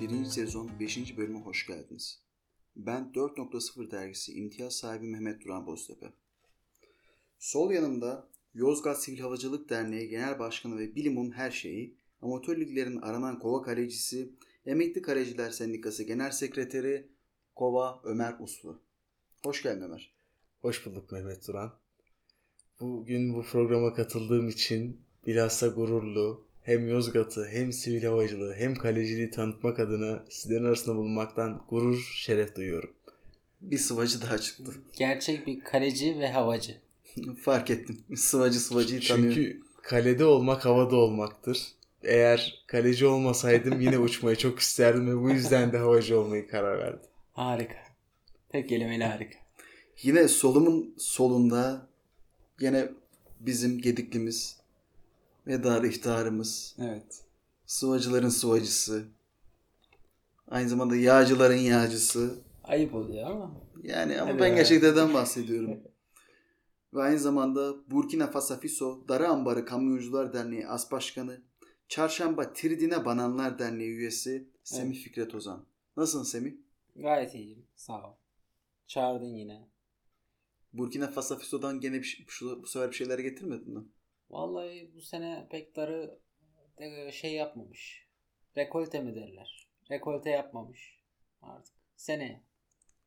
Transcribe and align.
Birinci 0.00 0.30
sezon 0.30 0.70
5. 0.80 1.16
bölüme 1.16 1.38
hoş 1.38 1.66
geldiniz. 1.66 2.22
Ben 2.76 3.10
4.0 3.14 3.90
dergisi 3.90 4.32
imtiyaz 4.32 4.76
sahibi 4.76 5.06
Mehmet 5.06 5.44
Duran 5.44 5.66
Boztepe. 5.66 6.12
Sol 7.38 7.70
yanımda 7.70 8.28
Yozgat 8.54 9.02
Sivil 9.02 9.18
Havacılık 9.18 9.70
Derneği 9.70 10.08
Genel 10.08 10.38
Başkanı 10.38 10.78
ve 10.78 10.94
Bilimum 10.94 11.32
Her 11.32 11.50
Şeyi, 11.50 11.96
amatör 12.22 12.60
liglerin 12.60 12.96
aranan 12.96 13.38
kova 13.38 13.62
kalecisi, 13.62 14.28
Emekli 14.66 15.02
Kaleciler 15.02 15.50
Sendikası 15.50 16.02
Genel 16.02 16.30
Sekreteri 16.30 17.06
Kova 17.54 18.00
Ömer 18.04 18.34
Uslu. 18.40 18.80
Hoş 19.44 19.62
geldin 19.62 19.82
Ömer. 19.82 20.12
Hoş 20.60 20.86
bulduk 20.86 21.12
Mehmet 21.12 21.48
Duran. 21.48 21.72
Bugün 22.80 23.34
bu 23.34 23.42
programa 23.42 23.94
katıldığım 23.94 24.48
için 24.48 25.00
bilhassa 25.26 25.68
gururlu, 25.68 26.44
hem 26.62 26.88
Yozgat'ı 26.88 27.48
hem 27.48 27.72
sivil 27.72 28.02
havacılığı 28.02 28.54
hem 28.54 28.74
kaleciliği 28.74 29.30
tanıtmak 29.30 29.78
adına 29.78 30.24
sizlerin 30.30 30.64
arasında 30.64 30.96
bulunmaktan 30.96 31.64
gurur, 31.68 32.12
şeref 32.14 32.56
duyuyorum. 32.56 32.90
Bir 33.60 33.78
sıvacı 33.78 34.22
daha 34.22 34.38
çıktı. 34.38 34.72
Gerçek 34.98 35.46
bir 35.46 35.60
kaleci 35.60 36.18
ve 36.18 36.32
havacı. 36.32 36.76
Fark 37.42 37.70
ettim. 37.70 37.98
Sıvacı 38.16 38.60
sıvacıyı 38.60 39.00
tanıyor. 39.00 39.34
Çünkü 39.34 39.62
kalede 39.82 40.24
olmak 40.24 40.64
havada 40.64 40.96
olmaktır. 40.96 41.77
Eğer 42.02 42.64
kaleci 42.66 43.06
olmasaydım 43.06 43.80
yine 43.80 43.98
uçmayı 43.98 44.36
çok 44.36 44.58
isterdim 44.58 45.10
ve 45.10 45.22
bu 45.22 45.30
yüzden 45.30 45.72
de 45.72 45.78
havacı 45.78 46.20
olmayı 46.20 46.48
karar 46.48 46.78
verdim. 46.78 47.08
Harika. 47.32 47.78
Tek 48.48 48.68
kelimeyle 48.68 49.06
harika. 49.06 49.38
Yine 50.02 50.28
solumun 50.28 50.94
solunda 50.98 51.88
yine 52.60 52.88
bizim 53.40 53.78
gediklimiz 53.80 54.60
ve 55.46 55.64
dar 55.64 55.82
ihtarımız. 55.84 56.76
Evet. 56.82 57.22
Sıvacıların 57.66 58.28
sıvacısı. 58.28 59.04
Aynı 60.48 60.68
zamanda 60.68 60.96
yağcıların 60.96 61.56
yağcısı. 61.56 62.34
Ayıp 62.64 62.94
oluyor 62.94 63.30
ama. 63.30 63.50
Yani 63.82 64.20
ama 64.20 64.30
Evet. 64.30 64.40
ben 64.40 64.56
gerçekten 64.56 65.14
bahsediyorum. 65.14 65.80
Ve 66.94 67.02
aynı 67.02 67.18
zamanda 67.18 67.74
Burkina 67.90 68.26
Faso 68.26 69.08
Darı 69.08 69.28
Ambarı 69.28 69.64
Kamyoncular 69.64 70.32
Derneği 70.32 70.68
As 70.68 70.92
Başkanı, 70.92 71.40
Çarşamba 71.88 72.52
Tridine 72.52 73.04
Bananlar 73.04 73.58
Derneği 73.58 73.90
üyesi 73.90 74.48
Semih 74.64 74.96
Fikret 74.96 75.34
Ozan. 75.34 75.66
Nasılsın 75.96 76.30
Semih? 76.38 76.52
Gayet 76.96 77.34
iyiyim. 77.34 77.66
Sağ 77.76 78.08
ol. 78.08 78.14
Çağırdın 78.86 79.34
yine. 79.34 79.68
Burkina 80.72 81.10
Faso'dan 81.10 81.80
gene 81.80 81.94
bir, 81.94 82.24
şu, 82.28 82.62
bu 82.62 82.66
sefer 82.66 82.90
bir 82.90 82.94
şeyler 82.96 83.18
getirmedin 83.18 83.74
mi? 83.74 83.84
Vallahi 84.30 84.90
bu 84.94 85.00
sene 85.00 85.48
pek 85.50 85.76
darı 85.76 86.20
de- 86.78 87.12
şey 87.12 87.32
yapmamış. 87.34 88.06
Rekolte 88.56 89.00
mi 89.00 89.14
derler? 89.14 89.68
Rekolte 89.90 90.30
yapmamış. 90.30 90.98
Artık. 91.42 91.74
Seneye. 91.96 92.42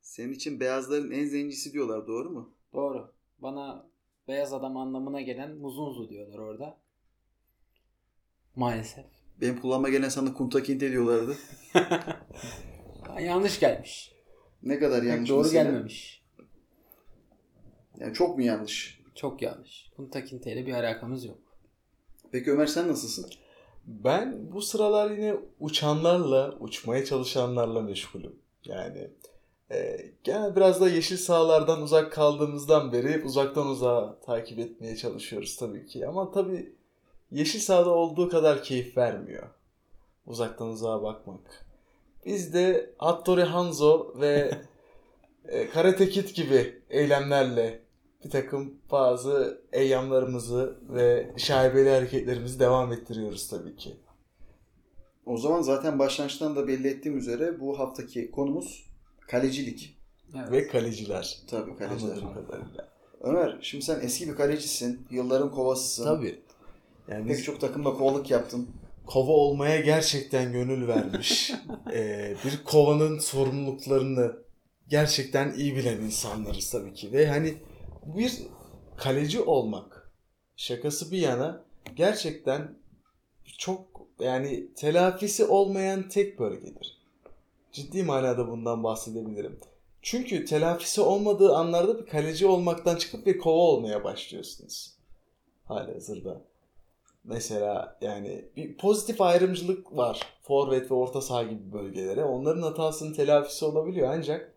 Senin 0.02 0.34
için 0.34 0.60
beyazların 0.60 1.12
en 1.12 1.26
zencisi 1.26 1.74
diyorlar 1.74 2.08
doğru 2.08 2.30
mu? 2.30 2.56
Doğru. 2.74 3.14
Bana 3.40 3.90
beyaz 4.28 4.54
adam 4.54 4.78
anlamına 4.78 5.22
gelen 5.22 5.56
muzunzu 5.56 6.10
diyorlar 6.10 6.38
orada. 6.40 6.81
Maalesef. 8.56 9.06
Benim 9.42 9.62
kulağıma 9.62 9.90
gelen 9.90 10.10
sana 10.10 10.34
kuntakinte 10.34 10.92
diyorlardı. 10.92 11.38
yanlış 13.22 13.60
gelmiş. 13.60 14.12
Ne 14.64 14.80
kadar 14.80 15.02
Pek 15.02 15.10
yanlış 15.10 15.30
doğru 15.30 15.44
mesela? 15.44 15.64
gelmemiş. 15.64 16.24
Yani 18.00 18.14
çok 18.14 18.38
mu 18.38 18.44
yanlış? 18.44 19.02
Çok 19.16 19.42
yanlış. 19.42 19.92
Punta 19.96 20.24
Kinte 20.24 20.52
ile 20.54 20.66
bir 20.66 20.74
alakamız 20.74 21.26
yok. 21.26 21.38
Peki 22.32 22.52
Ömer 22.52 22.68
sen 22.68 22.88
nasılsın? 22.88 23.30
Ben 23.86 24.52
bu 24.52 24.62
sıralar 24.62 25.12
yine 25.12 25.36
uçanlarla, 25.60 26.56
uçmaya 26.60 27.06
çalışanlarla 27.06 27.82
meşgulüm. 27.82 28.36
Yani 28.66 29.10
e, 29.72 29.98
genel 30.24 30.56
biraz 30.56 30.82
da 30.82 30.90
yeşil 30.90 31.18
sahalardan 31.18 31.82
uzak 31.82 32.12
kaldığımızdan 32.12 32.92
beri 32.92 33.24
uzaktan 33.26 33.68
uzağa 33.68 34.20
takip 34.20 34.60
etmeye 34.60 34.96
çalışıyoruz 34.96 35.58
tabii 35.58 35.86
ki. 35.86 36.08
Ama 36.08 36.32
tabii 36.32 36.76
yeşil 37.32 37.60
sahada 37.60 37.90
olduğu 37.90 38.30
kadar 38.30 38.64
keyif 38.64 38.98
vermiyor. 38.98 39.48
Uzaktan 40.26 40.68
uzağa 40.68 41.04
bakmak. 41.04 41.66
Biz 42.26 42.54
de 42.54 42.94
Hattori 42.98 43.44
Hanzo 43.44 44.14
ve 44.20 44.52
e, 45.46 45.70
Karate 45.70 46.10
Kid 46.10 46.30
gibi 46.30 46.82
eylemlerle 46.90 47.82
bir 48.26 48.30
takım 48.30 48.74
bazı 48.92 49.62
eyyamlarımızı 49.74 50.80
ve 50.90 51.34
şaibeli 51.38 51.90
hareketlerimizi 51.90 52.60
devam 52.60 52.94
ettiriyoruz 52.94 53.48
tabii 53.48 53.76
ki. 53.76 53.98
O 55.26 55.38
zaman 55.38 55.62
zaten 55.62 56.00
başlangıçtan 56.00 56.56
da 56.56 56.68
belli 56.68 56.88
ettiğim 56.88 57.18
üzere 57.18 57.60
bu 57.60 57.80
haftaki 57.80 58.32
konumuz 58.32 58.86
kalecilik. 59.28 59.98
Evet. 60.36 60.52
Ve 60.52 60.68
kaleciler. 60.68 61.40
Tabii 61.50 61.78
kaleciler. 61.78 62.12
Anladığım 62.12 62.34
kadarıyla. 62.34 62.90
Ömer 63.22 63.58
şimdi 63.62 63.86
sen 63.86 64.00
eski 64.00 64.30
bir 64.30 64.36
kalecisin. 64.36 65.08
Yılların 65.10 65.52
kovasısın. 65.52 66.04
Tabii. 66.04 66.42
Yani 67.12 67.28
Pek 67.28 67.38
biz 67.38 67.44
çok 67.44 67.62
takımda 67.62 67.94
kovalık 67.94 68.32
yaptın. 68.32 68.70
kova 69.06 69.32
olmaya 69.32 69.80
gerçekten 69.80 70.52
gönül 70.52 70.88
vermiş. 70.88 71.52
eee, 71.94 72.36
bir 72.46 72.64
kovanın 72.64 73.20
sorumluluklarını 73.20 74.36
gerçekten 74.90 75.54
iyi 75.54 75.76
bilen 75.76 75.98
insanlarız 75.98 76.70
tabii 76.72 76.94
ki. 76.94 77.12
Ve 77.12 77.28
hani 77.28 77.54
bir 78.06 78.34
kaleci 78.98 79.42
olmak 79.42 80.12
şakası 80.56 81.12
bir 81.12 81.18
yana 81.18 81.66
gerçekten 81.96 82.76
çok 83.58 84.08
yani 84.20 84.74
telafisi 84.74 85.46
olmayan 85.46 86.10
tek 86.10 86.40
bölgedir. 86.40 87.02
Ciddi 87.72 88.04
manada 88.04 88.48
bundan 88.48 88.84
bahsedebilirim. 88.84 89.60
Çünkü 90.02 90.46
telafisi 90.46 91.02
olmadığı 91.02 91.56
anlarda 91.56 92.00
bir 92.00 92.06
kaleci 92.06 92.48
olmaktan 92.48 92.96
çıkıp 92.96 93.26
bir 93.26 93.38
kova 93.38 93.62
olmaya 93.62 94.04
başlıyorsunuz. 94.04 94.94
Halihazırda. 95.66 96.51
Mesela 97.24 97.98
yani 98.02 98.46
bir 98.56 98.78
pozitif 98.78 99.22
ayrımcılık 99.22 99.98
var. 99.98 100.22
Forvet 100.42 100.92
ve 100.92 100.96
orta 100.96 101.22
saha 101.22 101.44
gibi 101.44 101.74
bölgelere. 101.74 102.24
Onların 102.24 102.62
hatasının 102.62 103.14
telafisi 103.14 103.66
olabiliyor 103.66 104.10
ancak 104.14 104.56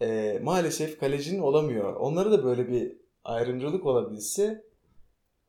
e, 0.00 0.38
maalesef 0.42 1.00
kalecinin 1.00 1.40
olamıyor. 1.40 1.94
Onlara 1.94 2.30
da 2.30 2.44
böyle 2.44 2.68
bir 2.68 2.96
ayrımcılık 3.24 3.86
olabilse 3.86 4.64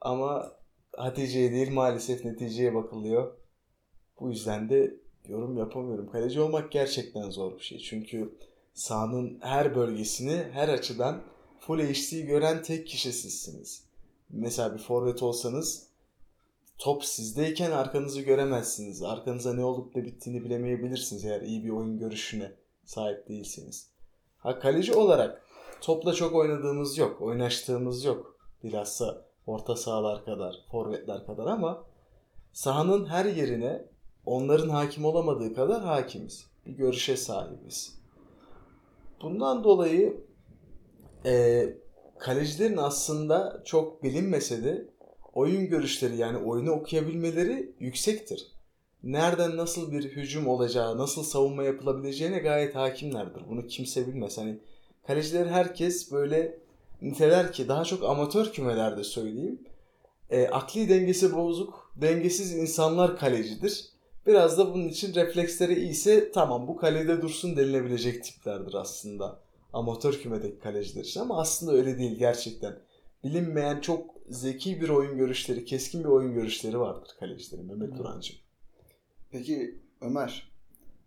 ama 0.02 0.52
Hatice'ye 0.98 1.52
değil 1.52 1.72
maalesef 1.72 2.26
neticeye 2.26 2.76
bakılıyor. 2.76 3.38
Bu 4.20 4.30
yüzden 4.30 4.70
de 4.70 4.98
yorum 5.28 5.58
yapamıyorum. 5.58 6.12
Kaleci 6.12 6.42
olmak 6.42 6.72
gerçekten 6.72 7.30
zor 7.30 7.58
bir 7.58 7.64
şey. 7.64 7.80
Çünkü 7.80 8.38
sahanın 8.74 9.40
her 9.42 9.76
bölgesini 9.76 10.44
her 10.52 10.70
açıdan 10.70 11.22
full 11.60 11.80
HD'yi 11.80 12.26
gören 12.26 12.64
tek 12.64 12.88
kişi 12.88 13.14
sizsiniz. 13.14 13.86
Mesela 14.30 14.74
bir 14.74 14.80
forvet 14.80 15.24
olsanız 15.24 15.88
top 16.78 17.06
sizdeyken 17.06 17.72
arkanızı 17.72 18.22
göremezsiniz. 18.22 19.04
Arkanıza 19.04 19.54
ne 19.54 19.64
olup 19.64 19.96
da 19.96 20.06
bittiğini 20.06 20.44
bilemeyebilirsiniz 20.44 21.26
eğer 21.26 21.42
iyi 21.42 21.64
bir 21.64 21.70
oyun 21.70 22.00
görüşüne 22.00 22.52
sahip 22.86 23.28
değilseniz. 23.28 23.90
Ha 24.38 24.60
kaleci 24.60 24.94
olarak 24.94 25.46
topla 25.82 26.14
çok 26.14 26.36
oynadığımız 26.36 26.98
yok, 26.98 27.22
oynaştığımız 27.22 28.04
yok. 28.04 28.38
Bilhassa 28.64 29.26
orta 29.48 29.76
sahalar 29.76 30.26
kadar, 30.26 30.56
forvetler 30.72 31.26
kadar 31.26 31.46
ama 31.46 31.84
sahanın 32.54 33.06
her 33.06 33.26
yerine 33.26 33.86
onların 34.26 34.70
hakim 34.70 35.06
olamadığı 35.06 35.54
kadar 35.54 35.82
hakimiz. 35.82 36.48
Bir 36.66 36.72
görüşe 36.72 37.18
sahibiz. 37.18 38.00
Bundan 39.22 39.64
dolayı 39.64 40.22
e, 41.26 41.66
kalecilerin 42.20 42.78
aslında 42.78 43.62
çok 43.66 44.04
bilinmese 44.04 44.64
de 44.64 44.90
oyun 45.36 45.68
görüşleri 45.68 46.18
yani 46.18 46.38
oyunu 46.38 46.72
okuyabilmeleri 46.72 47.72
yüksektir. 47.80 48.48
Nereden 49.04 49.58
nasıl 49.58 49.92
bir 49.92 50.04
hücum 50.04 50.48
olacağı, 50.48 50.98
nasıl 50.98 51.24
savunma 51.24 51.64
yapılabileceğine 51.64 52.40
gayet 52.40 52.76
hakimlerdir. 52.76 53.42
Bunu 53.50 53.68
kimse 53.68 54.08
bilmez. 54.08 54.38
Hani 54.38 54.60
kalecileri 55.08 55.50
herkes 55.50 56.12
böyle 56.12 56.58
niteler 57.02 57.54
ki 57.54 57.68
daha 57.68 57.84
çok 57.86 58.04
amatör 58.04 58.52
kümelerde 58.54 59.04
söyleyeyim. 59.04 59.60
E, 60.30 60.48
akli 60.48 60.90
dengesi 60.90 61.36
bozuk, 61.36 61.92
dengesiz 61.96 62.56
insanlar 62.56 63.18
kalecidir. 63.18 63.86
Biraz 64.28 64.58
da 64.58 64.74
bunun 64.74 64.88
için 64.88 65.16
refleksleri 65.16 65.80
iyiyse 65.80 66.32
tamam 66.32 66.68
bu 66.68 66.78
kalede 66.78 67.22
dursun 67.22 67.58
denilebilecek 67.58 68.24
tiplerdir 68.24 68.74
aslında. 68.74 69.40
Amatör 69.74 70.14
kümedeki 70.14 70.60
kaleciler 70.60 71.04
için 71.04 71.20
ama 71.20 71.42
aslında 71.42 71.74
öyle 71.74 71.98
değil 71.98 72.18
gerçekten. 72.20 72.80
Bilinmeyen 73.26 73.82
çok 73.82 74.16
zeki 74.30 74.82
bir 74.82 74.90
oyun 74.90 75.18
görüşleri, 75.18 75.66
keskin 75.66 76.04
bir 76.04 76.10
oyun 76.10 76.34
görüşleri 76.34 76.80
vardır 76.80 77.10
kalecilerin 77.20 77.66
Mehmet 77.66 77.94
Hı. 77.94 77.98
Durancığım. 77.98 78.36
Peki 79.32 79.76
Ömer, 80.02 80.52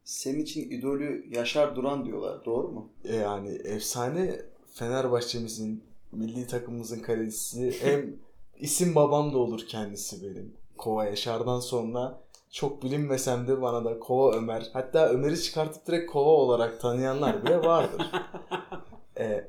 senin 0.04 0.40
için 0.42 0.70
idolü 0.70 1.26
Yaşar 1.36 1.76
Duran 1.76 2.04
diyorlar. 2.06 2.44
Doğru 2.44 2.68
mu? 2.68 2.90
E, 3.04 3.16
Yani 3.16 3.48
efsane 3.48 4.40
Fenerbahçe'mizin, 4.72 5.84
milli 6.12 6.46
takımımızın 6.46 7.00
kalecisi 7.00 7.74
hem 7.80 8.16
isim 8.58 8.94
babam 8.94 9.32
da 9.32 9.38
olur 9.38 9.60
kendisi 9.68 10.22
benim. 10.22 10.54
Kova 10.78 11.04
Yaşar'dan 11.04 11.60
sonra 11.60 12.20
çok 12.50 12.82
bilinmesem 12.82 13.48
de 13.48 13.62
bana 13.62 13.84
da 13.84 13.98
Kova 13.98 14.32
Ömer 14.36 14.70
hatta 14.72 15.08
Ömer'i 15.08 15.42
çıkartıp 15.42 15.86
direkt 15.86 16.10
Kova 16.12 16.30
olarak 16.30 16.80
tanıyanlar 16.80 17.44
bile 17.44 17.58
vardır. 17.58 18.10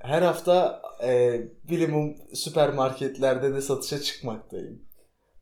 E, 0.09 0.11
her 0.11 0.21
hafta 0.21 0.81
e, 1.03 1.41
bilimum 1.69 2.15
süpermarketlerde 2.33 3.53
de 3.53 3.61
satışa 3.61 4.01
çıkmaktayım. 4.01 4.81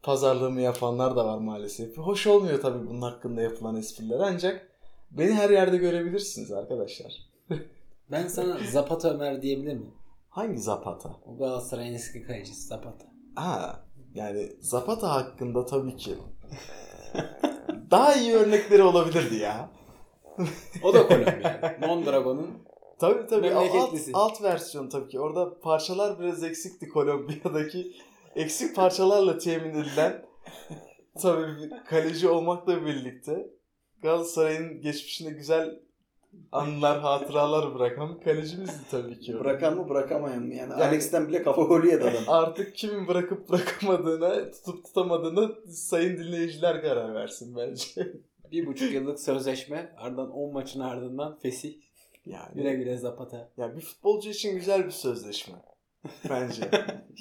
Pazarlığımı 0.04 0.62
yapanlar 0.62 1.16
da 1.16 1.26
var 1.26 1.38
maalesef. 1.38 1.98
Hoş 1.98 2.28
olmuyor 2.28 2.62
tabii 2.62 2.88
bunun 2.88 3.02
hakkında 3.02 3.42
yapılan 3.42 3.76
espriler 3.76 4.20
ancak 4.20 4.68
beni 5.12 5.34
her 5.34 5.50
yerde 5.50 5.78
görebilirsiniz 5.78 6.52
arkadaşlar. 6.52 7.14
Ben 8.12 8.28
sana 8.28 8.58
Zapata 8.72 9.14
Ömer 9.14 9.42
diyebilir 9.42 9.74
miyim? 9.74 9.94
Hangi 10.30 10.58
Zapata? 10.58 11.10
O 11.26 11.38
Galatasaray'ın 11.38 11.94
eski 11.94 12.24
kalecisi 12.24 12.68
Zapata. 12.68 13.06
Ha, 13.36 13.84
yani 14.14 14.52
Zapata 14.60 15.16
hakkında 15.16 15.66
tabii 15.66 15.96
ki 15.96 16.16
daha 17.92 18.16
iyi 18.16 18.34
örnekleri 18.34 18.84
olabilirdi 18.84 19.36
ya. 19.36 19.70
O 20.84 20.94
da 20.94 21.08
Kolombiya. 21.08 21.78
Mondragon'un 21.88 22.68
Tabii 23.00 23.28
tabii. 23.28 23.50
Alt, 23.54 23.74
Memleketlisi. 23.74 24.12
alt 24.14 24.44
versiyon 24.44 24.90
tabii 24.90 25.10
ki. 25.10 25.20
Orada 25.20 25.60
parçalar 25.60 26.20
biraz 26.20 26.44
eksikti 26.44 26.88
Kolombiya'daki. 26.90 27.92
Eksik 28.36 28.76
parçalarla 28.76 29.38
temin 29.38 29.76
edilen 29.76 30.26
tabii 31.22 31.58
bir 31.58 31.72
kaleci 31.86 32.28
olmakla 32.30 32.86
birlikte 32.86 33.50
Galatasaray'ın 34.02 34.82
geçmişinde 34.82 35.30
güzel 35.32 35.80
anılar, 36.52 37.00
hatıralar 37.00 37.76
bırakan 37.76 38.16
bir 38.20 38.24
kalecimizdi 38.24 38.84
tabii 38.92 39.20
ki. 39.20 39.36
o. 39.36 39.40
Bırakan 39.40 39.78
mı 39.78 39.90
bırakamayan 39.90 40.44
mı? 40.44 40.54
Yani, 40.56 40.72
Yani- 40.72 40.84
Alex'ten 40.84 41.28
bile 41.28 41.44
kafa 41.44 41.62
golü 41.62 41.88
yedi 41.92 42.04
adam. 42.04 42.24
Artık 42.28 42.76
kimin 42.76 43.08
bırakıp 43.08 43.50
bırakamadığına, 43.50 44.52
tutup 44.52 44.86
tutamadığına 44.86 45.50
sayın 45.72 46.18
dinleyiciler 46.18 46.82
karar 46.82 47.14
versin 47.16 47.56
bence. 47.58 48.14
bir 48.52 48.66
buçuk 48.68 48.92
yıllık 48.94 49.20
sözleşme 49.20 49.96
ardından 49.98 50.32
10 50.32 50.54
maçın 50.54 50.80
ardından 50.80 51.38
fesih. 51.42 51.74
Yani 52.28 52.54
Güle 52.54 52.74
güle 52.74 52.98
Zapata. 52.98 53.50
ya 53.58 53.76
bir 53.76 53.82
futbolcu 53.82 54.30
için 54.30 54.56
güzel 54.56 54.86
bir 54.86 54.92
sözleşme 54.92 55.56
bence. 56.30 56.70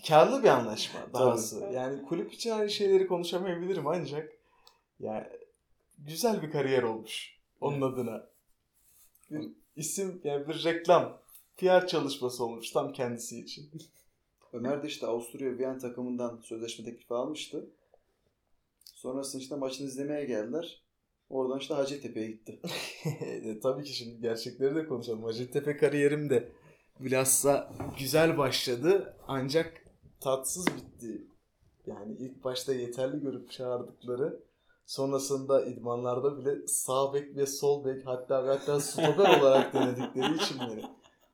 Karlı 0.09 0.43
bir 0.43 0.49
anlaşma 0.49 1.01
dahası. 1.15 1.65
Yani 1.73 2.03
kulüp 2.03 2.33
için 2.33 2.51
aynı 2.51 2.71
şeyleri 2.71 3.07
konuşamayabilirim 3.07 3.87
ancak 3.87 4.33
yani 5.01 5.27
güzel 5.99 6.43
bir 6.43 6.51
kariyer 6.51 6.83
olmuş 6.83 7.39
onun 7.61 7.81
adına. 7.81 8.27
Bir 9.31 9.53
isim 9.77 10.21
yani 10.25 10.49
bir 10.49 10.65
reklam 10.65 11.19
PR 11.57 11.87
çalışması 11.87 12.45
olmuş 12.45 12.71
tam 12.71 12.93
kendisi 12.93 13.41
için. 13.41 13.71
Ömer 14.53 14.83
de 14.83 14.87
işte 14.87 15.07
Avusturya 15.07 15.59
Viyana 15.59 15.79
takımından 15.79 16.41
sözleşme 16.45 16.85
teklifi 16.85 17.15
almıştı. 17.15 17.71
Sonrasında 18.95 19.43
işte 19.43 19.57
maçını 19.57 19.87
izlemeye 19.87 20.25
geldiler. 20.25 20.83
Oradan 21.31 21.59
işte 21.59 21.75
Hacettepe'ye 21.75 22.27
gitti. 22.27 22.61
E, 23.21 23.61
Tabii 23.61 23.85
ki 23.85 23.95
şimdi 23.95 24.21
gerçekleri 24.21 24.75
de 24.75 24.87
konuşalım. 24.87 25.25
Hacettepe 25.25 25.77
kariyerim 25.77 26.31
de 26.31 26.53
bilhassa 27.01 27.73
güzel 27.99 28.39
başladı 28.39 29.17
ancak 29.29 29.85
tatsız 30.21 30.67
bitti. 30.67 31.27
Yani 31.87 32.17
ilk 32.19 32.45
başta 32.45 32.75
yeterli 32.75 33.21
görüp 33.21 33.51
çağırdıkları 33.51 34.41
sonrasında 34.87 35.65
idmanlarda 35.65 36.39
bile 36.39 36.67
sağ 36.67 37.15
bek 37.15 37.37
ve 37.37 37.47
sol 37.47 37.85
bek 37.85 38.07
hatta 38.07 38.45
ve 38.45 38.49
hatta 38.49 38.81
stoper 38.81 39.41
olarak 39.41 39.75
denedikleri 39.75 40.37
için 40.37 40.59
beni. 40.61 40.83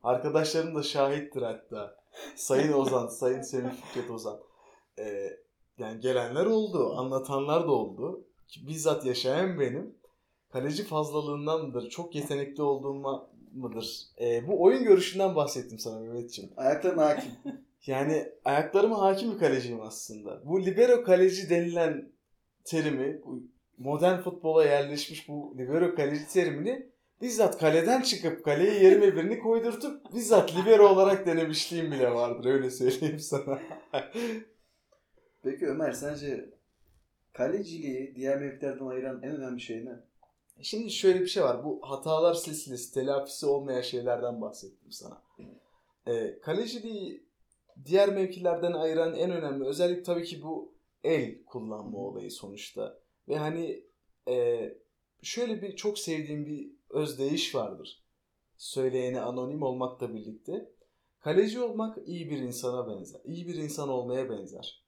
Arkadaşlarım 0.03 0.75
da 0.75 0.83
şahittir 0.83 1.43
hatta. 1.43 1.97
Sayın 2.37 2.73
Ozan, 2.73 3.07
Sayın 3.07 3.43
Semih 3.43 3.71
Fikret 3.71 4.11
Ozan. 4.11 4.41
E, 4.99 5.31
yani 5.79 6.01
gelenler 6.01 6.47
oldu, 6.47 6.95
anlatanlar 6.97 7.63
da 7.63 7.73
oldu. 7.73 8.25
Bizzat 8.61 9.07
yaşayan 9.07 9.61
benim 9.61 9.95
kaleci 10.53 10.85
fazlalığından 10.85 11.67
mıdır, 11.67 11.91
çok 11.91 12.15
yetenekli 12.15 12.63
olduğuma 12.63 13.31
mıdır? 13.53 14.03
Ee, 14.21 14.49
bu 14.49 14.63
oyun 14.63 14.85
görüşünden 14.85 15.37
bahsettim 15.37 15.79
sana 15.79 16.01
Mehmetciğim. 16.01 16.51
Ayaklarına 16.57 17.05
hakim. 17.05 17.33
Yani 17.87 18.29
ayaklarıma 18.45 19.01
hakim 19.01 19.33
bir 19.35 19.39
kaleciyim 19.39 19.81
aslında. 19.81 20.43
Bu 20.45 20.65
libero 20.65 21.05
kaleci 21.05 21.51
denilen 21.51 22.13
terimi, 22.65 23.21
modern 23.79 24.21
futbola 24.21 24.65
yerleşmiş 24.65 25.29
bu 25.29 25.55
libero 25.59 25.95
kaleci 25.95 26.29
terimini 26.29 26.87
bizzat 27.23 27.59
kaleden 27.59 28.03
çıkıp 28.03 28.45
kaleye 28.45 28.83
yerime 28.83 29.17
birini 29.17 29.39
koydurtup 29.39 30.15
bizzat 30.15 30.57
libero 30.57 30.89
olarak 30.89 31.27
denemişliğim 31.27 31.93
bile 31.93 32.11
vardır 32.11 32.45
öyle 32.51 32.71
söyleyeyim 32.71 33.19
sana. 33.19 33.59
Peki 35.43 35.67
Ömer 35.67 35.93
sence 35.93 36.51
kaleciliği 37.33 38.15
diğer 38.17 38.41
mevkilerden 38.41 38.87
ayıran 38.87 39.23
en 39.23 39.37
önemli 39.37 39.61
şey 39.61 39.85
ne? 39.85 40.01
Şimdi 40.63 40.91
şöyle 40.91 41.21
bir 41.21 41.27
şey 41.27 41.43
var. 41.43 41.65
Bu 41.65 41.81
hatalar 41.83 42.35
silsilesi, 42.35 42.95
telafisi 42.95 43.47
olmayan 43.47 43.81
şeylerden 43.81 44.41
bahsettim 44.41 44.93
sana. 44.93 45.23
Ee, 46.07 46.39
kaleciliği 46.43 47.27
diğer 47.85 48.09
mevkilerden 48.09 48.73
ayıran 48.73 49.15
en 49.15 49.31
önemli 49.31 49.65
özellik 49.65 50.05
tabii 50.05 50.25
ki 50.25 50.43
bu 50.43 50.73
el 51.05 51.45
kullanma 51.45 51.99
olayı 51.99 52.31
sonuçta. 52.31 52.99
Ve 53.29 53.37
hani 53.37 53.85
e, 54.29 54.69
şöyle 55.23 55.63
bir 55.63 55.77
çok 55.77 55.99
sevdiğim 55.99 56.47
bir 56.47 56.71
özdeyiş 56.91 57.55
vardır. 57.55 58.03
Söyleyeni 58.57 59.21
anonim 59.21 59.63
olmakla 59.63 60.15
birlikte. 60.15 60.73
Kaleci 61.21 61.61
olmak 61.61 61.99
iyi 62.07 62.31
bir 62.31 62.39
insana 62.39 62.89
benzer. 62.89 63.21
İyi 63.25 63.49
bir 63.49 63.55
insan 63.55 63.89
olmaya 63.89 64.31
benzer. 64.31 64.82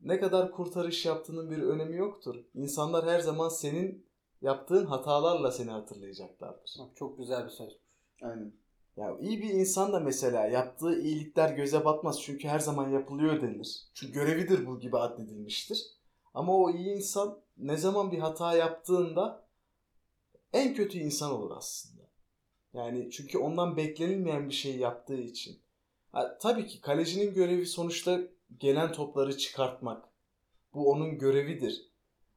Ne 0.00 0.20
kadar 0.20 0.50
kurtarış 0.50 1.06
yaptığının 1.06 1.50
bir 1.50 1.62
önemi 1.62 1.96
yoktur. 1.96 2.44
İnsanlar 2.54 3.06
her 3.06 3.20
zaman 3.20 3.48
senin 3.48 4.06
yaptığın 4.42 4.86
hatalarla 4.86 5.52
seni 5.52 5.70
hatırlayacaklardır. 5.70 6.76
Bak, 6.78 6.96
Çok 6.96 7.18
güzel 7.18 7.44
bir 7.44 7.50
söz. 7.50 7.78
Aynen. 8.22 8.52
Ya 8.96 9.18
iyi 9.20 9.42
bir 9.42 9.50
insan 9.50 9.92
da 9.92 10.00
mesela 10.00 10.46
yaptığı 10.46 11.00
iyilikler 11.00 11.50
göze 11.50 11.84
batmaz 11.84 12.22
çünkü 12.22 12.48
her 12.48 12.58
zaman 12.58 12.88
yapılıyor 12.88 13.40
denilir. 13.40 13.86
Çünkü 13.94 14.12
görevidir 14.12 14.66
bu 14.66 14.80
gibi 14.80 14.98
addedilmiştir. 14.98 15.86
Ama 16.34 16.56
o 16.56 16.70
iyi 16.70 16.96
insan 16.96 17.40
ne 17.56 17.76
zaman 17.76 18.12
bir 18.12 18.18
hata 18.18 18.56
yaptığında 18.56 19.48
en 20.52 20.74
kötü 20.74 20.98
insan 20.98 21.32
olur 21.32 21.56
aslında. 21.56 22.02
Yani 22.72 23.10
çünkü 23.10 23.38
ondan 23.38 23.76
beklenilmeyen 23.76 24.48
bir 24.48 24.54
şey 24.54 24.76
yaptığı 24.76 25.20
için. 25.20 25.62
Ha, 26.12 26.38
tabii 26.38 26.66
ki 26.66 26.80
kalecinin 26.80 27.34
görevi 27.34 27.66
sonuçta 27.66 28.20
gelen 28.56 28.92
topları 28.92 29.36
çıkartmak. 29.36 30.08
Bu 30.74 30.90
onun 30.90 31.18
görevidir. 31.18 31.92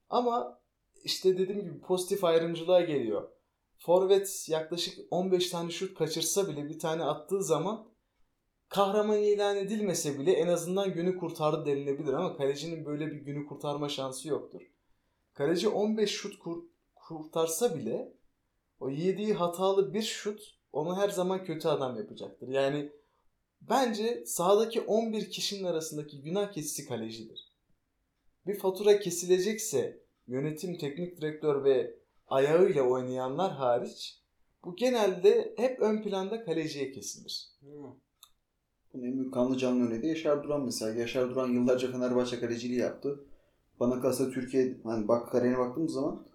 Ama 0.10 0.62
işte 1.03 1.38
dediğim 1.38 1.62
gibi 1.62 1.82
pozitif 1.82 2.24
ayrımcılığa 2.24 2.82
geliyor. 2.82 3.30
Forvet 3.77 4.46
yaklaşık 4.50 5.00
15 5.12 5.50
tane 5.50 5.72
şut 5.72 5.98
kaçırsa 5.98 6.48
bile 6.48 6.70
bir 6.70 6.80
tane 6.80 7.03
attığı 7.03 7.44
zaman 7.44 7.88
kahraman 8.70 9.18
ilan 9.18 9.58
edilmese 9.58 10.20
bile 10.20 10.32
en 10.32 10.48
azından 10.48 10.94
günü 10.94 11.18
kurtardı 11.18 11.65
denilebilir 11.65 12.13
ama 12.13 12.38
kalecinin 12.38 12.86
böyle 12.86 13.08
bir 13.08 13.22
günü 13.22 13.46
kurtarma 13.46 13.89
şansı 13.89 14.27
yoktur. 14.27 14.62
Kaleci 15.34 15.70
15 15.70 16.12
şut 16.12 16.39
kur- 16.39 16.63
kurtarsa 16.96 17.75
bile 17.75 18.13
o 18.80 18.89
yediği 18.89 19.34
hatalı 19.34 19.94
bir 19.94 20.01
şut 20.01 20.41
onu 20.74 20.98
her 20.98 21.10
zaman 21.10 21.44
kötü 21.44 21.68
adam 21.68 21.98
yapacaktır. 21.98 22.48
Yani 22.48 22.91
bence 23.62 24.24
sahadaki 24.25 24.82
11 24.82 25.30
kişinin 25.30 25.63
arasındaki 25.63 26.22
günah 26.22 26.51
keçisi 26.51 26.86
kalecidir. 26.86 27.51
Bir 28.48 28.60
fatura 28.60 29.00
kesilecekse 29.00 30.01
yönetim, 30.27 30.77
teknik 30.77 31.18
direktör 31.18 31.63
ve 31.63 31.96
ayağıyla 32.27 32.84
oynayanlar 32.84 33.51
hariç 33.51 34.22
bu 34.65 34.75
genelde 34.75 35.53
hep 35.58 35.80
ön 35.80 36.01
planda 36.01 36.44
kaleciye 36.44 36.91
kesilir. 36.91 37.48
Bunun 38.94 39.06
en 39.06 39.18
büyük 39.20 39.34
kanlı 39.34 39.58
canlı 39.58 39.88
örneği 39.88 40.01
de 40.01 40.08
Yaşar 40.08 40.44
Duran 40.44 40.65
mesela. 40.65 41.00
Yaşar 41.00 41.30
Duran 41.30 41.50
yıllarca 41.50 41.91
Fenerbahçe 41.91 42.39
kaleciliği 42.39 42.80
yaptı. 42.80 43.20
Bana 43.80 44.01
kalsa 44.01 44.32
Türkiye, 44.32 44.77
hani 44.84 45.08
bak 45.08 45.32
kariyerine 45.32 45.60
baktığımız 45.60 45.94
zaman 45.94 46.25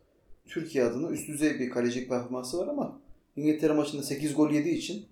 Türkiye 0.46 0.84
adına 0.84 1.10
üst 1.10 1.28
düzey 1.28 1.58
bir 1.58 1.70
kalecilik 1.70 2.08
performansı 2.08 2.58
var 2.58 2.68
ama 2.68 3.00
İngiltere 3.36 3.72
maçında 3.72 4.02
8 4.02 4.34
gol 4.34 4.50
yediği 4.50 4.74
için 4.74 5.06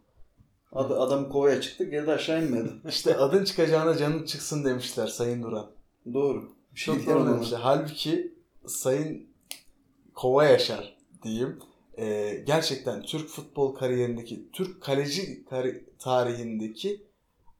ad- 0.74 0.90
adam 0.90 1.28
kovaya 1.28 1.60
çıktı 1.60 1.84
geri 1.84 2.06
de 2.06 2.12
aşağı 2.12 2.44
inmedi. 2.44 2.68
İşte 2.88 3.16
adın 3.16 3.44
çıkacağına 3.44 3.96
canın 3.96 4.24
çıksın 4.24 4.64
demişler 4.64 5.06
Sayın 5.06 5.42
Duran. 5.42 5.70
Doğru. 6.14 6.48
Bir 6.74 6.80
şey 6.80 6.94
Çok 6.94 7.06
doğru 7.06 7.26
demişler. 7.26 7.58
Halbuki 7.62 8.34
Sayın 8.66 9.26
Kova 10.14 10.44
Yaşar 10.44 10.96
diyeyim. 11.22 11.58
e, 11.98 12.34
gerçekten 12.46 13.02
Türk 13.02 13.28
futbol 13.28 13.74
kariyerindeki, 13.74 14.48
Türk 14.52 14.82
kaleci 14.82 15.44
tarihindeki 15.98 17.02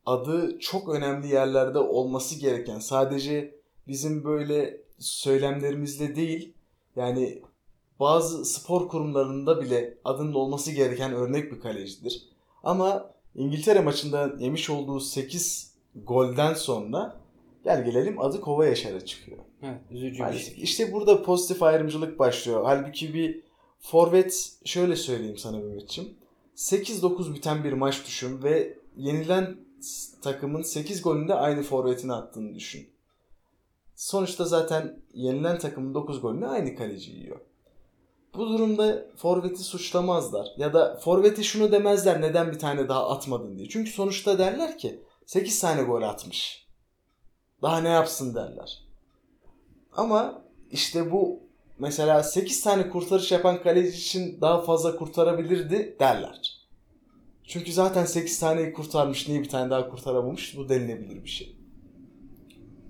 adı 0.06 0.59
çok 0.59 0.88
önemli 0.88 1.28
yerlerde 1.28 1.78
olması 1.78 2.38
gereken 2.40 2.78
sadece 2.78 3.54
bizim 3.88 4.25
böyle 4.25 4.80
söylemlerimizle 4.99 6.16
değil 6.16 6.54
yani 6.97 7.42
bazı 8.00 8.44
spor 8.44 8.88
kurumlarında 8.88 9.61
bile 9.61 9.99
adının 10.04 10.35
olması 10.35 10.73
gereken 10.73 11.12
örnek 11.12 11.52
bir 11.52 11.61
kalecidir. 11.61 12.28
Ama 12.64 13.11
İngiltere 13.35 13.80
maçında 13.80 14.33
yemiş 14.38 14.71
olduğu 14.71 15.00
8 15.00 15.75
golden 15.94 16.54
sonra 16.54 17.21
gel 17.64 17.85
gelelim 17.85 18.21
adı 18.21 18.40
Kova 18.40 18.66
Yaşar'a 18.66 19.04
çıkıyor. 19.04 19.38
Evet, 19.62 19.80
üzücü 19.90 20.14
bir 20.14 20.21
Maalesef. 20.21 20.54
şey. 20.54 20.64
İşte 20.64 20.92
burada 20.92 21.23
pozitif 21.23 21.62
ayrımcılık 21.62 22.18
başlıyor. 22.18 22.62
Halbuki 22.64 23.14
bir 23.14 23.42
forvet 23.80 24.52
şöyle 24.64 24.97
söyleyeyim 24.97 25.38
sana 25.38 25.56
Mehmetciğim. 25.56 26.14
8-9 26.56 27.35
biten 27.35 27.64
bir 27.64 27.73
maç 27.73 28.06
düşün 28.06 28.42
ve 28.42 28.78
yenilen 28.97 29.56
takımın 30.23 30.62
8 30.62 31.02
golünde 31.02 31.35
aynı 31.35 31.62
forvetini 31.62 32.12
attığını 32.12 32.54
düşün. 32.54 32.88
Sonuçta 33.97 34.44
zaten 34.44 35.02
yenilen 35.14 35.59
takımın 35.59 35.94
9 35.94 36.21
golünü 36.21 36.47
aynı 36.47 36.76
kaleci 36.76 37.11
yiyor. 37.11 37.40
Bu 38.37 38.49
durumda 38.49 39.07
forveti 39.17 39.62
suçlamazlar. 39.62 40.47
Ya 40.57 40.75
da 40.75 40.97
forveti 40.97 41.45
şunu 41.45 41.73
demezler 41.73 42.21
neden 42.21 42.53
bir 42.53 42.59
tane 42.59 42.88
daha 42.88 43.11
atmadın 43.11 43.59
diye. 43.59 43.69
Çünkü 43.69 43.91
sonuçta 43.91 44.38
derler 44.38 44.79
ki 44.79 45.03
8 45.26 45.61
tane 45.61 45.83
gol 45.83 46.03
atmış. 46.03 46.67
Daha 47.62 47.81
ne 47.81 47.88
yapsın 47.88 48.35
derler. 48.35 48.85
Ama 49.93 50.43
işte 50.71 51.12
bu 51.12 51.41
mesela 51.79 52.23
8 52.23 52.62
tane 52.62 52.91
kurtarış 52.91 53.33
yapan 53.33 53.62
kaleci 53.62 53.99
için 53.99 54.41
daha 54.41 54.62
fazla 54.62 54.97
kurtarabilirdi 54.97 55.97
derler. 56.00 56.64
Çünkü 57.45 57.73
zaten 57.73 58.05
8 58.05 58.41
taneyi 58.41 58.73
kurtarmış 58.73 59.29
niye 59.29 59.41
bir 59.41 59.49
tane 59.49 59.71
daha 59.71 59.88
kurtaramamış 59.88 60.57
bu 60.57 60.69
denilebilir 60.69 61.25
bir 61.25 61.29
şey. 61.29 61.57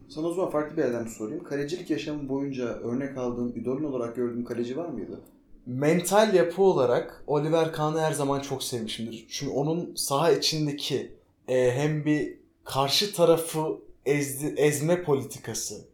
Sana 0.09 0.27
o 0.27 0.35
zaman 0.35 0.51
farklı 0.51 0.77
bir 0.77 0.83
yerden 0.83 1.07
sorayım. 1.07 1.45
Kalecilik 1.45 1.91
yaşamın 1.91 2.29
boyunca 2.29 2.65
örnek 2.65 3.19
aldığın, 3.19 3.53
idolün 3.53 3.85
olarak 3.85 4.17
gördüğün 4.17 4.45
kaleci 4.45 4.77
var 4.77 4.89
mıydı? 4.89 5.21
Mental 5.67 6.35
yapı 6.35 6.63
olarak 6.63 7.25
Oliver 7.27 7.73
Kahn'ı 7.73 8.01
her 8.01 8.13
zaman 8.13 8.41
çok 8.41 8.63
sevmişimdir. 8.63 9.27
Çünkü 9.29 9.53
onun 9.53 9.95
saha 9.95 10.33
içindeki 10.33 11.13
e, 11.49 11.73
hem 11.73 12.05
bir 12.05 12.39
karşı 12.65 13.15
tarafı 13.15 13.79
ezdi, 14.07 14.55
ezme 14.57 15.03
politikası, 15.03 15.85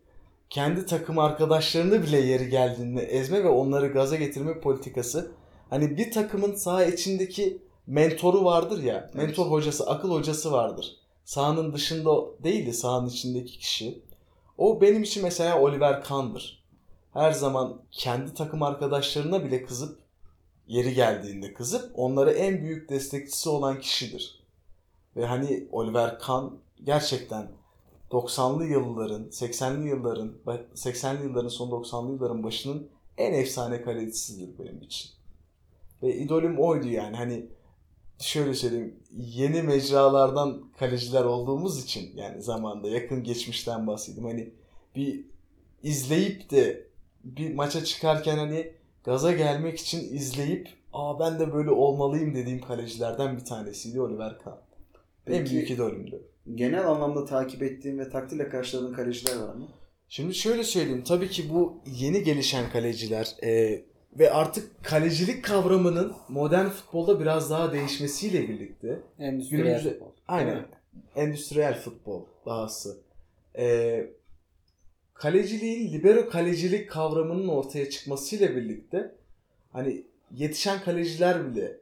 kendi 0.50 0.86
takım 0.86 1.18
arkadaşlarını 1.18 2.02
bile 2.02 2.20
yeri 2.20 2.48
geldiğinde 2.48 3.02
ezme 3.02 3.44
ve 3.44 3.48
onları 3.48 3.88
gaza 3.88 4.16
getirme 4.16 4.60
politikası. 4.60 5.32
Hani 5.70 5.96
bir 5.96 6.10
takımın 6.10 6.54
saha 6.54 6.84
içindeki 6.84 7.62
mentoru 7.86 8.44
vardır 8.44 8.82
ya, 8.82 9.10
mentor 9.14 9.46
hocası, 9.46 9.86
akıl 9.86 10.10
hocası 10.10 10.52
vardır. 10.52 10.96
Sahanın 11.24 11.72
dışında 11.72 12.42
değil 12.44 12.66
de 12.66 12.72
sahanın 12.72 13.08
içindeki 13.08 13.58
kişi. 13.58 14.02
O 14.58 14.80
benim 14.80 15.02
için 15.02 15.22
mesela 15.22 15.60
Oliver 15.60 16.02
Kahn'dır. 16.02 16.59
Her 17.12 17.32
zaman 17.32 17.82
kendi 17.90 18.34
takım 18.34 18.62
arkadaşlarına 18.62 19.44
bile 19.44 19.62
kızıp 19.62 19.98
yeri 20.66 20.94
geldiğinde 20.94 21.54
kızıp 21.54 21.92
onlara 21.94 22.32
en 22.32 22.62
büyük 22.62 22.88
destekçisi 22.88 23.48
olan 23.48 23.80
kişidir. 23.80 24.40
Ve 25.16 25.26
hani 25.26 25.68
Oliver 25.72 26.18
Kahn 26.18 26.44
gerçekten 26.84 27.48
90'lı 28.10 28.64
yılların, 28.64 29.24
80'li 29.24 29.88
yılların, 29.88 30.32
80'li 30.74 31.22
yılların 31.22 31.48
son 31.48 31.70
90'lı 31.70 32.12
yılların 32.12 32.42
başının 32.42 32.88
en 33.18 33.32
efsane 33.32 33.82
kalecisidir 33.82 34.58
benim 34.58 34.82
için. 34.82 35.10
Ve 36.02 36.16
idolüm 36.16 36.58
oydu 36.58 36.88
yani 36.88 37.16
hani 37.16 37.46
şöyle 38.18 38.54
söyleyeyim 38.54 38.96
yeni 39.16 39.62
mecralardan 39.62 40.62
kaleciler 40.78 41.24
olduğumuz 41.24 41.84
için 41.84 42.16
yani 42.16 42.42
zamanda 42.42 42.88
yakın 42.88 43.22
geçmişten 43.22 43.86
bahsedeyim 43.86 44.28
hani 44.28 44.50
bir 44.96 45.24
izleyip 45.82 46.50
de 46.50 46.89
bir 47.24 47.54
maça 47.54 47.84
çıkarken 47.84 48.38
hani 48.38 48.72
gaza 49.04 49.32
gelmek 49.32 49.78
için 49.78 50.14
izleyip 50.16 50.68
aa 50.92 51.20
ben 51.20 51.38
de 51.40 51.52
böyle 51.52 51.70
olmalıyım 51.70 52.34
dediğim 52.34 52.60
kalecilerden 52.60 53.36
bir 53.36 53.44
tanesiydi 53.44 54.00
Oliver 54.00 54.38
Kahn. 54.38 54.58
En 55.26 55.38
Peki- 55.38 55.50
büyük 55.50 55.70
idolümdü. 55.70 56.22
Genel 56.54 56.86
anlamda 56.88 57.24
takip 57.24 57.62
ettiğin 57.62 57.98
ve 57.98 58.10
takdirle 58.10 58.48
karşıladığın 58.48 58.92
kaleciler 58.94 59.36
var 59.36 59.54
mı? 59.54 59.68
Şimdi 60.08 60.34
şöyle 60.34 60.64
söyleyeyim. 60.64 61.04
Tabii 61.08 61.28
ki 61.28 61.50
bu 61.50 61.80
yeni 61.86 62.22
gelişen 62.22 62.70
kaleciler 62.70 63.36
e, 63.42 63.82
ve 64.18 64.30
artık 64.32 64.84
kalecilik 64.84 65.44
kavramının 65.44 66.12
modern 66.28 66.66
futbolda 66.68 67.20
biraz 67.20 67.50
daha 67.50 67.72
değişmesiyle 67.72 68.48
birlikte 68.48 69.00
Endüstriyel 69.18 69.64
Günümüzde- 69.66 69.90
futbol. 69.92 70.12
Aynen. 70.28 70.66
Endüstriyel 71.16 71.80
futbol 71.80 72.22
dahası. 72.46 72.98
Ee, 73.58 74.10
kaleciliğin 75.20 75.92
libero 75.92 76.28
kalecilik 76.28 76.90
kavramının 76.90 77.48
ortaya 77.48 77.90
çıkmasıyla 77.90 78.56
birlikte 78.56 79.14
hani 79.72 80.04
yetişen 80.34 80.80
kaleciler 80.80 81.50
bile 81.50 81.80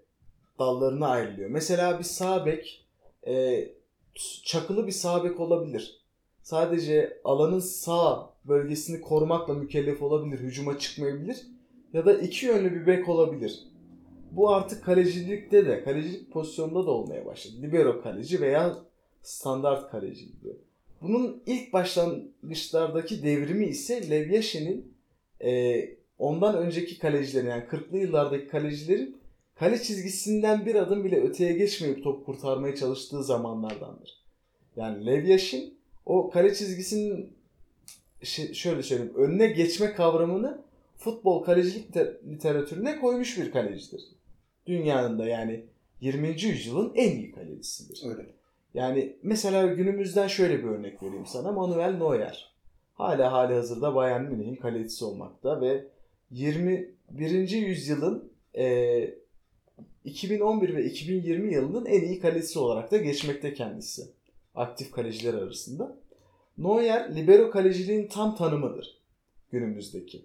dallarına 0.59 1.09
ayrılıyor. 1.09 1.50
Mesela 1.50 1.99
bir 1.99 2.04
sağ 2.04 2.47
bek 2.47 2.87
e, 3.26 3.64
çakılı 4.45 4.87
bir 4.87 4.92
sağ 4.92 5.25
bek 5.25 5.40
olabilir. 5.40 6.00
Sadece 6.42 7.21
alanın 7.25 7.61
sağ 7.61 8.30
bölgesini 8.45 9.00
korumakla 9.00 9.54
mükellef 9.54 10.02
olabilir. 10.02 10.40
Hücuma 10.40 10.78
çıkmayabilir. 10.78 11.47
Ya 11.92 12.07
da 12.07 12.14
iki 12.14 12.47
yönlü 12.47 12.75
bir 12.75 12.87
bek 12.87 13.09
olabilir. 13.09 13.64
Bu 14.30 14.50
artık 14.50 14.85
kalecilikte 14.85 15.66
de, 15.66 15.85
kalecilik 15.85 16.33
pozisyonunda 16.33 16.87
da 16.87 16.90
olmaya 16.90 17.26
başladı. 17.26 17.57
Libero 17.62 18.02
kaleci 18.02 18.40
veya 18.40 18.76
standart 19.23 19.90
kaleci 19.90 20.26
gibi. 20.26 20.68
Bunun 21.02 21.43
ilk 21.47 21.73
başlangıçlardaki 21.73 23.23
devrimi 23.23 23.67
ise 23.67 24.11
Lev 24.11 24.31
Yashin'in 24.31 24.95
e, 25.45 25.75
ondan 26.19 26.57
önceki 26.57 26.99
kalecilerin 26.99 27.47
yani 27.49 27.64
40'lı 27.64 27.99
yıllardaki 27.99 28.49
kalecilerin 28.49 29.17
kale 29.55 29.83
çizgisinden 29.83 30.67
bir 30.67 30.75
adım 30.75 31.05
bile 31.05 31.21
öteye 31.21 31.52
geçmeyip 31.52 32.05
top 32.05 32.26
kurtarmaya 32.26 32.76
çalıştığı 32.76 33.25
zamanlardandır. 33.25 34.25
Yani 34.76 35.07
Lev 35.07 35.25
Yashin 35.25 35.78
o 36.07 36.31
kale 36.31 36.55
çizgisinin 36.55 37.33
şey- 38.23 38.55
şöyle 38.55 38.83
söyleyeyim 38.83 39.14
önüne 39.17 39.47
geçme 39.47 39.93
kavramını 39.93 40.62
futbol 40.97 41.43
kalecilik 41.45 41.93
te- 41.93 42.17
literatürüne 42.31 43.00
koymuş 43.00 43.38
bir 43.38 43.50
kalecidir. 43.50 44.00
Dünyanın 44.67 45.19
da 45.19 45.26
yani 45.26 45.64
20. 46.00 46.43
yüzyılın 46.43 46.93
en 46.95 47.17
iyi 47.17 47.33
kalecisidir. 47.33 48.02
Öyle. 48.09 48.26
Yani 48.75 49.17
mesela 49.23 49.67
günümüzden 49.67 50.27
şöyle 50.27 50.59
bir 50.59 50.69
örnek 50.69 51.03
vereyim 51.03 51.27
sana. 51.27 51.53
Manuel 51.53 51.95
Neuer. 51.95 52.53
Hala 52.95 53.33
hali 53.33 53.55
hazırda 53.55 53.95
Bayern 53.95 54.23
Münih'in 54.25 54.57
kalecisi 54.57 55.05
olmakta 55.05 55.61
ve 55.61 55.85
21. 56.31 57.49
yüzyılın 57.51 58.33
e, 58.55 59.15
2011 60.05 60.77
ve 60.77 60.85
2020 60.85 61.55
yılının 61.55 61.87
en 61.87 62.03
iyi 62.03 62.21
kalecisi 62.21 62.59
olarak 62.59 62.91
da 62.91 62.97
geçmekte 62.97 63.55
kendisi. 63.55 64.03
Aktif 64.55 64.91
kaleciler 64.91 65.35
arasında. 65.35 65.97
Neuer 66.59 67.17
libero 67.17 67.51
kaleciliğin 67.51 68.09
tam 68.09 68.37
tanımıdır 68.37 68.99
günümüzdeki. 69.51 70.25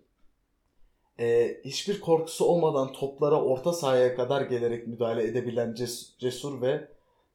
E, 1.20 1.58
hiçbir 1.66 2.00
korkusu 2.00 2.46
olmadan 2.46 2.94
toplara 2.94 3.42
orta 3.44 3.74
sahaya 3.74 4.16
kadar 4.16 4.42
gelerek 4.42 4.88
müdahale 4.88 5.24
edebilen 5.24 5.70
ces- 5.74 6.20
cesur 6.20 6.62
ve 6.62 6.88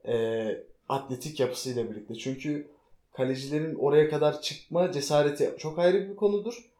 e, 0.07 0.69
atletik 0.88 1.40
yapısıyla 1.40 1.90
birlikte. 1.90 2.14
Çünkü 2.14 2.68
kalecilerin 3.12 3.75
oraya 3.75 4.11
kadar 4.11 4.40
çıkma 4.42 4.92
cesareti 4.92 5.54
çok 5.59 5.78
ayrı 5.78 6.11
bir 6.11 6.16
konudur. 6.16 6.71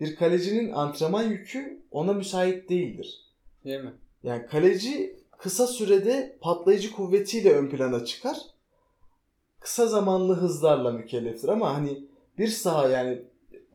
Bir 0.00 0.16
kalecinin 0.16 0.72
antrenman 0.72 1.22
yükü 1.22 1.82
ona 1.90 2.12
müsait 2.12 2.68
değildir. 2.68 3.20
Değil 3.64 3.80
mi? 3.80 3.92
Yani 4.22 4.46
kaleci 4.46 5.16
kısa 5.38 5.66
sürede 5.66 6.38
patlayıcı 6.40 6.92
kuvvetiyle 6.92 7.52
ön 7.52 7.70
plana 7.70 8.04
çıkar. 8.04 8.36
Kısa 9.60 9.86
zamanlı 9.86 10.34
hızlarla 10.34 10.90
mükelleftir 10.90 11.48
ama 11.48 11.74
hani 11.74 11.98
bir 12.38 12.48
saha 12.48 12.88
yani 12.88 13.22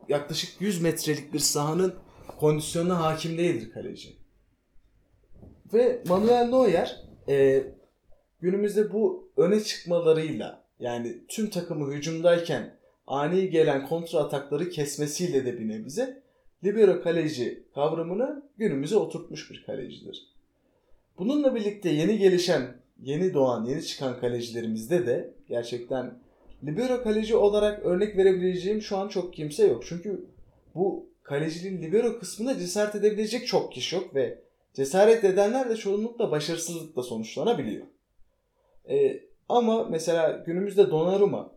yaklaşık 0.10 0.62
100 0.62 0.82
metrelik 0.82 1.34
bir 1.34 1.40
sahanın 1.40 1.96
kondisyonuna 2.40 3.00
hakim 3.04 3.38
değildir 3.38 3.72
kaleci. 3.72 4.18
Ve 5.74 6.04
Manuel 6.08 6.50
Neuer 6.50 7.04
e, 7.30 7.64
günümüzde 8.42 8.94
bu 8.94 9.30
öne 9.38 9.60
çıkmalarıyla 9.64 10.64
yani 10.80 11.18
tüm 11.28 11.50
takımı 11.50 11.94
hücumdayken 11.94 12.78
ani 13.08 13.50
gelen 13.50 13.88
kontra 13.88 14.20
atakları 14.20 14.70
kesmesiyle 14.70 15.46
de 15.46 15.60
bir 15.60 15.68
nebze 15.68 16.22
libero 16.64 17.02
kaleci 17.02 17.64
kavramını 17.74 18.44
günümüze 18.58 18.96
oturtmuş 18.96 19.52
bir 19.52 19.64
kalecidir. 19.66 20.28
Bununla 21.18 21.56
birlikte 21.56 21.90
yeni 21.90 22.18
gelişen, 22.18 22.76
yeni 23.02 23.34
doğan, 23.34 23.66
yeni 23.66 23.86
çıkan 23.86 24.20
kalecilerimizde 24.20 25.06
de 25.06 25.34
gerçekten 25.48 26.20
libero 26.66 27.04
kaleci 27.04 27.36
olarak 27.36 27.86
örnek 27.86 28.18
verebileceğim 28.18 28.82
şu 28.82 28.98
an 28.98 29.08
çok 29.08 29.34
kimse 29.34 29.68
yok. 29.68 29.84
Çünkü 29.88 30.26
bu 30.76 31.10
kaleciliğin 31.24 31.82
libero 31.82 32.20
kısmında 32.20 32.60
cesaret 32.60 32.96
edebilecek 32.96 33.48
çok 33.48 33.74
kişi 33.74 33.96
yok 33.96 34.16
ve 34.16 34.40
cesaret 34.74 35.24
edenler 35.24 35.70
de 35.70 35.76
çoğunlukla 35.76 36.32
başarısızlıkla 36.32 37.04
sonuçlanabiliyor. 37.04 37.86
Ee, 38.90 39.20
ama 39.50 39.84
mesela 39.84 40.44
günümüzde 40.46 40.90
Donnarumma 40.90 41.52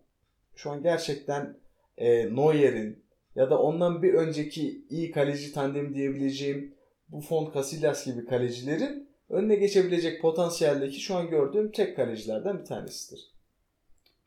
şu 0.56 0.70
an 0.70 0.82
gerçekten 0.82 1.56
e, 1.98 2.36
Neuer'in 2.36 3.04
ya 3.34 3.50
da 3.50 3.62
ondan 3.62 4.02
bir 4.02 4.14
önceki 4.14 4.84
iyi 4.90 5.10
kaleci 5.10 5.52
tandemi 5.52 5.94
diyebileceğim 5.94 6.74
Buffon, 7.08 7.52
Casillas 7.54 8.06
gibi 8.06 8.26
kalecilerin 8.26 9.08
önüne 9.28 9.54
geçebilecek 9.54 10.22
potansiyeldeki 10.22 11.00
şu 11.00 11.14
an 11.14 11.30
gördüğüm 11.30 11.72
tek 11.72 11.96
kalecilerden 11.96 12.58
bir 12.58 12.64
tanesidir. 12.64 13.30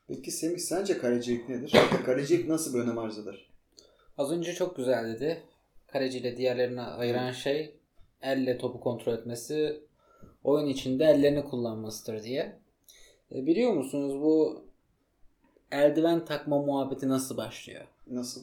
Peki 0.07 0.31
Semih 0.31 0.60
sence 0.60 0.98
kalecilik 0.98 1.50
nedir? 1.50 1.74
Kalecilik 2.05 2.48
nasıl 2.48 2.74
bir 2.74 2.79
önem 2.79 2.98
arz 2.98 3.19
eder? 3.19 3.50
Az 4.17 4.31
önce 4.31 4.53
çok 4.53 4.75
güzel 4.77 5.15
dedi. 5.15 5.43
Kaleciyle 5.88 6.38
diğerlerine 6.38 6.81
ayıran 6.81 7.31
şey 7.31 7.75
elle 8.22 8.57
topu 8.57 8.79
kontrol 8.79 9.13
etmesi, 9.13 9.79
oyun 10.43 10.67
içinde 10.67 11.05
ellerini 11.05 11.43
kullanmasıdır 11.43 12.24
diye. 12.24 12.62
E, 13.33 13.45
biliyor 13.45 13.73
musunuz 13.73 14.21
bu 14.21 14.63
eldiven 15.71 16.25
takma 16.25 16.61
muhabbeti 16.61 17.09
nasıl 17.09 17.37
başlıyor? 17.37 17.85
Nasıl? 18.07 18.41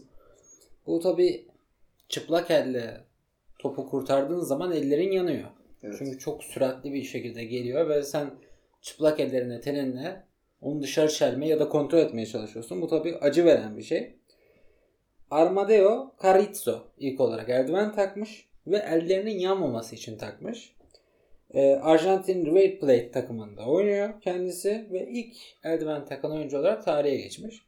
Bu 0.87 1.01
tabi 1.01 1.47
çıplak 2.09 2.51
elle 2.51 3.01
topu 3.59 3.89
kurtardığın 3.89 4.41
zaman 4.41 4.73
ellerin 4.73 5.13
yanıyor. 5.13 5.49
Evet. 5.83 5.95
Çünkü 5.99 6.19
çok 6.19 6.45
süratli 6.45 6.93
bir 6.93 7.03
şekilde 7.03 7.45
geliyor 7.45 7.89
ve 7.89 8.03
sen 8.03 8.31
çıplak 8.83 9.21
ellerine 9.21 9.61
teninle 9.61 10.25
onu 10.61 10.83
dışarı 10.83 11.09
çelmeye 11.09 11.51
ya 11.51 11.61
da 11.61 11.69
kontrol 11.69 11.99
etmeye 11.99 12.27
çalışıyorsun. 12.27 12.83
Bu 12.83 12.89
tabi 12.89 13.17
acı 13.17 13.45
veren 13.45 13.77
bir 13.77 13.83
şey. 13.83 14.17
Armadeo 15.31 16.13
Carrizzo 16.23 16.83
ilk 16.99 17.21
olarak 17.21 17.49
eldiven 17.49 17.93
takmış 17.93 18.49
ve 18.67 18.77
ellerinin 18.77 19.39
yanmaması 19.39 19.95
için 19.95 20.19
takmış. 20.19 20.73
Ee, 21.55 21.75
Arjantin 21.75 22.47
River 22.47 22.81
Plate 22.81 23.11
takımında 23.11 23.67
oynuyor 23.67 24.21
kendisi 24.21 24.89
ve 24.93 25.09
ilk 25.09 25.37
eldiven 25.65 26.05
takan 26.05 26.33
oyuncu 26.33 26.59
olarak 26.59 26.85
tarihe 26.85 27.17
geçmiş. 27.17 27.63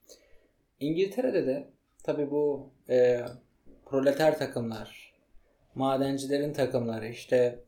İngiltere'de 0.81 1.47
de 1.47 1.69
tabi 2.03 2.31
bu 2.31 2.71
e, 2.89 3.21
proleter 3.87 4.39
takımlar, 4.39 5.13
madencilerin 5.75 6.53
takımları 6.53 7.09
işte 7.09 7.59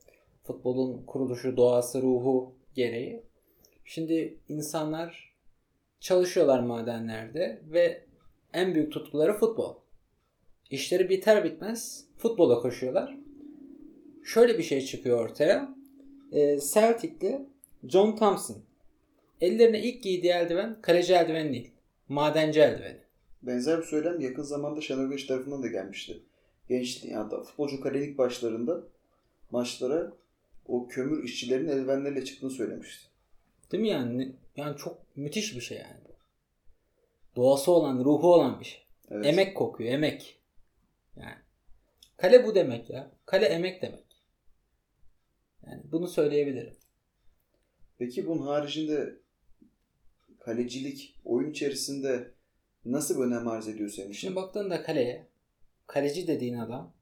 futbolun 0.45 1.03
kuruluşu, 1.07 1.57
doğası, 1.57 2.03
ruhu 2.03 2.55
gereği. 2.75 3.23
Şimdi 3.85 4.39
insanlar 4.49 5.35
çalışıyorlar 6.01 6.61
madenlerde 6.61 7.61
ve 7.67 8.05
en 8.53 8.75
büyük 8.75 8.93
tutkuları 8.93 9.33
futbol. 9.33 9.75
İşleri 10.71 11.09
biter 11.09 11.45
bitmez 11.45 12.05
futbola 12.17 12.61
koşuyorlar. 12.61 13.17
Şöyle 14.25 14.59
bir 14.59 14.63
şey 14.63 14.81
çıkıyor 14.81 15.25
ortaya. 15.25 15.75
Celtic'li 16.73 17.47
John 17.89 18.17
Thompson. 18.17 18.57
Ellerine 19.41 19.83
ilk 19.83 20.03
giydiği 20.03 20.33
eldiven 20.33 20.83
kaleci 20.83 21.15
eldiveni 21.15 21.53
değil. 21.53 21.71
Madenci 22.09 22.61
eldiveni. 22.61 23.01
Benzer 23.43 23.79
bir 23.79 23.85
söylem 23.85 24.21
yakın 24.21 24.43
zamanda 24.43 24.81
Şenol 24.81 25.09
Güneş 25.09 25.27
tarafından 25.27 25.63
da 25.63 25.67
gelmişti. 25.67 26.23
Gençlik 26.69 27.13
yani 27.13 27.31
da 27.31 27.43
futbolcu 27.43 27.81
kalelik 27.81 28.19
başlarında 28.19 28.83
maçlara 29.51 30.13
o 30.67 30.89
kömür 30.89 31.25
işçilerin 31.25 31.69
eldivenleriyle 31.69 32.25
çıktığını 32.25 32.51
söylemişti. 32.51 33.09
Değil 33.73 33.81
mi 33.81 33.89
yani? 33.89 34.33
Yani 34.57 34.77
çok 34.77 35.17
müthiş 35.17 35.57
bir 35.57 35.61
şey 35.61 35.79
yani. 35.79 36.01
Doğası 37.37 37.73
olan, 37.73 38.05
ruhu 38.05 38.35
olan 38.35 38.61
bir 38.61 38.65
şey. 38.65 38.83
Evet. 39.11 39.27
Emek 39.27 39.57
kokuyor, 39.57 39.93
emek. 39.93 40.39
Yani. 41.17 41.35
Kale 42.17 42.47
bu 42.47 42.55
demek 42.55 42.91
ya. 42.91 43.11
Kale 43.27 43.47
emek 43.47 43.83
demek. 43.83 44.05
Yani 45.67 45.83
bunu 45.93 46.09
söyleyebilirim. 46.09 46.77
Peki 47.99 48.27
bunun 48.27 48.47
haricinde 48.47 49.17
kalecilik 50.41 51.21
oyun 51.25 51.51
içerisinde 51.51 52.31
nasıl 52.85 53.19
bir 53.19 53.27
önem 53.27 53.49
arz 53.49 53.69
ediyor 53.69 53.91
senin 53.91 54.11
için? 54.11 54.21
Şimdi 54.21 54.37
baktığında 54.37 54.83
kaleye, 54.83 55.27
kaleci 55.87 56.27
dediğin 56.27 56.59
adam 56.59 56.93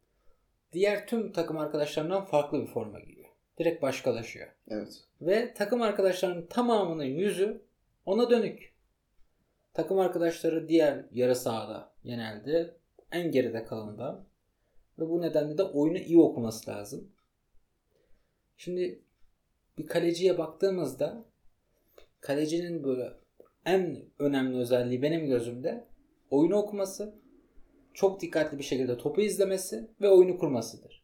diğer 0.72 1.06
tüm 1.06 1.32
takım 1.32 1.58
arkadaşlarından 1.58 2.24
farklı 2.24 2.62
bir 2.62 2.66
forma 2.66 3.00
giyiyor. 3.00 3.28
Direkt 3.58 3.82
başkalaşıyor. 3.82 4.48
Evet. 4.68 5.04
Ve 5.20 5.54
takım 5.54 5.82
arkadaşlarının 5.82 6.46
tamamının 6.46 7.04
yüzü 7.04 7.62
ona 8.06 8.30
dönük. 8.30 8.72
Takım 9.74 9.98
arkadaşları 9.98 10.68
diğer 10.68 11.04
yarı 11.12 11.36
sahada 11.36 11.92
genelde 12.04 12.76
en 13.12 13.30
geride 13.30 13.64
kalanda 13.64 14.26
ve 14.98 15.08
bu 15.08 15.20
nedenle 15.20 15.58
de 15.58 15.62
oyunu 15.62 15.98
iyi 15.98 16.18
okuması 16.18 16.70
lazım. 16.70 17.11
Şimdi 18.56 19.02
bir 19.78 19.86
kaleciye 19.86 20.38
baktığımızda 20.38 21.24
kalecinin 22.20 22.84
böyle 22.84 23.12
en 23.64 24.04
önemli 24.18 24.56
özelliği 24.56 25.02
benim 25.02 25.26
gözümde 25.26 25.88
oyunu 26.30 26.56
okuması, 26.56 27.14
çok 27.94 28.20
dikkatli 28.20 28.58
bir 28.58 28.62
şekilde 28.62 28.98
topu 28.98 29.20
izlemesi 29.20 29.90
ve 30.00 30.08
oyunu 30.08 30.38
kurmasıdır. 30.38 31.02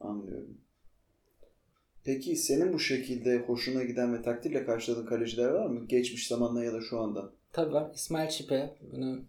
Anlıyorum. 0.00 0.60
Peki 2.04 2.36
senin 2.36 2.72
bu 2.72 2.78
şekilde 2.78 3.38
hoşuna 3.38 3.84
giden 3.84 4.14
ve 4.14 4.22
takdirle 4.22 4.64
karşıladığın 4.64 5.06
kaleciler 5.06 5.48
var 5.48 5.66
mı? 5.66 5.86
Geçmiş 5.86 6.28
zamanda 6.28 6.64
ya 6.64 6.72
da 6.72 6.80
şu 6.80 7.00
anda. 7.00 7.32
Tabii 7.52 7.72
var. 7.72 7.90
İsmail 7.94 8.28
Çipe. 8.28 8.76
Bunu 8.92 9.20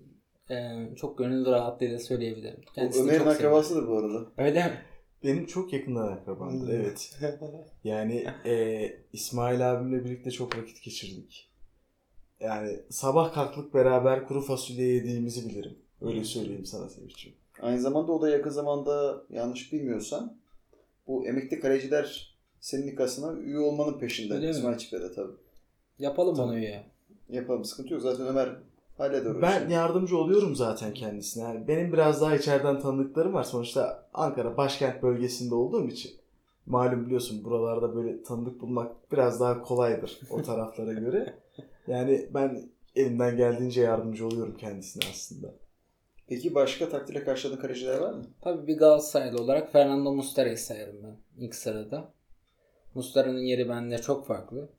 e, 0.50 0.88
çok 0.96 1.18
gönül 1.18 1.46
rahatlığıyla 1.46 2.00
söyleyebilirim. 2.00 2.62
Kendisini 2.76 3.04
Ömer'in 3.04 3.26
akrabasıdır 3.26 3.88
bu 3.88 3.98
arada. 3.98 4.32
Öyle 4.38 4.64
mi? 4.64 4.82
Benim 5.24 5.46
çok 5.46 5.74
yakından 5.74 6.08
akrabamdır 6.08 6.74
evet. 6.74 7.20
Yani 7.84 8.28
e, 8.46 8.82
İsmail 9.14 9.72
abimle 9.72 10.06
birlikte 10.06 10.32
çok 10.32 10.58
vakit 10.58 10.84
geçirdik. 10.84 11.50
Yani 12.40 12.80
sabah 12.90 13.34
kalktık 13.34 13.74
beraber 13.74 14.28
kuru 14.28 14.42
fasulye 14.42 14.88
yediğimizi 14.88 15.50
bilirim. 15.50 15.78
Öyle 16.02 16.24
söyleyeyim 16.24 16.66
sana 16.66 16.90
Sevinç'ciğim. 16.90 17.38
Aynı 17.62 17.82
zamanda 17.82 18.12
o 18.12 18.22
da 18.22 18.30
yakın 18.30 18.50
zamanda 18.50 19.24
yanlış 19.30 19.74
bilmiyorsam 19.74 20.34
bu 21.08 21.28
emekli 21.28 21.60
kaleciler 21.60 22.38
sendikasına 22.60 23.40
üye 23.40 23.60
olmanın 23.60 24.00
peşinde. 24.00 24.34
Öyle? 24.34 24.50
İsmail 24.50 24.78
Çipe'de 24.78 25.14
tabii. 25.14 25.34
Yapalım 26.00 26.40
onu 26.40 26.60
ya. 26.60 26.84
Yapalım 27.30 27.66
sıkıntı 27.66 27.94
yok. 27.94 28.02
Zaten 28.02 28.28
Ömer 28.28 28.56
halleder 29.02 29.42
Ben 29.42 29.66
işi. 29.66 29.74
yardımcı 29.74 30.18
oluyorum 30.18 30.56
zaten 30.56 30.94
kendisine. 30.94 31.44
Yani 31.44 31.68
benim 31.68 31.94
biraz 31.94 32.22
daha 32.22 32.36
içeriden 32.36 32.80
tanıdıklarım 32.80 33.34
var. 33.34 33.44
Sonuçta 33.44 34.10
Ankara 34.14 34.58
başkent 34.58 35.04
bölgesinde 35.04 35.56
olduğum 35.56 35.88
için. 35.88 36.12
Malum 36.66 37.06
biliyorsun 37.06 37.44
buralarda 37.44 37.96
böyle 37.96 38.24
tanıdık 38.24 38.62
bulmak 38.62 39.12
biraz 39.12 39.40
daha 39.40 39.62
kolaydır 39.62 40.20
o 40.30 40.42
taraflara 40.44 40.94
göre. 40.94 41.34
Yani 41.88 42.30
ben 42.34 42.70
elimden 42.96 43.38
geldiğince 43.38 43.82
yardımcı 43.82 44.28
oluyorum 44.28 44.58
kendisine 44.58 45.04
aslında. 45.12 45.54
Peki 46.28 46.56
başka 46.56 46.90
takdirle 46.90 47.24
karşıladığın 47.24 47.62
kaleciler 47.62 47.98
var 47.98 48.14
mı? 48.14 48.24
Tabii 48.42 48.68
bir 48.68 48.78
Galatasaraylı 48.78 49.38
olarak 49.44 49.72
Fernando 49.72 50.14
Muslera'yı 50.14 50.58
sayarım 50.58 50.96
ben 51.04 51.18
ilk 51.46 51.56
sırada. 51.56 52.14
Muslera'nın 52.96 53.40
yeri 53.42 53.70
bende 53.70 53.98
çok 53.98 54.28
farklı. 54.28 54.70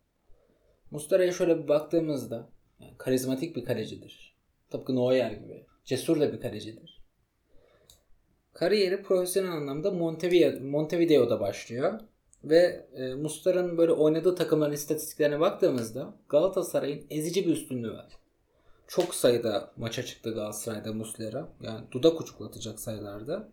Muslera'ya 0.90 1.32
şöyle 1.32 1.62
bir 1.62 1.68
baktığımızda 1.68 2.48
yani 2.82 2.94
karizmatik 2.98 3.56
bir 3.56 3.64
kalecidir. 3.64 4.36
Tıpkı 4.70 4.96
Neuer 4.96 5.30
gibi. 5.30 5.66
Cesur 5.84 6.20
da 6.20 6.32
bir 6.32 6.40
kalecidir. 6.40 7.02
Kariyeri 8.52 9.02
profesyonel 9.02 9.52
anlamda 9.52 9.90
Montevideo, 9.90 10.60
Montevideo'da 10.60 11.40
başlıyor. 11.40 12.00
Ve 12.44 12.86
e, 12.94 13.14
Muslera'nın 13.14 13.78
böyle 13.78 13.92
oynadığı 13.92 14.34
takımların 14.34 14.72
istatistiklerine 14.72 15.40
baktığımızda 15.40 16.14
Galatasaray'ın 16.28 17.06
ezici 17.10 17.46
bir 17.46 17.52
üstünlüğü 17.52 17.92
var. 17.92 18.08
Çok 18.88 19.14
sayıda 19.14 19.72
maça 19.76 20.02
çıktı 20.02 20.34
Galatasaray'da 20.34 20.92
Muslera. 20.92 21.48
Yani 21.62 21.80
dudak 21.92 22.20
uçuklatacak 22.20 22.80
sayılarda. 22.80 23.48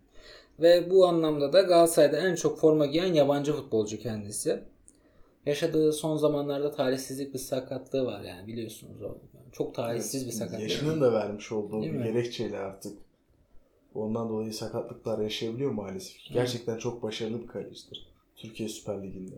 Ve 0.60 0.92
bu 0.92 1.08
anlamda 1.08 1.54
da 1.54 1.62
Galatasaray'da 1.62 2.18
en 2.18 2.36
çok 2.36 2.60
forma 2.60 2.86
giyen 2.86 3.14
yabancı 3.14 3.54
futbolcu 3.54 4.00
kendisi. 4.00 4.64
Yaşadığı 5.50 5.94
son 5.94 6.18
zamanlarda 6.18 6.72
talihsizlik 6.72 7.34
bir 7.34 7.40
sakatlığı 7.40 8.06
var 8.06 8.22
yani 8.22 8.48
biliyorsunuz 8.48 9.02
o. 9.02 9.18
Çok 9.52 9.76
talihsiz 9.76 10.28
bir 10.28 10.32
sakatlık. 10.32 10.62
Yaşının 10.62 11.02
da 11.02 11.14
vermiş 11.14 11.52
olduğu 11.52 11.82
Değil 11.82 11.94
bir 11.94 11.98
mi? 11.98 12.04
gerekçeyle 12.04 12.58
artık. 12.58 12.98
Ondan 13.96 14.30
dolayı 14.30 14.54
sakatlıklar 14.54 15.20
yaşayabiliyor 15.20 15.72
maalesef. 15.72 16.18
Gerçekten 16.34 16.78
çok 16.78 17.04
başarılı 17.04 17.42
bir 17.42 17.48
kalecidir. 17.48 18.14
Türkiye 18.36 18.70
Süper 18.70 19.04
Ligi'nde. 19.04 19.36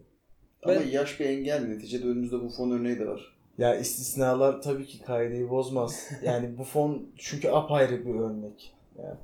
Ama 0.64 0.76
Ben- 0.76 0.88
yaş 0.88 1.20
bir 1.20 1.26
engel. 1.26 1.62
Neticede 1.68 2.08
önümüzde 2.08 2.42
bu 2.42 2.50
fon 2.50 2.72
örneği 2.72 3.00
de 3.00 3.08
var. 3.08 3.38
Ya 3.58 3.76
istisnalar 3.76 4.62
tabii 4.62 4.86
ki 4.86 5.02
kaideyi 5.02 5.50
bozmaz. 5.50 6.10
Yani 6.24 6.58
bu 6.58 6.64
fon 6.64 7.08
çünkü 7.18 7.50
apayrı 7.50 8.06
bir 8.06 8.16
örnek. 8.16 8.74
Yani 8.98 9.16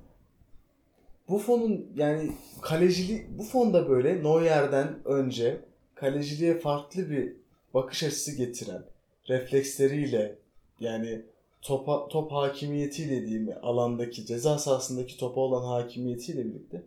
bu 1.29 1.37
fonun 1.39 1.85
yani 1.95 2.31
kaleciliği 2.61 3.27
bu 3.37 3.43
fonda 3.43 3.89
böyle 3.89 4.23
Neuer'den 4.23 4.87
önce 5.05 5.66
kaleciliğe 5.99 6.59
farklı 6.59 7.09
bir 7.09 7.33
bakış 7.73 8.03
açısı 8.03 8.35
getiren 8.35 8.83
refleksleriyle 9.29 10.35
yani 10.79 11.21
topa, 11.61 12.07
top 12.07 12.31
hakimiyetiyle 12.31 13.25
diyeyim 13.25 13.49
alandaki 13.61 14.25
ceza 14.25 14.57
sahasındaki 14.57 15.17
topa 15.17 15.41
olan 15.41 15.63
hakimiyetiyle 15.67 16.45
birlikte 16.45 16.83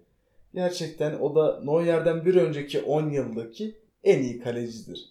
gerçekten 0.55 1.19
o 1.21 1.35
da 1.35 1.61
Neuer'den 1.65 2.25
bir 2.25 2.35
önceki 2.35 2.81
10 2.83 3.11
yıldaki 3.11 3.77
en 4.05 4.23
iyi 4.23 4.41
kalecidir. 4.41 5.09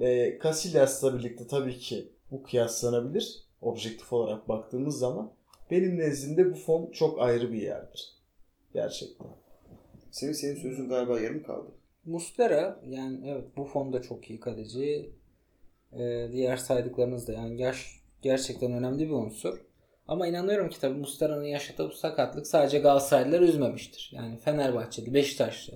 Ve 0.00 0.38
Casillas'la 0.42 1.18
birlikte 1.18 1.46
tabii 1.46 1.78
ki 1.78 2.08
bu 2.30 2.42
kıyaslanabilir. 2.42 3.42
Objektif 3.62 4.12
olarak 4.12 4.48
baktığımız 4.48 4.98
zaman 4.98 5.32
benim 5.70 5.98
nezdimde 5.98 6.52
bu 6.52 6.56
fon 6.56 6.90
çok 6.92 7.20
ayrı 7.20 7.52
bir 7.52 7.62
yerdir. 7.62 8.12
Gerçekten. 8.74 9.26
Senin 10.10 10.32
senin 10.32 10.54
sözün 10.54 10.88
galiba 10.88 11.20
yarım 11.20 11.42
kaldı. 11.42 11.77
Muslera 12.08 12.80
yani 12.86 13.20
evet 13.26 13.44
bu 13.56 13.64
fonda 13.64 14.02
çok 14.02 14.30
iyi 14.30 14.40
kaleci. 14.40 15.12
Ee, 15.92 16.28
diğer 16.32 16.56
saydıklarınız 16.56 17.28
da 17.28 17.32
yani 17.32 17.60
yaş 17.60 18.00
gerçekten 18.22 18.72
önemli 18.72 19.08
bir 19.08 19.12
unsur. 19.12 19.58
Ama 20.08 20.26
inanıyorum 20.26 20.68
ki 20.68 20.80
tabii 20.80 20.98
Muslera'nın 20.98 21.44
yaşadığı 21.44 21.88
bu 21.88 21.92
sakatlık 21.92 22.46
sadece 22.46 22.78
Galatasaraylıları 22.78 23.44
üzmemiştir. 23.44 24.10
Yani 24.14 24.36
Fenerbahçeli, 24.36 25.14
Beşiktaşlı, 25.14 25.74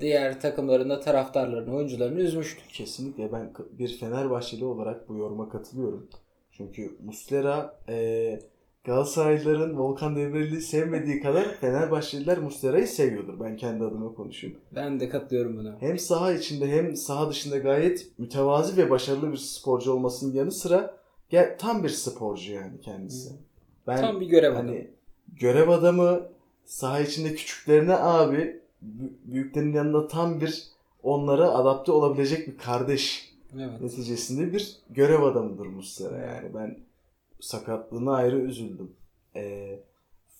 diğer 0.00 0.40
takımlarında 0.40 1.00
taraftarlarını, 1.00 1.74
oyuncularını 1.74 2.20
üzmüştür. 2.20 2.64
Kesinlikle 2.72 3.32
ben 3.32 3.52
bir 3.72 3.98
Fenerbahçeli 3.98 4.64
olarak 4.64 5.08
bu 5.08 5.16
yoruma 5.16 5.48
katılıyorum. 5.48 6.10
Çünkü 6.50 6.96
Muslera 7.04 7.78
e, 7.88 8.38
Galatasaraylıların 8.84 9.78
Volkan 9.78 10.16
Demirel'i 10.16 10.60
sevmediği 10.60 11.20
kadar 11.22 11.54
Fenerbahçeliler 11.54 12.38
Muslera'yı 12.38 12.86
seviyordur. 12.88 13.40
Ben 13.40 13.56
kendi 13.56 13.84
adıma 13.84 14.14
konuşayım. 14.14 14.56
Ben 14.74 15.00
de 15.00 15.08
katılıyorum 15.08 15.56
buna. 15.56 15.76
Hem 15.80 15.98
saha 15.98 16.32
içinde 16.32 16.68
hem 16.70 16.96
saha 16.96 17.30
dışında 17.30 17.58
gayet 17.58 18.18
mütevazi 18.18 18.76
ve 18.76 18.90
başarılı 18.90 19.32
bir 19.32 19.36
sporcu 19.36 19.92
olmasının 19.92 20.32
yanı 20.34 20.52
sıra 20.52 20.96
gel, 21.28 21.56
tam 21.58 21.84
bir 21.84 21.88
sporcu 21.88 22.52
yani 22.52 22.80
kendisi. 22.80 23.30
Ben 23.86 24.00
Tam 24.00 24.20
bir 24.20 24.26
görev 24.26 24.52
adamı. 24.52 24.68
hani 24.68 24.90
görev 25.40 25.68
adamı 25.68 26.20
saha 26.64 27.00
içinde 27.00 27.34
küçüklerine 27.34 27.94
abi 27.96 28.60
bü- 28.86 29.10
büyüklerin 29.24 29.72
yanında 29.72 30.08
tam 30.08 30.40
bir 30.40 30.62
onlara 31.02 31.48
adapte 31.50 31.92
olabilecek 31.92 32.48
bir 32.48 32.58
kardeş 32.58 33.30
Evet. 33.58 33.80
neticesinde 33.80 34.52
bir 34.52 34.76
görev 34.90 35.22
adamıdır 35.22 35.66
Muslera 35.66 36.16
yani 36.18 36.54
ben 36.54 36.76
sakatlığına 37.40 38.14
ayrı 38.14 38.38
üzüldüm. 38.38 38.92
Ee, 39.36 39.80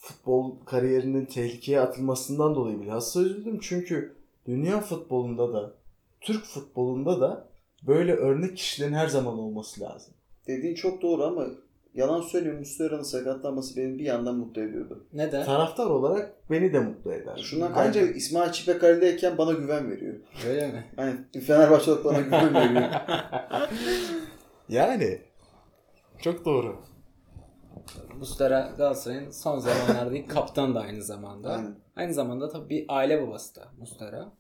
futbol 0.01 0.61
kariyerinin 0.65 1.25
tehlikeye 1.25 1.81
atılmasından 1.81 2.55
dolayı 2.55 2.81
bilhassa 2.81 3.21
üzüldüm 3.21 3.59
çünkü 3.63 4.15
dünya 4.47 4.81
futbolunda 4.81 5.53
da 5.53 5.73
Türk 6.21 6.45
futbolunda 6.45 7.21
da 7.21 7.49
böyle 7.87 8.15
örnek 8.15 8.57
kişilerin 8.57 8.93
her 8.93 9.07
zaman 9.07 9.39
olması 9.39 9.81
lazım. 9.81 10.15
Dediğin 10.47 10.75
çok 10.75 11.03
doğru 11.03 11.25
ama 11.25 11.47
yalan 11.95 12.21
söylüyorum 12.21 12.61
Muslera'nın 12.61 13.03
sakatlanması 13.03 13.77
beni 13.77 13.99
bir 13.99 14.05
yandan 14.05 14.35
mutlu 14.35 14.63
ediyordu. 14.63 15.05
Neden? 15.13 15.45
Taraftar 15.45 15.87
olarak 15.87 16.51
beni 16.51 16.73
de 16.73 16.81
mutlu 16.81 17.13
eder. 17.13 17.37
Şundan 17.43 17.73
Bence 17.77 18.01
kaynaklı 18.01 18.17
İsmail 18.19 18.53
Çipek 18.53 18.83
halindeyken 18.83 19.39
bana 19.39 19.53
güven 19.53 19.91
veriyor. 19.91 20.15
Öyle 20.49 20.67
mi? 20.67 20.85
Yani 20.99 21.45
Fenerbahçe 21.47 21.91
olarak 21.91 22.05
bana 22.05 22.21
güven 22.21 22.55
veriyor. 22.55 22.91
yani 24.69 25.19
çok 26.23 26.45
doğru. 26.45 26.77
Muslera 28.19 28.75
Galatasaray'ın 28.79 29.31
son 29.31 29.59
zamanlarda 29.59 30.17
ilk 30.17 30.31
kaptan 30.31 30.75
da 30.75 30.81
aynı 30.81 31.03
zamanda. 31.03 31.51
Aynen. 31.51 31.77
Aynı 31.97 32.15
zamanda 32.15 32.49
tabii 32.49 32.69
bir 32.69 32.85
aile 32.89 33.23
babası 33.23 33.57
da 33.57 33.69
Muslera. 33.79 34.33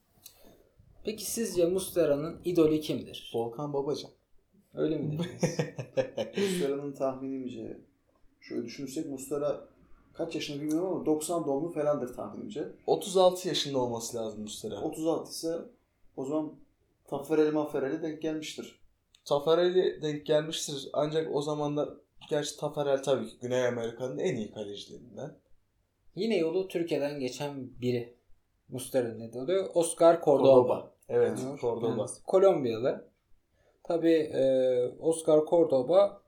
Peki 1.04 1.30
sizce 1.30 1.66
Muslera'nın 1.66 2.40
idolü 2.44 2.80
kimdir? 2.80 3.32
Volkan 3.34 3.72
Babacan. 3.72 4.10
Öyle 4.74 4.98
mi 4.98 5.12
dediniz? 5.12 5.42
Muslera'nın 6.38 6.92
tahminimce 6.92 7.80
şöyle 8.40 8.64
düşünürsek 8.64 9.06
Muslera 9.06 9.68
kaç 10.12 10.34
yaşında 10.34 10.62
bilmiyorum 10.62 10.88
ama 10.92 11.06
90 11.06 11.46
doğumlu 11.46 11.72
falandır 11.72 12.14
tahminimce. 12.14 12.68
36 12.86 13.48
yaşında 13.48 13.78
olması 13.78 14.16
lazım 14.16 14.42
Muslera. 14.42 14.80
36 14.80 15.30
ise 15.30 15.58
o 16.16 16.24
zaman 16.24 16.52
Taffareli 17.06 17.50
Maffareli 17.50 18.02
denk 18.02 18.22
gelmiştir. 18.22 18.80
Tafarel'i 19.24 20.02
denk 20.02 20.26
gelmiştir 20.26 20.88
ancak 20.92 21.34
o 21.34 21.42
zamanlar 21.42 21.88
gerçi 22.28 22.56
Tafarel 22.56 23.02
tabii 23.02 23.28
ki 23.28 23.38
Güney 23.40 23.66
Amerika'nın 23.66 24.18
en 24.18 24.36
iyi 24.36 24.50
kalecilerinden. 24.50 25.36
Yine 26.14 26.36
yolu 26.36 26.68
Türkiye'den 26.68 27.20
geçen 27.20 27.80
biri. 27.80 28.16
Muslera'nın 28.68 29.32
ne 29.32 29.40
oluyor? 29.40 29.70
Oscar 29.74 30.22
Cordoba. 30.24 30.94
Evet, 31.08 31.38
diyor. 31.38 31.58
Cordoba. 31.58 31.96
Kendisi. 31.96 32.22
Kolombiyalı. 32.22 33.10
Tabii 33.84 34.12
e, 34.12 34.42
Oscar 34.98 35.46
Cordoba 35.46 36.22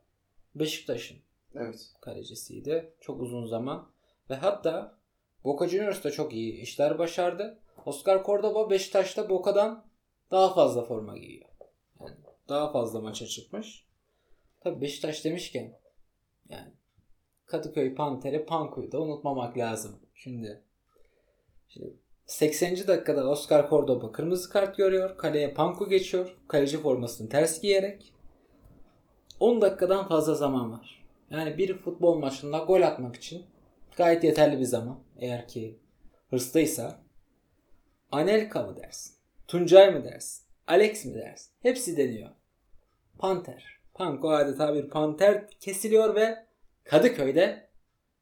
Beşiktaş'ın 0.55 1.17
Evet. 1.55 1.93
kalecisiydi. 2.01 2.95
Çok 3.01 3.21
uzun 3.21 3.47
zaman. 3.47 3.89
Ve 4.31 4.35
hatta 4.35 4.99
Boca 5.45 5.69
Juniors'ta 5.69 6.11
çok 6.11 6.33
iyi 6.33 6.61
işler 6.61 6.99
başardı. 6.99 7.59
Oscar 7.87 8.25
Cordoba 8.25 8.71
Beşiktaş'ta 8.71 9.31
Boca'dan 9.31 9.87
daha 10.31 10.55
fazla 10.55 10.83
forma 10.85 11.19
giyiyor. 11.19 11.49
Yani 12.01 12.17
daha 12.49 12.73
fazla 12.73 13.01
maça 13.01 13.27
çıkmış. 13.27 13.87
Tabii 14.61 14.81
Beşiktaş 14.81 15.25
demişken 15.25 15.79
yani 16.53 16.73
Kadıköy 17.47 17.95
Panteri 17.95 18.47
Panku'yu 18.47 18.93
da 18.93 19.01
unutmamak 19.01 19.59
lazım. 19.59 19.99
Şimdi, 20.15 20.63
şimdi 21.69 21.97
80. 22.27 22.77
dakikada 22.87 23.29
Oscar 23.29 23.71
Cordoba 23.71 24.13
kırmızı 24.13 24.51
kart 24.51 24.77
görüyor. 24.77 25.17
Kaleye 25.19 25.55
Panku 25.55 25.89
geçiyor. 25.89 26.37
Kaleci 26.49 26.79
formasını 26.79 27.29
ters 27.29 27.61
giyerek. 27.61 28.15
10 29.41 29.61
dakikadan 29.61 30.09
fazla 30.09 30.35
zaman 30.35 30.73
var. 30.73 31.05
Yani 31.31 31.59
bir 31.59 31.79
futbol 31.79 32.19
maçında 32.19 32.59
gol 32.59 32.83
atmak 32.83 33.17
için 33.17 33.47
gayet 33.97 34.25
yeterli 34.25 34.59
bir 34.59 34.65
zaman. 34.65 34.99
Eğer 35.19 35.49
ki 35.49 35.79
hırslıysa. 36.31 37.03
Anelka 38.13 38.63
mı 38.63 38.77
dersin? 38.77 39.15
Tuncay 39.49 39.91
mı 39.91 40.05
dersin? 40.05 40.47
Alex 40.67 41.05
mi 41.05 41.15
dersin? 41.15 41.53
Hepsi 41.63 41.97
deniyor. 41.97 42.31
Panter. 43.19 43.82
Panko 43.95 44.31
adeta 44.31 44.75
bir 44.75 44.89
panter 44.89 45.51
kesiliyor 45.61 46.15
ve 46.15 46.47
Kadıköy'de 46.85 47.69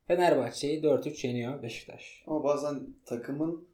Fenerbahçe'yi 0.06 0.82
4-3 0.82 1.26
yeniyor 1.26 1.62
Beşiktaş. 1.62 2.22
Ama 2.26 2.44
bazen 2.44 2.80
takımın 3.06 3.68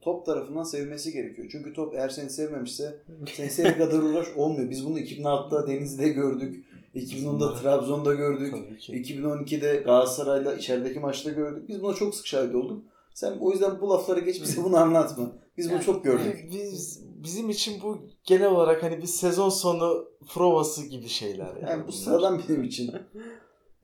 top 0.00 0.26
tarafından 0.26 0.62
sevilmesi 0.62 1.12
gerekiyor. 1.12 1.48
Çünkü 1.52 1.72
top 1.72 1.94
eğer 1.94 2.08
seni 2.08 2.30
sevmemişse 2.30 3.02
seni 3.34 3.50
sevdiği 3.50 3.74
kadar 3.78 3.98
uğraş 3.98 4.26
olmuyor. 4.36 4.70
Biz 4.70 4.86
bunu 4.86 4.98
2006'da 4.98 5.66
Denizli'de 5.66 6.08
gördük. 6.08 6.64
2010'da 6.94 7.54
Trabzon'da 7.54 8.14
gördük. 8.14 8.50
Tabii 8.52 8.78
ki. 8.78 8.92
2012'de 8.92 9.76
Galatasaray'la 9.76 10.54
içerideki 10.54 11.00
maçta 11.00 11.30
gördük. 11.30 11.68
Biz 11.68 11.82
buna 11.82 11.94
çok 11.94 12.14
sık 12.14 12.26
şahit 12.26 12.54
olduk. 12.54 12.84
Sen 13.14 13.38
o 13.40 13.50
yüzden 13.50 13.80
bu 13.80 13.90
lafları 13.90 14.20
geç 14.20 14.42
bize 14.42 14.64
bunu 14.64 14.76
anlatma. 14.76 15.32
Biz 15.56 15.70
bunu 15.70 15.82
çok 15.82 16.04
gördük. 16.04 16.48
Biz 16.52 17.04
bizim 17.04 17.50
için 17.50 17.82
bu 17.82 17.98
genel 18.24 18.50
olarak 18.50 18.82
hani 18.82 19.02
bir 19.02 19.06
sezon 19.06 19.48
sonu 19.48 20.08
provası 20.28 20.86
gibi 20.86 21.08
şeyler 21.08 21.46
yani. 21.46 21.70
Yani 21.70 21.86
bu 21.86 21.92
sıradan 21.92 22.42
benim 22.48 22.64
için. 22.64 22.90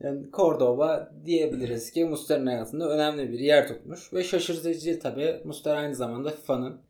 Yani 0.01 0.31
Cordoba 0.33 1.13
diyebiliriz 1.25 1.91
ki 1.91 2.05
Muslera'nın 2.05 2.47
hayatında 2.47 2.89
önemli 2.89 3.33
bir 3.33 3.39
yer 3.39 3.69
tutmuş. 3.69 4.13
Ve 4.13 4.25
şaşırtıcı 4.25 5.01
tabi 5.01 5.43
Muslera 5.45 5.79
aynı 5.79 5.95
zamanda 5.95 6.31
FIFA'nın 6.31 6.81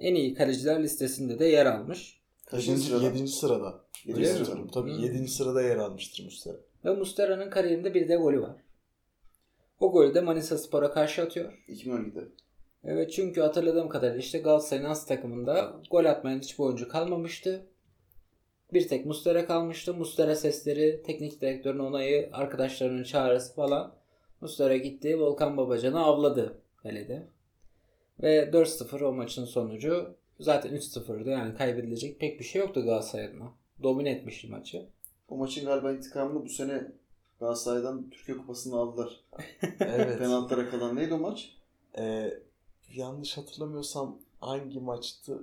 en 0.00 0.14
iyi 0.14 0.34
kaleciler 0.34 0.82
listesinde 0.82 1.38
de 1.38 1.46
yer 1.46 1.66
almış. 1.66 2.20
Kaçıncı 2.46 2.94
7. 2.94 2.98
sırada? 2.98 3.04
7. 3.04 3.28
sırada. 3.28 3.84
Yedinci 4.04 4.44
sırada. 4.44 4.70
Tabii. 4.74 5.02
7. 5.02 5.28
sırada 5.28 5.62
yer 5.62 5.76
almıştır 5.76 6.24
Muslera. 6.24 6.56
Ve 6.84 6.94
Muslera'nın 6.94 7.50
kariyerinde 7.50 7.94
bir 7.94 8.08
de 8.08 8.16
golü 8.16 8.42
var. 8.42 8.56
O 9.80 9.92
golü 9.92 10.14
de 10.14 10.20
Manisa 10.20 10.58
Spor'a 10.58 10.90
karşı 10.90 11.22
atıyor. 11.22 11.52
2012'de. 11.68 12.28
Evet 12.84 13.12
çünkü 13.12 13.40
hatırladığım 13.40 13.88
kadarıyla 13.88 14.20
işte 14.20 14.38
Galatasaray'ın 14.38 14.88
as 14.88 15.06
takımında 15.06 15.80
gol 15.90 16.04
atmayan 16.04 16.38
hiçbir 16.38 16.64
oyuncu 16.64 16.88
kalmamıştı. 16.88 17.66
Bir 18.72 18.88
tek 18.88 19.06
Muslera 19.06 19.46
kalmıştı. 19.46 19.94
Muslera 19.94 20.36
sesleri, 20.36 21.02
teknik 21.02 21.40
direktörün 21.40 21.78
onayı, 21.78 22.30
arkadaşlarının 22.32 23.02
çağrısı 23.02 23.54
falan. 23.54 23.94
Muslera 24.40 24.76
gitti, 24.76 25.20
Volkan 25.20 25.56
Babacan'ı 25.56 26.00
avladı 26.00 26.62
kalede. 26.76 27.28
Ve 28.22 28.50
4-0 28.52 29.04
o 29.04 29.12
maçın 29.12 29.44
sonucu. 29.44 30.16
Zaten 30.40 30.72
3-0'dı 30.72 31.30
yani 31.30 31.54
kaybedilecek 31.54 32.20
pek 32.20 32.40
bir 32.40 32.44
şey 32.44 32.60
yoktu 32.60 32.84
Galatasaray 32.84 33.24
adına. 33.24 33.52
Domine 33.82 34.10
etmişti 34.10 34.48
maçı. 34.48 34.86
O 35.28 35.36
maçın 35.36 35.66
galiba 35.66 35.92
intikamını 35.92 36.44
bu 36.44 36.48
sene 36.48 36.92
Galatasaray'dan 37.40 38.10
Türkiye 38.10 38.36
Kupası'nı 38.38 38.76
aldılar. 38.76 39.20
Evet. 39.80 40.18
Penaltılara 40.18 40.70
kalan 40.70 40.96
neydi 40.96 41.14
o 41.14 41.18
maç? 41.18 41.52
Ee, 41.98 42.34
yanlış 42.94 43.36
hatırlamıyorsam 43.36 44.18
hangi 44.40 44.80
maçtı? 44.80 45.42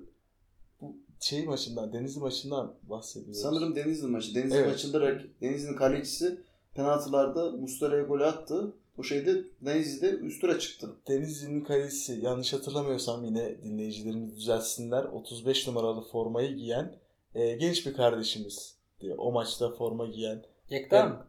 Bu 0.82 0.96
şey 1.20 1.46
maçından, 1.46 1.94
Denizli 1.94 2.20
maçından 2.22 2.74
bahsediyoruz. 2.84 3.42
Sanırım 3.42 3.76
Denizli 3.76 4.08
maçı. 4.08 4.36
Denizli 4.36 4.56
Evet. 4.58 4.68
maçında 4.68 5.20
Denizli'nin 5.42 5.76
kalecisi 5.76 6.40
penaltılarda 6.74 7.52
Muslera'ya 7.52 8.04
gol 8.04 8.20
attı. 8.22 8.74
O 8.98 9.04
şeyde 9.04 9.44
Denizli'de 9.62 10.10
üst 10.10 10.42
tura 10.42 10.60
çıktı. 10.60 10.90
Denizli'nin 11.08 11.62
kalecisi 11.62 12.20
yanlış 12.22 12.54
hatırlamıyorsam 12.54 13.26
yine 13.26 13.64
dinleyicilerimiz 13.64 14.36
düzeltsinler. 14.38 15.04
35 15.04 15.68
numaralı 15.68 16.02
formayı 16.02 16.56
giyen 16.56 16.96
e, 17.36 17.56
genç 17.56 17.86
bir 17.86 17.94
kardeşimiz 17.94 18.76
diye 19.02 19.14
o 19.16 19.32
maçta 19.32 19.72
forma 19.72 20.06
giyen. 20.08 20.44
Yekta 20.70 20.96
Ben- 20.96 21.10
mı? 21.10 21.26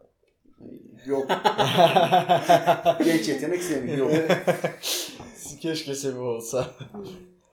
Yok. 1.06 1.28
Genç 3.04 3.28
yetenek 3.28 3.62
Semih. 3.62 3.98
Yok. 3.98 4.12
Keşke 5.60 5.94
Semih 5.94 6.20
olsa. 6.20 6.70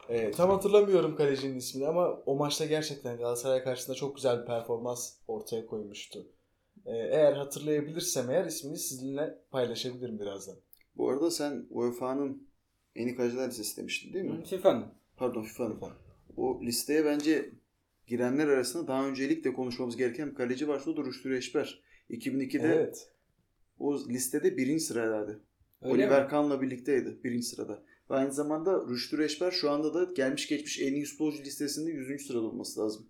E, 0.10 0.32
tam 0.32 0.50
hatırlamıyorum 0.50 1.16
kalecinin 1.16 1.58
ismini 1.58 1.88
ama 1.88 2.10
o 2.10 2.36
maçta 2.36 2.66
gerçekten 2.66 3.18
Galatasaray 3.18 3.64
karşısında 3.64 3.96
çok 3.96 4.16
güzel 4.16 4.42
bir 4.42 4.46
performans 4.46 5.14
ortaya 5.28 5.66
koymuştu. 5.66 6.28
E, 6.86 6.92
eğer 6.92 7.34
hatırlayabilirsem 7.34 8.30
eğer 8.30 8.46
ismini 8.46 8.78
sizinle 8.78 9.38
paylaşabilirim 9.52 10.20
birazdan. 10.20 10.56
Bu 10.98 11.10
arada 11.10 11.32
sen 11.32 11.66
UEFA'nın 11.70 12.48
en 12.96 13.08
iyi 13.08 13.16
kaleciler 13.16 13.48
listesi 13.48 13.78
demiştin 13.78 14.14
değil 14.14 14.26
mi? 14.26 14.46
FIFA'nın. 14.46 14.86
Pardon 15.18 15.44
FIFA'nın. 15.44 15.80
O 16.38 16.62
listeye 16.62 17.06
bence 17.06 17.50
girenler 18.08 18.48
arasında 18.48 18.88
daha 18.88 19.08
öncelikle 19.08 19.54
konuşmamız 19.54 19.98
gereken 19.98 20.30
bir 20.30 20.36
kaleci 20.36 20.68
varsa 20.68 20.92
o 20.92 20.98
da 20.98 21.04
Rüştü. 21.04 21.30
2002'de 22.10 22.68
Evet. 22.68 23.12
o 23.80 24.00
listede 24.10 24.58
birinci 24.58 24.84
sıradaydı. 24.84 25.42
Öyle 25.82 25.94
Oliver 25.94 26.24
mi? 26.24 26.30
Kahn'la 26.30 26.62
birlikteydi 26.62 27.18
birinci 27.24 27.46
sırada. 27.46 27.84
Ve 28.10 28.16
aynı 28.16 28.32
zamanda 28.34 28.86
Rüştü 28.90 29.18
Reçber 29.18 29.52
şu 29.52 29.70
anda 29.72 29.94
da 29.94 30.14
gelmiş 30.14 30.48
geçmiş 30.48 30.82
en 30.82 30.94
iyi 30.94 31.06
futbolcu 31.06 31.44
listesinde 31.44 31.92
100. 31.92 32.28
sırada 32.28 32.42
olması 32.46 32.80
lazım. 32.80 33.08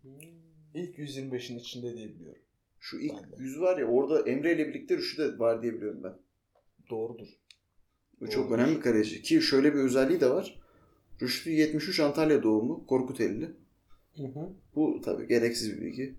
İlk 0.74 0.98
125'in 0.98 1.60
içinde 1.60 1.98
diye 1.98 2.16
biliyorum. 2.16 2.42
Şu 2.80 3.00
ilk 3.00 3.14
Ben 3.24 3.32
de. 3.32 3.36
100 3.44 3.60
var 3.60 3.78
ya 3.78 3.86
orada 3.86 4.30
Emre 4.30 4.56
ile 4.56 4.68
birlikte 4.68 4.98
Rüştü 4.98 5.22
de 5.22 5.40
var 5.40 5.62
diye 5.64 5.74
biliyorum 5.74 6.04
ben. 6.04 6.14
Doğrudur. 6.90 7.28
Bu 8.22 8.30
çok 8.30 8.44
Doğrudur. 8.50 8.56
önemli 8.64 8.76
bir 8.76 8.82
kaleci. 8.82 9.22
Ki 9.22 9.42
şöyle 9.42 9.74
bir 9.74 9.80
özelliği 9.80 10.22
de 10.22 10.30
var. 10.30 10.60
Rüştü 11.22 11.50
73 11.52 12.00
Antalya 12.00 12.44
doğumlu. 12.44 12.86
Korkuteli. 12.88 13.46
Hı 14.16 14.24
hı. 14.24 14.50
Bu 14.76 15.02
tabii 15.06 15.28
gereksiz 15.28 15.74
bir 15.78 15.82
bilgi. 15.82 16.16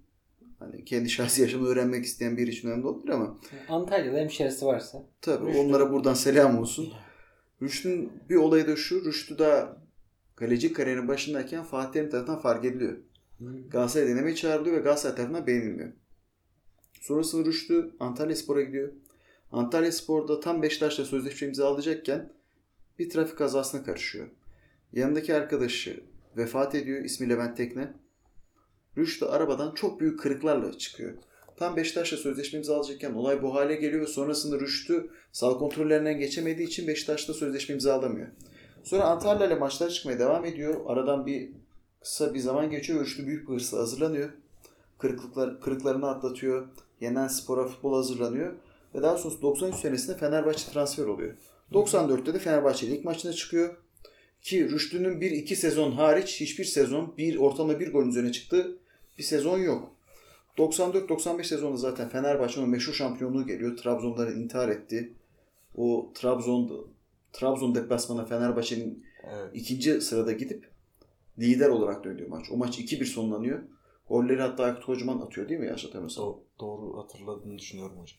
Hani 0.72 0.84
kendi 0.84 1.10
şahsi 1.10 1.42
yaşamını 1.42 1.68
öğrenmek 1.68 2.04
isteyen 2.04 2.36
biri 2.36 2.50
için 2.50 2.68
önemli 2.68 2.86
olabilir 2.86 3.12
ama 3.12 3.38
Antalya'da 3.68 4.18
hemşerisi 4.18 4.66
varsa. 4.66 5.02
tabii 5.20 5.46
Rüştü. 5.46 5.60
onlara 5.60 5.92
buradan 5.92 6.14
selam 6.14 6.58
olsun. 6.58 6.92
Rüştü'nün 7.62 8.12
bir 8.30 8.36
olayı 8.36 8.66
da 8.66 8.76
şu. 8.76 9.04
Rüştü 9.04 9.38
da 9.38 9.76
kaleci 10.36 10.72
kariyerinin 10.72 11.08
başındayken 11.08 11.64
Fatih 11.64 11.92
Terim 11.92 12.10
tarafından 12.10 12.40
fark 12.40 12.64
ediliyor. 12.64 12.96
Galatasaray 13.70 14.08
denemeye 14.08 14.34
çağrılıyor 14.34 14.76
ve 14.76 14.80
Galatasaray 14.80 15.16
tarafından 15.16 15.46
beğenilmiyor. 15.46 15.92
Sonrasında 17.00 17.44
Rüştü 17.44 17.90
Antalya 18.00 18.36
Spor'a 18.36 18.62
gidiyor. 18.62 18.92
Antalya 19.52 19.92
Spor'da 19.92 20.40
tam 20.40 20.62
Beşiktaş'la 20.62 21.04
sözleşme 21.04 21.48
imzalayacakken 21.48 22.32
bir 22.98 23.10
trafik 23.10 23.38
kazasına 23.38 23.84
karışıyor. 23.84 24.28
Yanındaki 24.92 25.34
arkadaşı 25.34 26.04
vefat 26.36 26.74
ediyor. 26.74 27.04
İsmi 27.04 27.28
Levent 27.28 27.56
Tekne. 27.56 27.92
Rüştü 28.98 29.24
arabadan 29.24 29.74
çok 29.74 30.00
büyük 30.00 30.20
kırıklarla 30.20 30.78
çıkıyor. 30.78 31.12
Tam 31.56 31.76
Beşiktaş'la 31.76 32.16
sözleşme 32.16 32.58
imzalayacakken 32.58 33.14
olay 33.14 33.42
bu 33.42 33.54
hale 33.54 33.74
geliyor 33.74 34.06
sonrasında 34.06 34.60
Rüştü 34.60 35.10
sağ 35.32 35.52
kontrollerinden 35.52 36.18
geçemediği 36.18 36.68
için 36.68 36.88
Beşiktaş'ta 36.88 37.34
sözleşme 37.34 37.74
imzalamıyor. 37.74 38.28
Sonra 38.84 39.04
Antalya 39.04 39.46
ile 39.46 39.54
maçlara 39.54 39.90
çıkmaya 39.90 40.18
devam 40.18 40.44
ediyor. 40.44 40.80
Aradan 40.86 41.26
bir 41.26 41.50
kısa 42.00 42.34
bir 42.34 42.38
zaman 42.38 42.70
geçiyor. 42.70 43.00
Rüştü 43.00 43.26
büyük 43.26 43.48
bir 43.48 43.54
hırsla 43.54 43.78
hazırlanıyor. 43.78 44.30
Kırıklıklar, 44.98 45.60
kırıklarını 45.60 46.10
atlatıyor. 46.10 46.68
Yenen 47.00 47.28
spora 47.28 47.66
futbol 47.66 47.94
hazırlanıyor. 47.94 48.52
Ve 48.94 49.02
daha 49.02 49.16
sonra 49.16 49.42
93 49.42 49.74
senesinde 49.74 50.16
Fenerbahçe 50.16 50.72
transfer 50.72 51.04
oluyor. 51.04 51.34
94'te 51.72 52.34
de 52.34 52.38
Fenerbahçe 52.38 52.86
ilk 52.86 53.04
maçına 53.04 53.32
çıkıyor. 53.32 53.76
Ki 54.42 54.70
Rüştü'nün 54.70 55.20
bir 55.20 55.30
iki 55.30 55.56
sezon 55.56 55.92
hariç 55.92 56.40
hiçbir 56.40 56.64
sezon 56.64 57.14
bir 57.18 57.36
ortalama 57.36 57.80
bir 57.80 57.92
golün 57.92 58.08
üzerine 58.08 58.32
çıktığı 58.32 58.78
bir 59.18 59.22
sezon 59.22 59.58
yok. 59.58 59.92
94-95 60.58 61.44
sezonunda 61.44 61.76
zaten 61.76 62.08
Fenerbahçe'nin 62.08 62.68
meşhur 62.68 62.92
şampiyonluğu 62.92 63.46
geliyor. 63.46 63.76
Trabzonları 63.76 64.32
intihar 64.32 64.68
etti. 64.68 65.12
O 65.76 66.12
Trabzon 66.14 66.88
Trabzon 67.32 67.74
deplasmanına 67.74 68.26
Fenerbahçe'nin 68.26 69.04
Evet. 69.32 69.50
ikinci 69.54 70.00
sırada 70.00 70.32
gidip 70.32 70.68
lider 71.38 71.68
olarak 71.68 72.04
döndüğü 72.04 72.26
maç. 72.26 72.46
O 72.50 72.56
maç 72.56 72.78
2-1 72.78 73.04
sonlanıyor. 73.04 73.58
Golleri 74.08 74.40
hatta 74.42 74.64
Aykut 74.64 74.84
Kocaman 74.84 75.20
atıyor 75.20 75.48
değil 75.48 75.60
mi 75.60 75.66
yanlış 75.66 75.84
hatırlamıyorsam? 75.84 76.24
Do- 76.24 76.38
doğru 76.60 76.98
hatırladığını 77.02 77.58
düşünüyorum 77.58 77.96
hocam. 77.98 78.18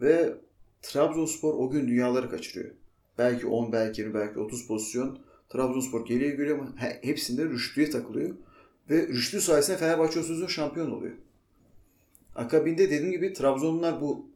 Ve 0.00 0.34
Trabzonspor 0.82 1.54
o 1.54 1.70
gün 1.70 1.88
dünyaları 1.88 2.30
kaçırıyor. 2.30 2.74
Belki 3.18 3.46
10, 3.46 3.72
belki 3.72 4.00
20, 4.00 4.14
belki 4.14 4.38
30 4.38 4.66
pozisyon. 4.66 5.18
Trabzonspor 5.48 6.06
geriye 6.06 6.30
görüyor 6.30 6.58
ama 6.58 6.72
he- 6.82 6.98
hepsinde 7.02 7.44
Rüştü'ye 7.44 7.90
takılıyor. 7.90 8.36
Ve 8.90 9.08
Rüştü 9.08 9.40
sayesinde 9.40 9.76
Fenerbahçe 9.76 10.22
sezon 10.22 10.46
şampiyon 10.46 10.90
oluyor. 10.90 11.14
Akabinde 12.34 12.90
dediğim 12.90 13.12
gibi 13.12 13.32
Trabzonlular 13.32 14.00
bu 14.00 14.26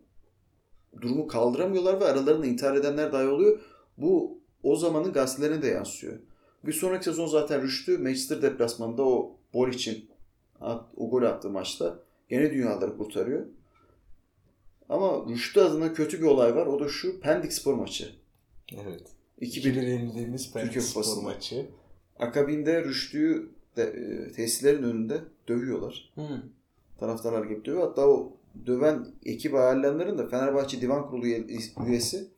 durumu 1.00 1.26
kaldıramıyorlar 1.26 2.00
ve 2.00 2.04
aralarında 2.04 2.46
intihar 2.46 2.76
edenler 2.76 3.12
dahi 3.12 3.26
oluyor. 3.26 3.60
Bu 3.98 4.38
o 4.62 4.76
zamanın 4.76 5.12
gazetelerine 5.12 5.62
de 5.62 5.66
yansıyor. 5.66 6.18
Bir 6.66 6.72
sonraki 6.72 7.04
sezon 7.04 7.26
zaten 7.26 7.62
Rüştü 7.62 7.98
Manchester 7.98 8.42
deplasmanında 8.42 9.02
o 9.02 9.36
gol 9.52 9.68
için 9.68 10.10
at, 10.60 10.84
o 10.96 11.10
gol 11.10 11.22
attığı 11.22 11.50
maçta 11.50 11.98
gene 12.28 12.50
dünyaları 12.50 12.96
kurtarıyor. 12.96 13.46
Ama 14.88 15.26
Rüştü 15.28 15.60
adına 15.60 15.92
kötü 15.92 16.18
bir 16.18 16.26
olay 16.26 16.54
var. 16.54 16.66
O 16.66 16.80
da 16.80 16.88
şu 16.88 17.20
Pendik 17.20 17.52
spor 17.52 17.74
maçı. 17.74 18.14
Evet. 18.72 19.02
2-1 19.40 19.72
2-1 19.72 19.84
yenildiğimiz 19.84 20.52
Pendik 20.52 20.82
Spor 20.82 21.22
maçı. 21.22 21.66
Akabinde 22.18 22.84
Rüştü'yü 22.84 23.50
de, 23.78 23.82
e, 23.82 24.32
tesislerin 24.32 24.82
önünde 24.82 25.20
dövüyorlar. 25.48 26.12
Hı. 26.14 26.42
Taraftarlar 27.00 27.44
gibi 27.44 27.64
dövüyor. 27.64 27.88
Hatta 27.88 28.08
o 28.08 28.32
döven 28.66 29.06
ekip 29.24 29.54
ayarlayanların 29.54 30.18
da 30.18 30.28
Fenerbahçe 30.28 30.80
Divan 30.80 31.08
Kurulu 31.10 31.26
üye- 31.26 31.46
üyesi 31.86 32.28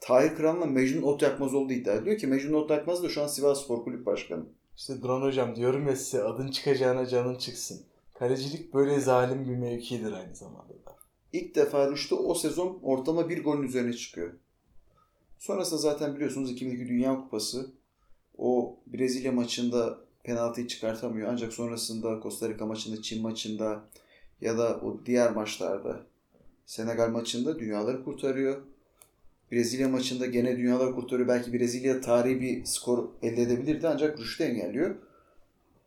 Tahir 0.00 0.34
Kıran'la 0.34 0.66
Mecnun 0.66 1.02
Otyakmaz 1.02 1.54
olduğu 1.54 1.72
iddia 1.72 1.94
ediliyor 1.94 2.18
ki 2.18 2.26
Mecnun 2.26 2.52
Otyakmaz 2.62 3.02
da 3.02 3.08
şu 3.08 3.22
an 3.22 3.26
Sivas 3.26 3.64
Spor 3.64 3.84
Kulüp 3.84 4.06
Başkanı. 4.06 4.44
İşte 4.76 5.02
Duran 5.02 5.22
hocam 5.22 5.56
diyorum 5.56 5.86
ya 5.86 5.96
size 5.96 6.22
adın 6.22 6.50
çıkacağına 6.50 7.06
canın 7.06 7.34
çıksın. 7.34 7.80
Kalecilik 8.14 8.74
böyle 8.74 9.00
zalim 9.00 9.48
bir 9.48 9.56
mevkidir 9.56 10.12
aynı 10.12 10.36
zamanda 10.36 10.72
da. 10.86 10.96
İlk 11.32 11.54
defa 11.54 11.90
Rüştü 11.90 12.14
o 12.14 12.34
sezon 12.34 12.78
ortalama 12.82 13.28
bir 13.28 13.44
golün 13.44 13.62
üzerine 13.62 13.92
çıkıyor. 13.92 14.30
Sonrasında 15.38 15.80
zaten 15.80 16.14
biliyorsunuz 16.14 16.50
2002 16.50 16.88
Dünya 16.88 17.20
Kupası 17.20 17.70
o 18.38 18.76
Brezilya 18.86 19.32
maçında 19.32 19.98
penaltıyı 20.24 20.66
çıkartamıyor. 20.66 21.28
Ancak 21.32 21.52
sonrasında 21.52 22.20
Costa 22.22 22.48
Rica 22.48 22.66
maçında, 22.66 23.02
Çin 23.02 23.22
maçında 23.22 23.80
ya 24.40 24.58
da 24.58 24.80
o 24.82 25.00
diğer 25.06 25.32
maçlarda 25.32 26.00
Senegal 26.66 27.08
maçında 27.08 27.58
dünyaları 27.58 28.04
kurtarıyor. 28.04 28.62
Brezilya 29.52 29.88
maçında 29.88 30.26
gene 30.26 30.56
dünyaları 30.56 30.94
kurtarıyor. 30.94 31.28
Belki 31.28 31.52
Brezilya 31.52 32.00
tarihi 32.00 32.40
bir 32.40 32.64
skor 32.64 33.08
elde 33.22 33.42
edebilirdi 33.42 33.88
ancak 33.88 34.18
Rüştü 34.18 34.44
engelliyor. 34.44 34.96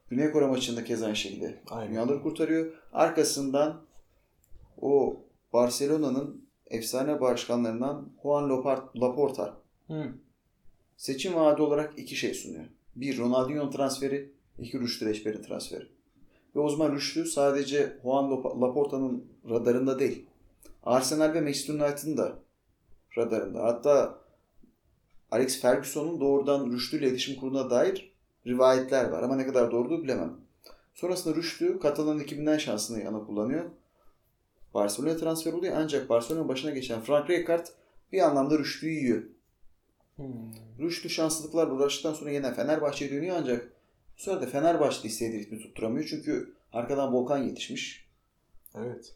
Güney 0.09 0.31
Kore 0.31 0.45
maçında 0.45 0.83
keza 0.83 1.05
aynı 1.05 1.15
şekilde 1.15 1.59
Aynen. 1.69 1.89
dünyaları 1.89 2.21
kurtarıyor. 2.21 2.73
Arkasından 2.93 3.81
o 4.81 5.21
Barcelona'nın 5.53 6.45
efsane 6.67 7.21
başkanlarından 7.21 8.09
Juan 8.23 8.49
Laporta 9.01 9.57
Hı. 9.87 10.13
seçim 10.97 11.35
vaadi 11.35 11.61
olarak 11.61 11.93
iki 11.99 12.15
şey 12.15 12.33
sunuyor. 12.33 12.65
Bir 12.95 13.17
Ronaldinho 13.17 13.69
transferi, 13.69 14.31
iki 14.59 14.79
Rüştü 14.79 15.05
Reçber'in 15.05 15.41
transferi. 15.41 15.87
Ve 16.55 16.59
o 16.59 16.69
zaman 16.69 16.95
Rüştü 16.95 17.25
sadece 17.25 17.97
Juan 18.03 18.31
Laporta'nın 18.61 19.25
radarında 19.49 19.99
değil. 19.99 20.25
Arsenal 20.83 21.33
ve 21.33 21.41
Manchester 21.41 21.73
United'ın 21.73 22.17
da 22.17 22.39
radarında. 23.17 23.63
Hatta 23.63 24.19
Alex 25.31 25.61
Ferguson'un 25.61 26.19
doğrudan 26.19 26.71
Rüştü 26.71 26.97
ile 26.97 27.07
iletişim 27.07 27.39
kurduğuna 27.39 27.69
dair 27.69 28.13
rivayetler 28.47 29.09
var. 29.09 29.23
Ama 29.23 29.35
ne 29.35 29.47
kadar 29.47 29.71
doğru 29.71 30.03
bilemem. 30.03 30.33
Sonrasında 30.93 31.35
Rüştü 31.35 31.79
Katalan 31.79 32.19
ekibinden 32.19 32.57
şansını 32.57 33.03
yana 33.03 33.25
kullanıyor. 33.25 33.65
Barcelona 34.73 35.17
transfer 35.17 35.53
oluyor 35.53 35.75
ancak 35.77 36.09
Barcelona'nın 36.09 36.49
başına 36.49 36.71
geçen 36.71 37.01
Frank 37.01 37.29
Rijkaard 37.29 37.65
bir 38.11 38.19
anlamda 38.19 38.59
Rüştü'yü 38.59 38.93
yiyor. 38.93 39.23
Hı. 40.17 40.23
Rüştü 40.79 41.09
şanslılıklarla 41.09 41.73
uğraştıktan 41.73 42.13
sonra 42.13 42.31
yeniden 42.31 42.53
Fenerbahçe'ye 42.53 43.11
dönüyor 43.11 43.35
ancak 43.39 43.73
bu 44.17 44.21
sefer 44.21 44.41
de 44.41 44.47
Fenerbahçe 44.47 45.07
istediği 45.07 45.39
ritmi 45.39 45.59
tutturamıyor. 45.59 46.05
Çünkü 46.09 46.53
arkadan 46.73 47.13
Volkan 47.13 47.37
yetişmiş. 47.37 48.09
Evet. 48.75 49.15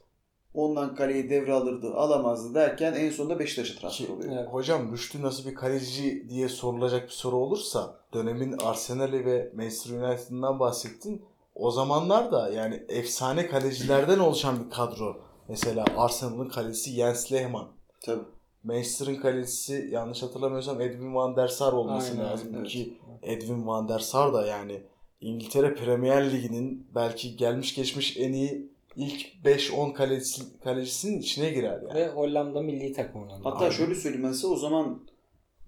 Ondan 0.53 0.95
kaleyi 0.95 1.29
devralırdı, 1.29 1.93
alamazdı 1.93 2.53
derken 2.55 2.93
en 2.93 3.09
sonunda 3.09 3.39
Beşiktaş'a 3.39 3.79
transfer 3.79 4.07
oluyor. 4.09 4.33
Evet. 4.37 4.47
Hocam 4.49 4.93
Rüştü 4.93 5.21
nasıl 5.21 5.49
bir 5.49 5.55
kaleci 5.55 6.29
diye 6.29 6.49
sorulacak 6.49 7.03
bir 7.03 7.13
soru 7.13 7.35
olursa 7.35 7.95
dönemin 8.13 8.55
Arsenal'i 8.63 9.25
ve 9.25 9.51
Manchester 9.55 9.91
United'ından 9.91 10.59
bahsettin. 10.59 11.25
O 11.55 11.71
zamanlar 11.71 12.31
da 12.31 12.49
yani 12.49 12.83
efsane 12.89 13.47
kalecilerden 13.47 14.19
oluşan 14.19 14.65
bir 14.65 14.69
kadro. 14.69 15.17
Mesela 15.47 15.85
Arsenal'ın 15.97 16.49
kalecisi 16.49 16.91
Jens 16.91 17.31
Lehmann. 17.31 17.67
Tabii. 18.01 18.23
Manchester'ın 18.67 19.15
kalecisi 19.15 19.89
yanlış 19.91 20.23
hatırlamıyorsam 20.23 20.81
Edwin 20.81 21.15
van 21.15 21.35
der 21.35 21.47
Sar 21.47 21.73
olması 21.73 22.11
Aynen, 22.11 22.25
lazım 22.25 22.55
evet. 22.57 22.67
ki 22.67 22.97
Edwin 23.23 23.67
van 23.67 23.89
der 23.89 23.99
Sar 23.99 24.33
da 24.33 24.47
yani 24.47 24.81
İngiltere 25.21 25.75
Premier 25.75 26.31
Ligi'nin 26.31 26.87
belki 26.95 27.35
gelmiş 27.37 27.75
geçmiş 27.75 28.17
en 28.17 28.33
iyi 28.33 28.71
ilk 28.95 29.45
5-10 29.45 29.93
kalecisi, 29.93 30.59
kalecisinin 30.63 31.19
içine 31.19 31.49
girer 31.49 31.81
yani. 31.81 31.93
Ve 31.93 32.07
Hollanda 32.07 32.61
milli 32.61 32.93
takımından. 32.93 33.41
Hatta 33.41 33.57
Aynen. 33.57 33.69
şöyle 33.69 33.95
söyleyeyim 33.95 34.27
ben 34.27 34.31
size 34.31 34.47
o 34.47 34.55
zaman 34.55 35.03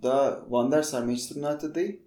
daha 0.04 0.46
Van 0.50 0.72
der 0.72 0.82
Sar 0.82 1.04
Manchester 1.04 1.36
United 1.36 1.76
değil. 1.76 2.00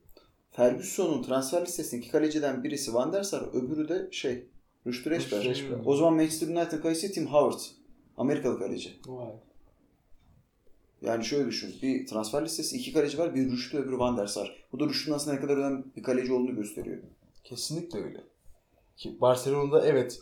Ferguson'un 0.50 1.22
transfer 1.22 1.62
listesindeki 1.62 2.10
kaleciden 2.10 2.64
birisi 2.64 2.94
Van 2.94 3.12
der 3.12 3.22
Sar, 3.22 3.42
öbürü 3.52 3.88
de 3.88 4.08
şey 4.10 4.46
Rüştü 4.86 5.10
Reçber. 5.10 5.56
O 5.84 5.96
zaman 5.96 6.14
Manchester 6.14 6.48
United 6.48 6.82
kalecisi 6.82 7.12
Tim 7.12 7.26
Howard. 7.26 7.60
Amerikalı 8.16 8.58
kaleci. 8.58 8.90
Vay. 9.06 9.32
Yani 11.02 11.24
şöyle 11.24 11.46
düşün. 11.46 11.74
Bir 11.82 12.06
transfer 12.06 12.44
listesi 12.44 12.76
iki 12.76 12.92
kaleci 12.92 13.18
var. 13.18 13.34
Bir 13.34 13.50
Rüştü 13.50 13.78
öbürü 13.78 13.98
Van 13.98 14.16
der 14.16 14.26
Sar. 14.26 14.64
Bu 14.72 14.80
da 14.80 14.84
Rüştü'nün 14.84 15.14
aslında 15.14 15.34
ne 15.34 15.40
kadar 15.40 15.56
önemli 15.56 15.84
bir 15.96 16.02
kaleci 16.02 16.32
olduğunu 16.32 16.54
gösteriyor. 16.54 16.98
Kesinlikle 17.44 18.04
öyle. 18.04 18.20
Ki 18.96 19.20
Barcelona'da 19.20 19.86
evet 19.86 20.20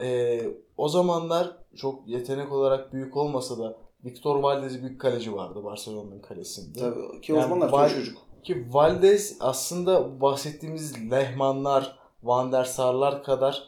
e, 0.00 0.40
o 0.76 0.88
zamanlar 0.88 1.56
çok 1.76 2.08
yetenek 2.08 2.52
olarak 2.52 2.92
büyük 2.92 3.16
olmasa 3.16 3.58
da 3.58 3.76
Victor 4.04 4.42
Valdez 4.42 4.82
büyük 4.82 5.00
kaleci 5.00 5.34
vardı 5.34 5.64
Barcelona'nın 5.64 6.20
kalesinde. 6.20 6.78
Tabii 6.78 7.20
ki 7.20 7.32
o 7.32 7.36
Yani 7.36 7.42
zamanlar 7.42 7.68
Val- 7.68 7.94
çocuk. 7.94 8.18
Ki 8.42 8.66
Valdez 8.70 9.36
aslında 9.40 10.20
bahsettiğimiz 10.20 11.10
Lehmanlar, 11.10 11.98
Van 12.22 12.52
der 12.52 12.64
Sarlar 12.64 13.22
kadar 13.24 13.62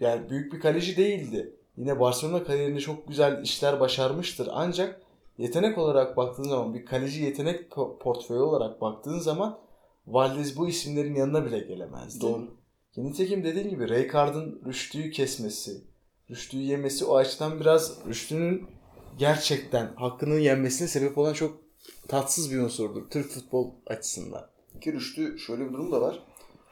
yani 0.00 0.30
büyük 0.30 0.52
bir 0.52 0.60
kaleci 0.60 0.96
değildi. 0.96 1.52
Yine 1.76 2.00
Barcelona 2.00 2.44
kariyerinde 2.44 2.80
çok 2.80 3.08
güzel 3.08 3.42
işler 3.42 3.80
başarmıştır. 3.80 4.48
Ancak 4.52 5.00
yetenek 5.38 5.78
olarak 5.78 6.16
baktığın 6.16 6.42
zaman 6.42 6.74
bir 6.74 6.86
kaleci 6.86 7.22
yetenek 7.22 7.72
po- 7.72 7.98
portföyü 7.98 8.40
olarak 8.40 8.80
baktığın 8.80 9.18
zaman 9.18 9.58
Valdez 10.06 10.56
bu 10.56 10.68
isimlerin 10.68 11.14
yanına 11.14 11.44
bile 11.44 11.58
gelemezdi. 11.58 12.20
Doğru. 12.20 12.48
Ki 12.92 13.04
Nitekim 13.04 13.44
dediğin 13.44 13.68
gibi 13.68 13.88
Rijkaard'ın 13.88 14.62
Rüştü'yü 14.66 15.10
kesmesi, 15.10 15.84
Rüştü'yü 16.30 16.62
yemesi 16.62 17.04
o 17.04 17.16
açıdan 17.16 17.60
biraz 17.60 17.98
Rüştü'nün 18.08 18.66
gerçekten 19.18 19.94
hakkının 19.96 20.38
yenmesine 20.38 20.88
sebep 20.88 21.18
olan 21.18 21.32
çok 21.32 21.58
tatsız 22.08 22.52
bir 22.52 22.58
unsurdur 22.58 23.10
Türk 23.10 23.30
futbol 23.30 23.70
açısından. 23.86 24.46
Ki 24.80 24.92
Rüştü 24.92 25.38
şöyle 25.38 25.68
bir 25.68 25.72
durum 25.72 25.92
da 25.92 26.00
var. 26.00 26.22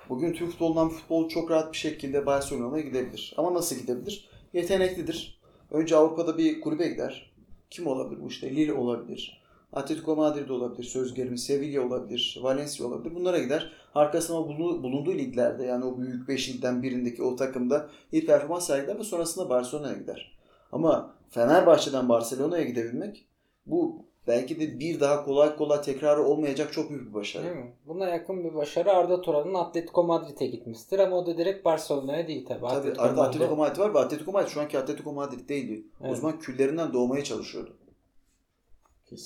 Bugün 0.08 0.32
Türk 0.32 0.50
futbolundan 0.50 0.88
futbol 0.88 1.28
çok 1.28 1.50
rahat 1.50 1.72
bir 1.72 1.78
şekilde 1.78 2.26
Barcelona'ya 2.26 2.82
gidebilir. 2.84 3.34
Ama 3.36 3.54
nasıl 3.54 3.76
gidebilir? 3.76 4.28
Yeteneklidir. 4.52 5.40
Önce 5.70 5.96
Avrupa'da 5.96 6.38
bir 6.38 6.60
kulübe 6.60 6.88
gider. 6.88 7.33
Kim 7.74 7.86
olabilir 7.86 8.22
bu 8.22 8.28
işte? 8.28 8.50
Lille 8.50 8.72
olabilir. 8.72 9.42
Atletico 9.72 10.16
Madrid 10.16 10.48
olabilir. 10.48 10.84
Söz 10.84 11.14
gelimi 11.14 11.38
Sevilla 11.38 11.82
olabilir. 11.82 12.38
Valencia 12.42 12.86
olabilir. 12.86 13.14
Bunlara 13.14 13.38
gider. 13.38 13.72
Arkasına 13.94 14.48
bulunduğu 14.48 15.14
liglerde 15.14 15.64
yani 15.64 15.84
o 15.84 15.98
büyük 15.98 16.28
5 16.28 16.48
ligden 16.48 16.82
birindeki 16.82 17.22
o 17.22 17.36
takımda 17.36 17.88
iyi 18.12 18.26
performans 18.26 18.66
sergiler 18.66 18.98
ve 18.98 19.04
sonrasında 19.04 19.48
Barcelona'ya 19.48 19.94
gider. 19.94 20.36
Ama 20.72 21.14
Fenerbahçe'den 21.30 22.08
Barcelona'ya 22.08 22.64
gidebilmek 22.64 23.24
bu 23.66 24.04
belki 24.26 24.60
de 24.60 24.78
bir 24.80 25.00
daha 25.00 25.24
kolay 25.24 25.56
kolay 25.56 25.82
tekrarı 25.82 26.22
olmayacak 26.24 26.72
çok 26.72 26.90
büyük 26.90 27.08
bir 27.08 27.14
başarı. 27.14 27.44
Değil 27.44 27.56
mi? 27.56 27.72
Buna 27.86 28.08
yakın 28.08 28.44
bir 28.44 28.54
başarı 28.54 28.92
Arda 28.92 29.20
Turan'ın 29.20 29.54
Atletico 29.54 30.04
Madrid'e 30.04 30.46
gitmiştir 30.46 30.98
ama 30.98 31.16
o 31.16 31.26
da 31.26 31.38
direkt 31.38 31.64
Barcelona'ya 31.64 32.28
değil 32.28 32.46
tabii. 32.46 32.60
Tabii 32.60 32.72
Atletico 32.72 33.02
arada 33.02 33.14
Madrid'e- 33.20 33.26
Atletico 33.28 33.56
Madrid 33.56 33.78
var 33.78 33.94
ve 33.94 33.98
Atletico 33.98 34.32
Madrid 34.32 34.48
şu 34.48 34.60
anki 34.60 34.78
Atletico 34.78 35.12
Madrid 35.12 35.48
değildi. 35.48 35.86
O 36.00 36.06
Evet. 36.06 36.16
zaman 36.18 36.38
küllerinden 36.38 36.92
doğmaya 36.92 37.24
çalışıyordu. 37.24 37.76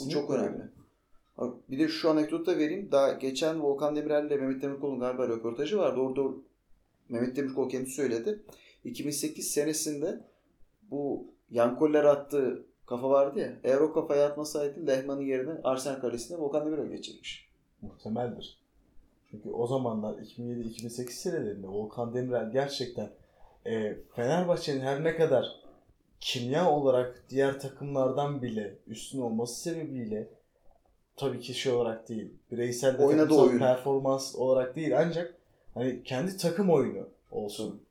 Bu 0.04 0.08
çok 0.10 0.30
önemli. 0.30 0.62
Bir 1.70 1.78
de 1.78 1.88
şu 1.88 2.10
anekdotu 2.10 2.46
da 2.46 2.58
vereyim. 2.58 2.88
Daha 2.92 3.12
geçen 3.12 3.62
Volkan 3.62 3.96
Demirel 3.96 4.26
ile 4.26 4.36
Mehmet 4.36 4.62
Demirkol'un 4.62 5.00
galiba 5.00 5.28
röportajı 5.28 5.78
vardı. 5.78 6.00
Orada 6.00 6.20
o- 6.22 6.42
Mehmet 7.08 7.36
Demirkol 7.36 7.68
kendi 7.68 7.90
söyledi. 7.90 8.42
2008 8.84 9.50
senesinde 9.50 10.20
bu 10.90 11.26
Yankoller 11.50 12.04
attığı 12.04 12.66
kafa 12.88 13.10
vardı 13.10 13.40
ya. 13.40 13.52
Eğer 13.64 13.80
o 13.80 13.92
kafayı 13.92 14.24
atmasaydı 14.24 14.86
Lehman'ın 14.86 15.22
yerine 15.22 15.52
Arsenal 15.64 16.00
kalesine 16.00 16.38
Volkan 16.38 16.66
Demirel 16.66 16.86
geçecekmiş. 16.86 17.48
Muhtemeldir. 17.82 18.58
Çünkü 19.30 19.50
o 19.50 19.66
zamanlar 19.66 20.14
2007-2008 20.14 21.10
senelerinde 21.10 21.66
Volkan 21.66 22.14
Demirel 22.14 22.52
gerçekten 22.52 23.10
e, 23.66 23.96
Fenerbahçe'nin 24.16 24.80
her 24.80 25.04
ne 25.04 25.16
kadar 25.16 25.60
kimya 26.20 26.70
olarak 26.70 27.24
diğer 27.30 27.60
takımlardan 27.60 28.42
bile 28.42 28.78
üstün 28.86 29.20
olması 29.20 29.60
sebebiyle 29.62 30.28
tabii 31.16 31.40
ki 31.40 31.54
şey 31.54 31.72
olarak 31.72 32.08
değil, 32.08 32.32
bireysel 32.52 32.98
ve 32.98 33.04
Oynadığı 33.04 33.22
takımsal 33.22 33.48
oyun. 33.48 33.58
performans 33.58 34.36
olarak 34.36 34.76
değil 34.76 34.98
ancak 35.00 35.34
hani 35.74 36.02
kendi 36.02 36.36
takım 36.36 36.70
oyunu 36.70 37.08
olsun. 37.30 37.82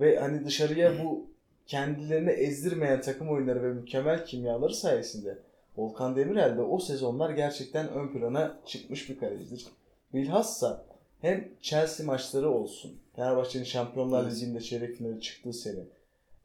Ve 0.00 0.18
hani 0.18 0.44
dışarıya 0.44 1.04
bu 1.04 1.26
kendilerini 1.66 2.30
ezdirmeyen 2.30 3.00
takım 3.00 3.30
oyunları 3.30 3.62
ve 3.62 3.72
mükemmel 3.72 4.24
kimyaları 4.24 4.74
sayesinde 4.74 5.38
Volkan 5.76 6.16
Demirel 6.16 6.56
de 6.56 6.62
o 6.62 6.78
sezonlar 6.78 7.30
gerçekten 7.30 7.88
ön 7.88 8.08
plana 8.08 8.60
çıkmış 8.66 9.10
bir 9.10 9.18
kalecidir. 9.18 9.66
Bilhassa 10.14 10.84
hem 11.20 11.48
Chelsea 11.60 12.06
maçları 12.06 12.50
olsun, 12.50 12.98
Fenerbahçe'nin 13.16 13.64
Şampiyonlar. 13.64 14.30
Ligi'nde 14.30 14.60
çeyrek 14.60 14.96
finale 14.96 15.20
çıktığı 15.20 15.52
sene, 15.52 15.80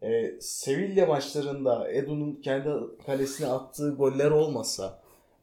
e, 0.01 0.41
Sevilla 0.41 1.05
maçlarında 1.05 1.91
Edu'nun 1.91 2.41
kendi 2.43 2.69
kalesine 3.05 3.47
attığı 3.47 3.95
goller 3.95 4.31
olmasa 4.31 5.01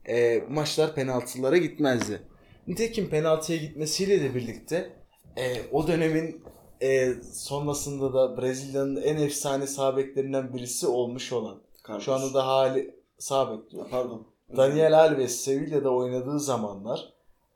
e, 0.09 0.43
maçlar 0.49 0.95
penaltılara 0.95 1.57
gitmezdi. 1.57 2.21
Nitekim 2.67 3.11
penaltıya 3.11 3.59
gitmesiyle 3.59 4.21
de 4.21 4.35
birlikte 4.35 4.93
e, 5.37 5.43
o 5.73 5.89
dönemin 5.89 6.43
e, 6.83 7.15
sonrasında 7.33 8.15
da 8.15 8.43
Brezilya'nın 8.43 9.03
en 9.03 9.17
efsane 9.17 9.67
sağ 9.67 9.97
beklerinden 9.97 10.55
birisi 10.55 10.87
olmuş 10.87 11.33
olan 11.33 11.59
şu 12.01 12.15
anda 12.15 12.35
da 12.35 12.47
hali 12.47 12.95
sağ 13.19 13.53
bekliyor. 13.53 13.87
pardon. 13.91 14.27
Daniel 14.57 14.99
Alves 14.99 15.37
Sevilla'da 15.37 15.91
oynadığı 15.91 16.41
zamanlar 16.41 17.13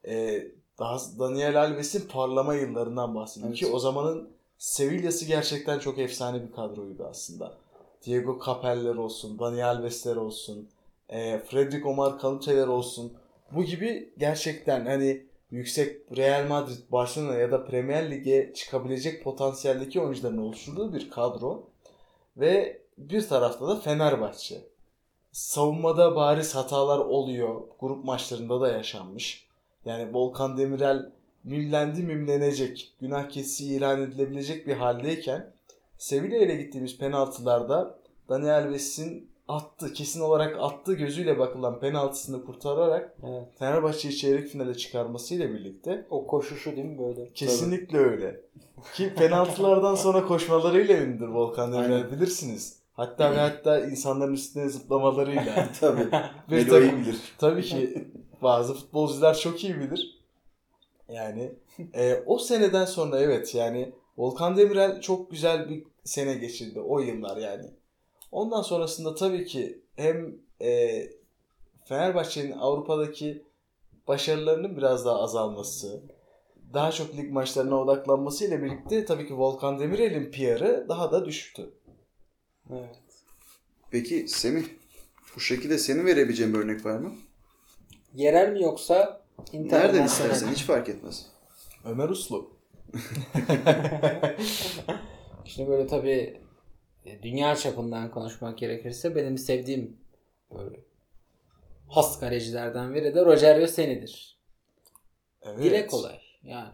e, 0.08 0.44
daha 0.78 0.98
Daniel 1.18 1.60
Alves'in 1.62 2.08
parlama 2.08 2.54
yıllarından 2.54 3.14
bahsediyorum 3.14 3.56
Evet. 3.60 3.68
ki 3.70 3.76
o 3.76 3.78
zamanın 3.78 4.28
Sevilla'sı 4.58 5.24
gerçekten 5.24 5.78
çok 5.78 5.98
efsane 5.98 6.42
bir 6.42 6.52
kadroydu 6.52 7.04
aslında. 7.10 7.54
Diego 8.06 8.38
Capel'ler 8.46 8.94
olsun, 8.94 9.38
Daniel 9.38 9.68
Alves'ler 9.70 10.16
olsun, 10.16 10.68
e, 11.08 11.38
Frederick 11.38 11.88
Omar 11.88 12.18
Canute'ler 12.22 12.66
olsun. 12.66 13.12
Bu 13.50 13.64
gibi 13.64 14.12
gerçekten 14.18 14.86
hani 14.86 15.26
yüksek 15.52 16.16
Real 16.16 16.48
Madrid, 16.48 16.92
Barcelona 16.92 17.34
ya 17.34 17.52
da 17.52 17.64
Premier 17.64 18.10
Lig'e 18.10 18.52
çıkabilecek 18.54 19.24
potansiyeldeki 19.24 20.00
oyuncuların 20.00 20.38
oluşturduğu 20.38 20.94
bir 20.94 21.10
kadro. 21.10 21.68
Ve 22.36 22.82
bir 22.98 23.28
tarafta 23.28 23.68
da 23.68 23.80
Fenerbahçe 23.80 24.64
savunmada 25.32 26.16
bariz 26.16 26.54
hatalar 26.54 26.98
oluyor. 26.98 27.62
Grup 27.80 28.04
maçlarında 28.04 28.60
da 28.60 28.72
yaşanmış. 28.72 29.46
Yani 29.84 30.14
Volkan 30.14 30.58
Demirel 30.58 31.12
mimlendi 31.44 32.02
mimlenecek, 32.02 32.92
günah 33.00 33.28
keçisi 33.28 33.66
ilan 33.66 34.02
edilebilecek 34.02 34.66
bir 34.66 34.74
haldeyken 34.74 35.52
Sevilla 35.98 36.36
ile 36.36 36.56
gittiğimiz 36.56 36.98
penaltılarda 36.98 37.98
Daniel 38.28 38.58
Alves'in 38.58 39.31
attı, 39.48 39.92
kesin 39.92 40.20
olarak 40.20 40.56
attığı 40.60 40.94
gözüyle 40.94 41.38
bakılan 41.38 41.80
penaltısını 41.80 42.44
kurtararak 42.44 43.16
Evet. 43.26 43.42
Fenerbahçe'yi 43.58 44.16
çeyrek 44.16 44.48
finale 44.48 44.74
çıkarmasıyla 44.74 45.50
birlikte 45.50 46.06
O 46.10 46.26
koşuşu 46.26 46.76
değil 46.76 46.86
mi 46.86 46.98
böyle? 46.98 47.32
kesinlikle 47.32 47.98
öyle. 47.98 48.40
Ki 48.94 49.14
penaltılardan 49.14 49.94
sonra 49.94 50.26
koşmalarıyla 50.26 50.96
ünlüdür 50.96 51.28
Volkan 51.28 51.72
Demirel 51.72 52.12
bilirsiniz. 52.12 52.78
Hatta 52.92 53.32
ve 53.32 53.38
hatta 53.38 53.80
insanların 53.86 54.34
üstüne 54.34 54.68
zıplamalarıyla. 54.68 55.68
Tabii. 55.80 56.08
iyi 56.50 56.66
takım, 56.66 57.00
bilir. 57.00 57.16
tabii 57.38 57.62
ki 57.62 58.08
bazı 58.42 58.74
futbolcular 58.74 59.34
çok 59.34 59.64
iyi 59.64 59.80
bilir. 59.80 60.20
Yani 61.08 61.52
e, 61.94 62.22
o 62.26 62.38
seneden 62.38 62.84
sonra 62.84 63.20
evet 63.20 63.54
yani 63.54 63.92
Volkan 64.18 64.56
Demirel 64.56 65.00
çok 65.00 65.30
güzel 65.30 65.68
bir 65.70 65.84
sene 66.04 66.34
geçirdi 66.34 66.80
o 66.80 67.00
yıllar 67.00 67.36
yani. 67.36 67.64
Ondan 68.32 68.62
sonrasında 68.62 69.14
tabii 69.14 69.44
ki 69.44 69.82
hem 69.96 70.34
e, 70.60 71.02
Fenerbahçe'nin 71.84 72.52
Avrupa'daki 72.52 73.44
başarılarının 74.08 74.76
biraz 74.76 75.04
daha 75.04 75.22
azalması, 75.22 76.02
daha 76.74 76.92
çok 76.92 77.16
lig 77.16 77.32
maçlarına 77.32 77.80
odaklanması 77.80 78.44
ile 78.44 78.62
birlikte 78.62 79.04
tabii 79.04 79.28
ki 79.28 79.38
Volkan 79.38 79.78
Demirel'in 79.78 80.30
PR'ı 80.30 80.86
daha 80.88 81.12
da 81.12 81.24
düştü. 81.24 81.74
Evet. 82.70 82.98
Peki 83.90 84.28
Semih 84.28 84.64
bu 85.36 85.40
şekilde 85.40 85.78
senin 85.78 86.06
verebileceğin 86.06 86.54
bir 86.54 86.58
örnek 86.58 86.84
var 86.84 86.98
mı? 86.98 87.14
Yerel 88.14 88.52
mi 88.52 88.62
yoksa 88.62 89.22
Nereden 89.52 90.04
istersen 90.04 90.48
hiç 90.48 90.62
fark 90.62 90.88
etmez. 90.88 91.26
Ömer 91.84 92.08
Uslu. 92.08 92.50
Şimdi 95.44 95.70
böyle 95.70 95.86
tabii 95.86 96.41
dünya 97.22 97.56
çapından 97.56 98.10
konuşmak 98.10 98.58
gerekirse 98.58 99.16
benim 99.16 99.38
sevdiğim 99.38 99.96
böyle 100.54 100.80
has 101.88 102.20
kalecilerden 102.20 102.94
biri 102.94 103.14
de 103.14 103.24
Rogerio 103.24 103.66
Seni'dir. 103.66 104.38
Evet. 105.42 105.58
Dile 105.58 105.86
kolay. 105.86 106.18
Yani 106.42 106.72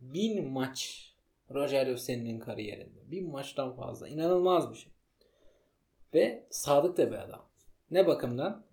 bin 0.00 0.48
maç 0.48 1.08
Rogerio 1.54 1.96
Seni'nin 1.96 2.38
kariyerinde. 2.38 3.10
Bin 3.10 3.30
maçtan 3.30 3.76
fazla. 3.76 4.08
İnanılmaz 4.08 4.70
bir 4.70 4.76
şey. 4.76 4.92
Ve 6.14 6.46
sadık 6.50 6.96
da 6.96 7.10
bir 7.10 7.16
adam. 7.16 7.42
Ne 7.90 8.06
bakımdan? 8.06 8.64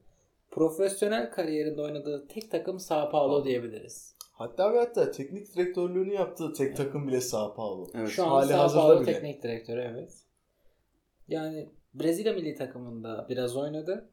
Profesyonel 0.51 1.31
kariyerinde 1.31 1.81
oynadığı 1.81 2.27
tek 2.27 2.51
takım 2.51 2.79
Sao 2.79 3.11
Paulo 3.11 3.45
diyebiliriz. 3.45 4.15
Hatta 4.31 4.73
ve 4.73 4.79
hatta 4.79 5.11
teknik 5.11 5.55
direktörlüğünü 5.55 6.13
yaptığı 6.13 6.53
tek 6.53 6.77
takım 6.77 7.07
bile 7.07 7.21
Sao 7.21 7.53
Paulo. 7.53 7.87
Evet. 7.93 8.09
Şu 8.09 8.23
an 8.23 8.29
hali 8.29 8.47
Sao 8.47 8.73
Paulo 8.73 9.01
bile. 9.01 9.13
teknik 9.13 9.43
direktörü 9.43 9.81
evet. 9.81 10.28
Yani 11.29 11.69
Brezilya 11.93 12.33
milli 12.33 12.55
takımında 12.55 13.25
biraz 13.29 13.57
oynadı. 13.57 14.09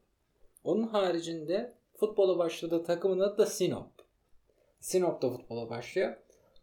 Onun 0.63 0.87
haricinde 0.87 1.77
Futbola 1.99 2.37
başladığı 2.37 2.83
takımın 2.83 3.19
adı 3.19 3.37
da 3.37 3.45
Sinop. 3.45 3.87
Sinop'ta 4.79 5.29
futbola 5.29 5.69
başlıyor. 5.69 6.15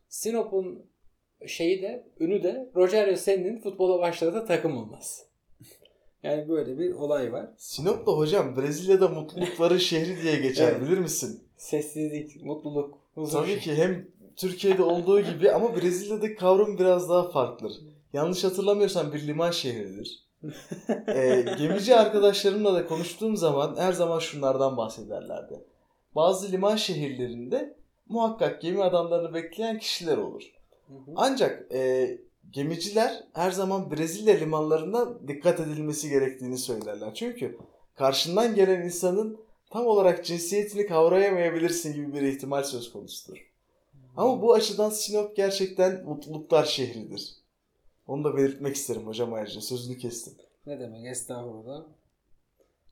Sinop'un 0.08 0.86
şeyi 1.46 1.82
de 1.82 2.08
ünü 2.20 2.42
de 2.42 2.70
Rogerio 2.76 3.16
Sen'in 3.16 3.60
futbola 3.60 4.00
başladığı 4.00 4.46
takım 4.46 4.76
olması. 4.76 5.22
Yani 6.22 6.48
böyle 6.48 6.78
bir 6.78 6.92
olay 6.92 7.32
var. 7.32 7.50
Sinop 7.56 8.06
da 8.06 8.12
hocam 8.12 8.56
Brezilya'da 8.56 9.08
mutlulukların 9.08 9.78
şehri 9.78 10.22
diye 10.22 10.36
geçer 10.36 10.68
Evet. 10.68 10.82
bilir 10.82 10.98
misin? 10.98 11.42
Sessizlik, 11.56 12.44
mutluluk, 12.44 12.98
huzur. 13.14 13.38
Tabii 13.38 13.60
ki 13.60 13.74
hem 13.74 14.08
Türkiye'de 14.36 14.82
olduğu 14.82 15.20
gibi 15.20 15.50
ama 15.52 15.76
Brezilya'daki 15.76 16.34
kavram 16.34 16.78
biraz 16.78 17.08
daha 17.08 17.30
farklı. 17.30 17.70
Yanlış 18.12 18.44
hatırlamıyorsam 18.44 19.12
bir 19.12 19.26
liman 19.26 19.50
şehridir. 19.50 20.23
Ee, 21.08 21.44
gemici 21.58 21.96
arkadaşlarımla 21.96 22.74
da 22.74 22.86
konuştuğum 22.86 23.36
zaman 23.36 23.76
her 23.76 23.92
zaman 23.92 24.18
şunlardan 24.18 24.76
bahsederlerdi. 24.76 25.64
Bazı 26.14 26.52
liman 26.52 26.76
şehirlerinde 26.76 27.76
muhakkak 28.08 28.62
gemi 28.62 28.82
adamlarını 28.82 29.34
bekleyen 29.34 29.78
kişiler 29.78 30.16
olur. 30.16 30.42
Hı 30.88 30.94
hı. 30.94 31.12
Ancak 31.16 31.72
e, 31.72 32.10
gemiciler 32.50 33.24
her 33.32 33.50
zaman 33.50 33.90
Brezilya 33.90 34.34
limanlarında 34.34 35.28
dikkat 35.28 35.60
edilmesi 35.60 36.08
gerektiğini 36.08 36.58
söylerler. 36.58 37.14
Çünkü 37.14 37.58
karşından 37.94 38.54
gelen 38.54 38.82
insanın 38.82 39.40
tam 39.70 39.86
olarak 39.86 40.24
cinsiyetini 40.24 40.86
kavrayamayabilirsin 40.86 41.94
gibi 41.94 42.14
bir 42.14 42.22
ihtimal 42.22 42.62
söz 42.62 42.92
konusudur. 42.92 43.50
Ama 44.16 44.42
bu 44.42 44.54
açıdan 44.54 44.90
Sinop 44.90 45.36
gerçekten 45.36 46.04
mutluluklar 46.04 46.64
şehridir. 46.64 47.43
Onu 48.06 48.24
da 48.24 48.36
belirtmek 48.36 48.76
isterim 48.76 49.06
hocam 49.06 49.32
ayrıca. 49.32 49.60
Sözünü 49.60 49.98
kestim. 49.98 50.34
Ne 50.66 50.80
demek 50.80 51.06
estağfurullah. 51.06 51.84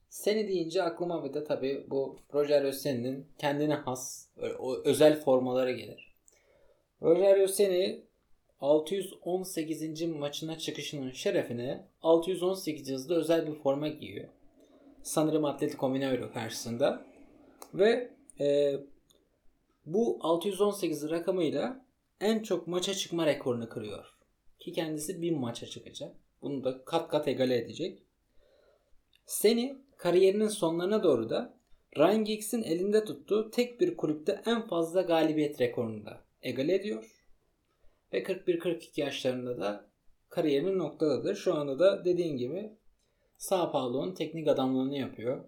Seni 0.09 0.49
deyince 0.49 0.83
aklıma 0.83 1.25
bir 1.25 1.35
de 1.35 1.45
tabii 1.45 1.87
bu 1.91 2.19
Rogerio 2.35 2.73
Sen'in 2.73 3.27
kendine 3.39 3.75
has 3.75 4.29
o 4.59 4.77
özel 4.85 5.21
formaları 5.21 5.73
gelir. 5.73 6.15
Rogerio 7.03 7.47
Sen'i 7.47 8.05
618. 8.61 10.03
maçına 10.03 10.59
çıkışının 10.59 11.11
şerefine 11.11 11.87
618 12.03 12.89
yazılı 12.89 13.17
özel 13.17 13.47
bir 13.47 13.55
forma 13.55 13.89
giyiyor. 13.89 14.29
Sanırım 15.03 15.45
Atletico 15.45 15.89
Mineiro 15.89 16.33
karşısında. 16.33 17.05
Ve 17.75 18.11
e, 18.41 18.77
bu 19.87 20.19
618 20.21 21.11
rakamıyla 21.11 21.85
en 22.21 22.43
çok 22.43 22.67
maça 22.67 22.95
çıkma 22.95 23.27
rekorunu 23.27 23.69
kırıyor. 23.69 24.15
Ki 24.63 24.73
kendisi 24.73 25.23
1000 25.23 25.39
maça 25.39 25.67
çıkacak. 25.67 26.17
Bunu 26.43 26.65
da 26.65 26.85
kat 26.85 27.09
kat 27.09 27.29
egale 27.29 27.57
edecek. 27.59 28.03
Seni 29.27 29.79
kariyerinin 29.97 30.49
sonlarına 30.49 31.03
doğru 31.03 31.31
da 31.31 31.55
Ryan 31.97 32.25
Giggs'in 32.25 32.63
elinde 32.63 33.05
tuttuğu 33.05 33.51
tek 33.51 33.81
bir 33.81 33.97
kulüpte 33.97 34.43
en 34.47 34.67
fazla 34.67 35.03
galibiyet 35.03 35.61
rekorunu 35.61 36.07
da 36.07 36.25
egale 36.43 36.75
ediyor. 36.75 37.25
Ve 38.13 38.23
41-42 38.23 39.01
yaşlarında 39.01 39.61
da 39.61 39.87
kariyerinin 40.29 40.79
noktadadır. 40.79 41.35
Şu 41.35 41.55
anda 41.55 41.79
da 41.79 42.05
dediğin 42.05 42.37
gibi 42.37 42.71
Sao 43.39 43.73
Paulo'nun 43.73 44.15
teknik 44.15 44.49
adamlığını 44.49 44.97
yapıyor. 44.97 45.45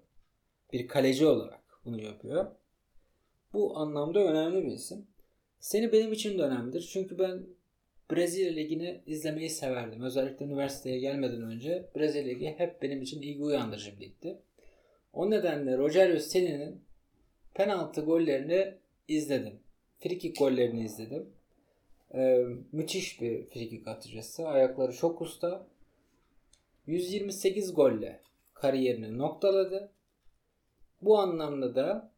Bir 0.72 0.88
kaleci 0.88 1.26
olarak 1.26 1.80
bunu 1.84 2.02
yapıyor. 2.02 2.46
Bu 3.52 3.78
anlamda 3.78 4.20
önemli 4.20 4.66
bir 4.66 4.72
isim. 4.72 5.06
Seni 5.60 5.92
benim 5.92 6.12
için 6.12 6.38
de 6.38 6.42
önemlidir. 6.42 6.90
Çünkü 6.92 7.18
ben 7.18 7.46
Brezilya 8.10 8.52
Ligi'ni 8.52 9.02
izlemeyi 9.06 9.50
severdim. 9.50 10.02
Özellikle 10.02 10.46
üniversiteye 10.46 10.98
gelmeden 10.98 11.42
önce 11.42 11.90
Brezilya 11.96 12.24
Ligi 12.24 12.54
hep 12.58 12.82
benim 12.82 13.02
için 13.02 13.22
ilgi 13.22 13.42
uyandırıcı 13.42 13.96
bir 13.96 14.00
ligdi. 14.00 14.38
O 15.12 15.30
nedenle 15.30 15.78
Rogerio 15.78 16.18
Sena'nın 16.18 16.80
penaltı 17.54 18.00
gollerini 18.00 18.74
izledim. 19.08 19.60
Frikik 19.98 20.38
gollerini 20.38 20.84
izledim. 20.84 21.28
Ee, 22.14 22.44
müthiş 22.72 23.20
bir 23.20 23.46
frikik 23.46 23.88
atıcısı. 23.88 24.48
Ayakları 24.48 24.92
çok 24.92 25.20
usta. 25.20 25.66
128 26.86 27.74
golle 27.74 28.20
kariyerini 28.54 29.18
noktaladı. 29.18 29.92
Bu 31.02 31.18
anlamda 31.18 31.74
da 31.74 32.12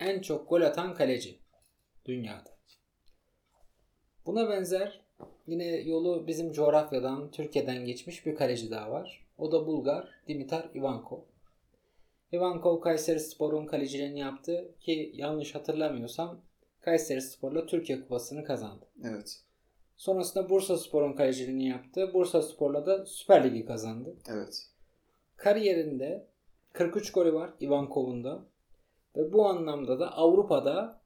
en 0.00 0.20
çok 0.20 0.48
gol 0.48 0.60
atan 0.60 0.94
kaleci 0.94 1.38
dünyada. 2.06 2.58
Buna 4.26 4.50
benzer 4.50 5.07
yine 5.48 5.66
yolu 5.66 6.26
bizim 6.26 6.52
coğrafyadan, 6.52 7.30
Türkiye'den 7.30 7.84
geçmiş 7.84 8.26
bir 8.26 8.34
kaleci 8.34 8.70
daha 8.70 8.90
var. 8.90 9.26
O 9.38 9.52
da 9.52 9.66
Bulgar 9.66 10.08
Dimitar 10.28 10.70
Ivankov. 10.74 11.20
Ivankov 12.32 12.80
Kayseri 12.80 13.20
Spor'un 13.20 13.66
kaleciliğini 13.66 14.20
yaptı 14.20 14.74
ki 14.80 15.12
yanlış 15.14 15.54
hatırlamıyorsam 15.54 16.40
Kayseri 16.80 17.22
Spor'la 17.22 17.66
Türkiye 17.66 18.00
Kupası'nı 18.00 18.44
kazandı. 18.44 18.86
Evet. 19.04 19.40
Sonrasında 19.96 20.50
Bursa 20.50 20.76
Spor'un 20.76 21.12
kaleciliğini 21.12 21.68
yaptı. 21.68 22.14
Bursa 22.14 22.42
Spor'la 22.42 22.86
da 22.86 23.06
Süper 23.06 23.44
Ligi 23.44 23.64
kazandı. 23.64 24.16
Evet. 24.28 24.66
Kariyerinde 25.36 26.26
43 26.72 27.12
golü 27.12 27.32
var 27.32 27.50
Ivankov'un 27.60 28.24
da. 28.24 28.44
Ve 29.16 29.32
bu 29.32 29.46
anlamda 29.46 30.00
da 30.00 30.12
Avrupa'da 30.16 31.00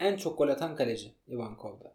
en 0.00 0.16
çok 0.16 0.38
gol 0.38 0.48
atan 0.48 0.76
kaleci 0.76 1.14
Ivankov'da. 1.28 1.91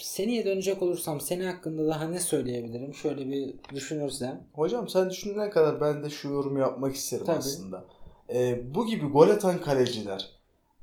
Seneye 0.00 0.44
dönecek 0.44 0.82
olursam 0.82 1.20
seni 1.20 1.44
hakkında 1.44 1.86
daha 1.86 2.08
ne 2.08 2.20
söyleyebilirim? 2.20 2.94
Şöyle 2.94 3.30
bir 3.30 3.54
düşünürsem. 3.74 4.46
Hocam 4.52 4.88
sen 4.88 5.10
düşünene 5.10 5.50
kadar 5.50 5.80
ben 5.80 6.04
de 6.04 6.10
şu 6.10 6.28
yorumu 6.28 6.58
yapmak 6.58 6.94
isterim 6.94 7.26
Tabii. 7.26 7.38
aslında. 7.38 7.84
Ee, 8.34 8.74
bu 8.74 8.86
gibi 8.86 9.06
gol 9.06 9.28
atan 9.28 9.60
kaleciler 9.60 10.30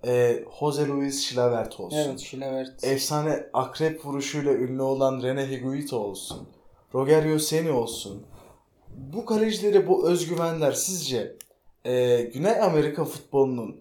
e, 0.05 0.43
Jose 0.59 0.87
Luis 0.87 1.27
Chilavert 1.27 1.79
olsun. 1.79 1.97
Evet 1.97 2.19
Şilavert. 2.19 2.83
efsane 2.83 3.49
akrep 3.53 4.05
vuruşuyla 4.05 4.53
ünlü 4.53 4.81
olan 4.81 5.21
Rene 5.21 5.49
Higuita 5.49 5.95
olsun. 5.97 6.47
Rogerio 6.93 7.39
Seni 7.39 7.71
olsun. 7.71 8.23
Bu 8.97 9.25
kalecileri 9.25 9.87
bu 9.87 10.09
özgüvenler 10.09 10.71
sizce 10.71 11.35
e, 11.85 12.21
Güney 12.21 12.61
Amerika 12.61 13.05
futbolunun 13.05 13.79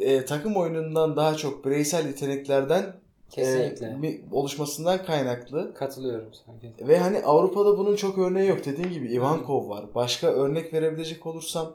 e, 0.00 0.24
takım 0.24 0.56
oyunundan 0.56 1.16
daha 1.16 1.34
çok 1.34 1.64
bireysel 1.64 2.06
yeteneklerden 2.06 2.92
e, 3.28 3.34
Kesinlikle. 3.34 3.94
mi- 3.94 4.20
oluşmasından 4.32 5.04
kaynaklı. 5.04 5.74
Katılıyorum 5.74 6.28
sanki. 6.46 6.88
Ve 6.88 6.98
hani 6.98 7.18
Avrupa'da 7.22 7.78
bunun 7.78 7.96
çok 7.96 8.18
örneği 8.18 8.48
yok. 8.48 8.64
Dediğim 8.64 8.90
gibi 8.90 9.12
Ivankov 9.12 9.68
var. 9.68 9.84
Başka 9.94 10.26
örnek 10.26 10.72
verebilecek 10.74 11.26
olursam 11.26 11.74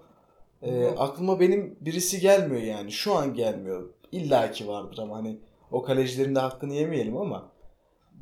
e, 0.62 0.86
aklıma 0.86 1.40
benim 1.40 1.76
birisi 1.82 2.20
gelmiyor 2.20 2.62
yani. 2.62 2.92
Şu 2.92 3.14
an 3.16 3.34
gelmiyor. 3.34 3.90
İlla 4.12 4.52
ki 4.52 4.68
vardır 4.68 4.98
ama 4.98 5.16
hani 5.16 5.38
o 5.72 5.82
kalecilerin 5.84 6.36
de 6.36 6.40
hakkını 6.40 6.74
yemeyelim 6.74 7.18
ama 7.18 7.50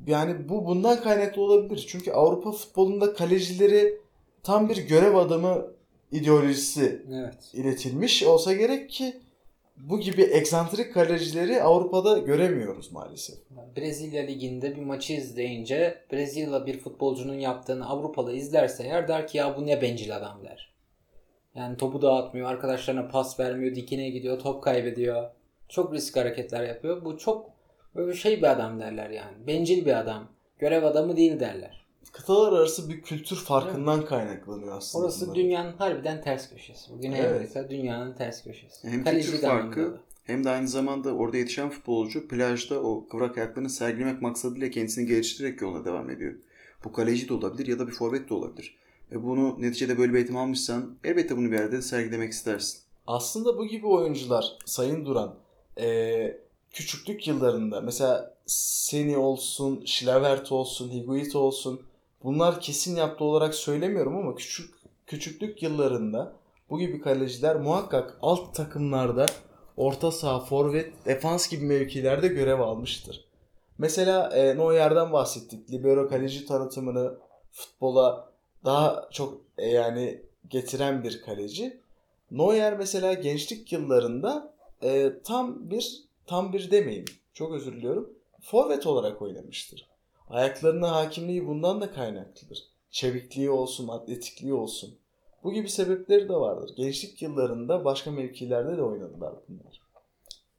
yani 0.08 0.50
bu 0.50 0.66
bundan 0.66 1.02
kaynaklı 1.02 1.42
olabilir. 1.42 1.86
Çünkü 1.90 2.12
Avrupa 2.12 2.52
futbolunda 2.52 3.14
kalecileri 3.14 3.98
tam 4.44 4.70
bir 4.70 4.78
görev 4.88 5.16
adamı 5.16 5.68
ideolojisi 6.12 7.02
Evet. 7.14 7.50
iletilmiş 7.54 8.24
olsa 8.24 8.54
gerek 8.54 8.90
ki 8.90 9.14
bu 9.90 10.00
gibi 10.00 10.22
eksantrik 10.22 10.94
kalecileri 10.94 11.64
Avrupa'da 11.64 12.18
göremiyoruz 12.18 12.92
maalesef. 12.92 13.36
Brezilya 13.78 14.24
Ligi'nde 14.24 14.76
bir 14.76 14.82
maçı 14.82 15.14
izleyince 15.14 16.06
Brezilya 16.12 16.66
bir 16.66 16.80
futbolcunun 16.80 17.40
yaptığını 17.40 17.90
Avrupa'da 17.90 18.34
izlerse 18.34 18.84
eğer 18.84 19.08
der 19.08 19.28
ki 19.28 19.38
ya 19.38 19.58
bu 19.58 19.66
ne 19.66 19.82
bencil 19.82 20.16
adam 20.16 20.44
der. 20.44 20.72
Yani 21.56 21.78
topu 21.78 22.02
dağıtmıyor, 22.02 22.50
arkadaşlarına 22.50 23.08
pas 23.08 23.40
vermiyor, 23.40 23.76
dikine 23.76 24.10
gidiyor, 24.10 24.40
top 24.40 24.64
kaybediyor. 24.64 25.30
Çok 25.70 25.94
risk 25.94 26.18
hareketler 26.18 26.64
yapıyor. 26.64 27.06
Bu 27.06 27.18
çok 27.18 27.50
böyle 27.96 28.14
şey 28.14 28.38
bir 28.38 28.52
adam 28.52 28.80
derler 28.80 29.10
yani. 29.10 29.48
Bencil 29.48 29.86
bir 29.86 30.00
adam. 30.00 30.28
Görev 30.60 30.84
adamı 30.84 31.18
değil 31.18 31.40
derler. 31.40 31.86
Kıtalar 32.12 32.54
arası 32.54 32.90
bir 32.90 33.02
kültür 33.02 33.36
farkından 33.36 34.06
kaynaklanıyor 34.06 34.78
aslında. 34.78 35.04
Orası 35.06 35.26
bunlar. 35.26 35.36
dünyanın 35.36 35.74
harbiden 35.78 36.22
ters 36.22 36.50
köşesi. 36.50 36.92
Güney 37.02 37.20
Evet. 37.20 37.32
Amerika 37.36 37.70
dünyanın 37.70 38.14
ters 38.14 38.44
köşesi. 38.44 38.88
Hem 38.88 39.04
Kalecilik 39.04 39.32
kültür 39.32 39.48
farkı 39.48 39.80
anlamında 39.80 39.98
da. 39.98 40.02
hem 40.24 40.44
de 40.44 40.50
aynı 40.50 40.68
zamanda 40.68 41.14
orada 41.16 41.38
yetişen 41.38 41.70
futbolcu 41.70 42.28
plajda 42.28 42.80
o 42.82 43.08
kıvrak 43.08 43.38
ayaklarını 43.38 43.70
sergilemek 43.70 44.22
maksadıyla 44.22 44.70
kendisini 44.70 45.06
geliştirerek 45.08 45.62
yoluna 45.62 45.86
devam 45.86 46.10
ediyor. 46.10 46.34
Bu 46.84 46.92
kaleci 46.92 47.30
de 47.30 47.34
olabilir 47.34 47.68
ya 47.68 47.80
da 47.80 47.88
bir 47.88 47.92
forvet 47.94 48.30
de 48.30 48.34
olabilir. 48.34 48.78
Ve 49.12 49.24
bunu 49.24 49.62
neticede 49.62 49.98
böyle 49.98 50.12
bir 50.14 50.18
eğitim 50.18 50.38
almışsan 50.38 50.96
elbette 51.04 51.38
bunu 51.38 51.52
bir 51.52 51.58
yerde 51.58 51.72
de 51.78 51.82
sergilemek 51.82 52.32
istersin. 52.32 52.80
Aslında 53.08 53.58
bu 53.58 53.66
gibi 53.66 53.88
oyuncular 53.88 54.58
Sayın 54.66 55.06
Duran 55.06 55.36
eee, 55.78 56.42
küçüklük 56.72 57.28
yıllarında 57.28 57.82
mesela 57.82 58.38
Seni 58.46 59.18
olsun, 59.18 59.84
Şilavert 59.86 60.52
olsun, 60.52 60.90
Higuita 60.92 61.40
olsun 61.40 61.82
bunlar 62.24 62.62
kesin 62.62 62.96
yaptığı 62.96 63.24
olarak 63.24 63.56
söylemiyorum 63.56 64.16
ama 64.16 64.36
küçük 64.36 64.76
küçüklük 65.08 65.64
yıllarında 65.64 66.34
bu 66.70 66.80
gibi 66.80 67.02
kaleciler 67.02 67.56
muhakkak 67.56 68.18
alt 68.22 68.56
takımlarda 68.56 69.26
orta 69.78 70.12
saha, 70.12 70.40
forvet, 70.40 71.06
defans 71.06 71.50
gibi 71.50 71.66
mevkilerde 71.66 72.28
görev 72.28 72.60
almıştır. 72.60 73.26
Mesela 73.78 74.30
e, 74.30 74.58
Neuer'den 74.58 75.14
bahsettik. 75.14 75.72
Libero 75.72 76.10
kaleci 76.10 76.46
tanıtımını 76.46 77.18
futbola 77.52 78.32
daha 78.66 79.10
çok 79.12 79.42
e, 79.58 79.68
yani 79.68 80.22
getiren 80.50 81.04
bir 81.04 81.22
kaleci. 81.22 81.82
Neuer 82.32 82.78
mesela 82.78 83.14
gençlik 83.14 83.72
yıllarında 83.72 84.54
e, 84.84 85.14
tam 85.24 85.70
bir 85.70 86.04
tam 86.26 86.54
bir 86.54 86.72
demeyeyim. 86.72 87.06
Çok 87.34 87.54
özür 87.54 87.74
diliyorum. 87.74 88.14
Forvet 88.42 88.88
olarak 88.88 89.22
oynamıştır. 89.22 89.91
Ayaklarına 90.32 90.92
hakimliği 90.96 91.48
bundan 91.48 91.82
da 91.82 91.92
kaynaklıdır. 91.92 92.64
Çevikliği 92.90 93.50
olsun, 93.50 93.88
atletikliği 93.88 94.54
olsun. 94.54 95.00
Bu 95.44 95.54
gibi 95.54 95.70
sebepleri 95.70 96.30
de 96.30 96.34
vardır. 96.34 96.72
Gençlik 96.78 97.22
yıllarında 97.22 97.86
başka 97.86 98.12
mevkilerde 98.12 98.78
de 98.78 98.84
oynadılar 98.84 99.34
bunlar. 99.50 99.82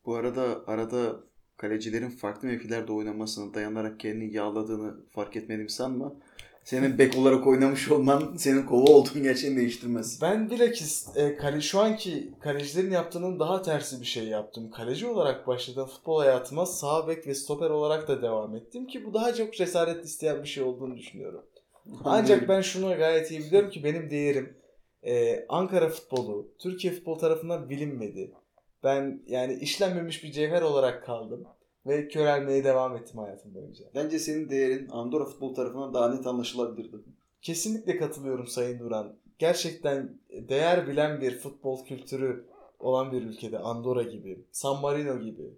Bu 0.07 0.15
arada 0.15 0.61
arada 0.67 1.21
kalecilerin 1.57 2.11
farklı 2.11 2.49
mevkilerde 2.49 2.93
oynamasına 2.93 3.55
dayanarak 3.55 4.01
kendini 4.01 4.35
yağladığını 4.35 5.07
fark 5.11 5.37
etmediğimi 5.37 5.71
sanma. 5.71 6.15
Senin 6.65 6.99
bek 6.99 7.19
olarak 7.19 7.47
oynamış 7.47 7.91
olman 7.91 8.35
senin 8.37 8.63
kova 8.63 8.85
olduğun 8.85 9.23
gerçeğini 9.23 9.57
değiştirmez. 9.57 10.23
Ben 10.23 10.51
bilakis 10.51 11.17
e, 11.17 11.37
kale, 11.37 11.61
şu 11.61 11.81
anki 11.81 12.33
kalecilerin 12.41 12.91
yaptığının 12.91 13.41
daha 13.41 13.63
tersi 13.63 14.01
bir 14.01 14.07
şey 14.07 14.25
yaptım. 14.25 14.71
Kaleci 14.71 15.07
olarak 15.07 15.47
başladığım 15.47 15.87
futbol 15.87 16.21
hayatıma 16.21 16.67
sağ 16.67 17.09
bek 17.09 17.27
ve 17.27 17.35
stoper 17.35 17.71
olarak 17.71 18.09
da 18.09 18.23
devam 18.23 18.57
ettim 18.57 18.87
ki 18.87 19.05
bu 19.05 19.15
daha 19.15 19.35
çok 19.35 19.55
cesaret 19.55 20.05
isteyen 20.05 20.43
bir 20.43 20.49
şey 20.49 20.63
olduğunu 20.63 20.97
düşünüyorum. 20.97 21.45
Ancak 22.05 22.49
ben 22.49 22.61
şunu 22.61 22.97
gayet 22.97 23.31
iyi 23.31 23.41
biliyorum 23.41 23.71
ki 23.71 23.85
benim 23.85 24.11
değerim 24.11 24.57
e, 25.03 25.45
Ankara 25.49 25.89
futbolu, 25.89 26.49
Türkiye 26.59 26.93
futbol 26.93 27.19
tarafından 27.19 27.71
bilinmedi. 27.71 28.33
Ben 28.85 29.23
yani 29.27 29.55
işlenmemiş 29.55 30.25
bir 30.25 30.33
cevher 30.33 30.63
olarak 30.63 31.05
kaldım 31.05 31.47
ve 31.87 32.09
körelmeye 32.09 32.65
devam 32.65 32.97
ettim 32.97 33.19
hayatım 33.21 33.55
boyunca. 33.55 33.85
Bence 33.95 34.19
senin 34.19 34.51
değerin 34.51 34.89
Andorra 34.89 35.25
futbol 35.25 35.55
tarafından 35.55 35.95
daha 35.95 36.15
net 36.15 36.27
anlaşılabilirdi. 36.27 36.97
Kesinlikle 37.43 37.97
katılıyorum 37.97 38.47
Sayın 38.47 38.79
Duran. 38.79 39.17
Gerçekten 39.39 40.19
değer 40.31 40.89
bilen 40.89 41.21
bir 41.21 41.39
futbol 41.39 41.85
kültürü 41.85 42.45
olan 42.79 43.13
bir 43.13 43.23
ülkede 43.23 43.59
Andorra 43.59 44.03
gibi, 44.03 44.45
San 44.53 44.81
Marino 44.81 45.21
gibi. 45.21 45.55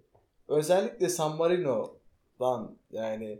Özellikle 0.47 1.09
San 1.09 1.37
Marino'dan 1.37 2.77
yani 2.91 3.39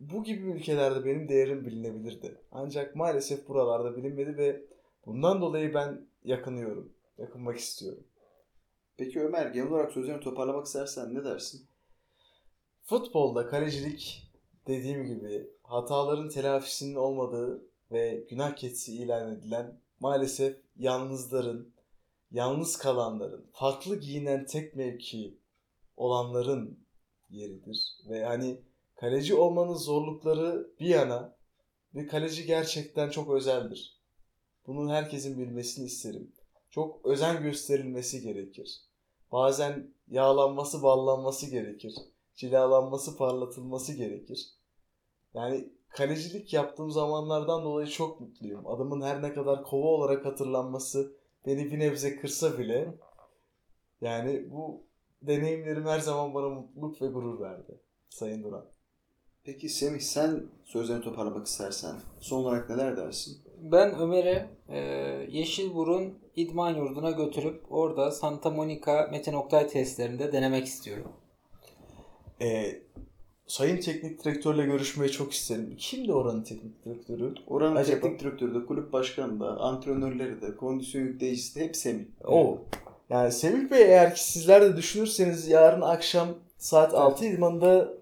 bu 0.00 0.24
gibi 0.24 0.50
ülkelerde 0.50 1.04
benim 1.04 1.28
değerim 1.28 1.66
bilinebilirdi. 1.66 2.40
Ancak 2.52 2.96
maalesef 2.96 3.48
buralarda 3.48 3.96
bilinmedi 3.96 4.36
ve 4.36 4.62
bundan 5.06 5.40
dolayı 5.40 5.74
ben 5.74 6.06
yakınıyorum. 6.24 6.92
Yakınmak 7.18 7.56
istiyorum. 7.58 8.04
Peki 8.96 9.20
Ömer 9.20 9.46
genel 9.46 9.68
olarak 9.68 9.92
sözlerini 9.92 10.20
toparlamak 10.20 10.66
istersen 10.66 11.14
ne 11.14 11.24
dersin? 11.24 11.66
Futbolda 12.88 13.48
kalecilik 13.48 14.30
dediğim 14.66 15.06
gibi 15.06 15.50
hataların 15.62 16.28
telafisinin 16.28 16.94
olmadığı 16.94 17.62
ve 17.92 18.26
günah 18.30 18.56
keçisi 18.56 18.96
ilan 18.96 19.32
edilen 19.32 19.80
maalesef 20.00 20.56
yalnızların, 20.76 21.72
yalnız 22.30 22.76
kalanların, 22.76 23.46
farklı 23.52 24.00
giyinen 24.00 24.46
tek 24.46 24.76
mevki 24.76 25.38
olanların 25.96 26.78
yeridir. 27.30 27.96
Ve 28.08 28.24
hani 28.24 28.60
kaleci 28.94 29.34
olmanın 29.34 29.74
zorlukları 29.74 30.70
bir 30.80 30.86
yana 30.86 31.36
bir 31.94 32.08
kaleci 32.08 32.46
gerçekten 32.46 33.10
çok 33.10 33.30
özeldir. 33.30 33.96
Bunu 34.66 34.92
herkesin 34.92 35.38
bilmesini 35.38 35.86
isterim. 35.86 36.32
Çok 36.70 37.06
özen 37.06 37.42
gösterilmesi 37.42 38.22
gerekir. 38.22 38.80
Bazen 39.32 39.94
yağlanması, 40.08 40.82
ballanması 40.82 41.50
gerekir 41.50 41.94
cilalanması, 42.36 43.16
parlatılması 43.16 43.92
gerekir. 43.92 44.50
Yani 45.34 45.72
kalecilik 45.88 46.52
yaptığım 46.52 46.90
zamanlardan 46.90 47.64
dolayı 47.64 47.86
çok 47.86 48.20
mutluyum. 48.20 48.66
Adımın 48.66 49.02
her 49.02 49.22
ne 49.22 49.34
kadar 49.34 49.64
kova 49.64 49.86
olarak 49.86 50.26
hatırlanması 50.26 51.16
beni 51.46 51.72
bir 51.72 51.78
nebze 51.78 52.16
kırsa 52.16 52.58
bile 52.58 52.94
yani 54.00 54.50
bu 54.50 54.86
deneyimlerim 55.22 55.86
her 55.86 55.98
zaman 55.98 56.34
bana 56.34 56.48
mutluluk 56.48 57.02
ve 57.02 57.06
gurur 57.06 57.40
verdi. 57.40 57.80
Sayın 58.08 58.44
Duran. 58.44 58.66
Peki 59.44 59.68
Semih 59.68 60.00
sen 60.00 60.42
sözlerini 60.64 61.04
toparlamak 61.04 61.46
istersen 61.46 61.96
son 62.20 62.38
olarak 62.38 62.70
neler 62.70 62.96
dersin? 62.96 63.38
Ben 63.58 63.98
Ömer'e 63.98 64.50
e, 64.68 64.78
Yeşilburun 65.30 66.18
idman 66.36 66.74
yurduna 66.74 67.10
götürüp 67.10 67.72
orada 67.72 68.10
Santa 68.10 68.50
Monica 68.50 69.08
Metin 69.10 69.32
Oktay 69.32 69.68
testlerinde 69.68 70.32
denemek 70.32 70.66
istiyorum. 70.66 71.12
Ee, 72.40 72.82
Sayın 73.46 73.80
Teknik 73.80 74.24
Direktörle 74.24 74.64
görüşmeyi 74.64 75.12
çok 75.12 75.32
isterim. 75.32 75.74
Kimdi 75.78 76.12
oranın 76.12 76.42
teknik 76.42 76.84
direktörü? 76.84 77.34
Oranın 77.46 77.76
Acaba- 77.76 78.00
teknik 78.00 78.20
direktörü 78.20 78.54
de, 78.54 78.66
kulüp 78.66 78.92
başkanı 78.92 79.40
da, 79.40 79.46
antrenörleri 79.60 80.40
de, 80.42 80.56
kondisyon 80.56 81.02
yükleyicisi 81.02 81.60
de 81.60 81.64
hep 81.64 81.76
Semih. 81.76 82.04
O. 82.24 82.58
Yani 83.10 83.32
Semih 83.32 83.70
Bey 83.70 83.82
eğer 83.82 84.14
ki 84.14 84.24
sizler 84.24 84.62
de 84.62 84.76
düşünürseniz 84.76 85.48
yarın 85.48 85.80
akşam 85.80 86.28
saat 86.58 86.94
6 86.94 87.24
idmanında 87.24 87.92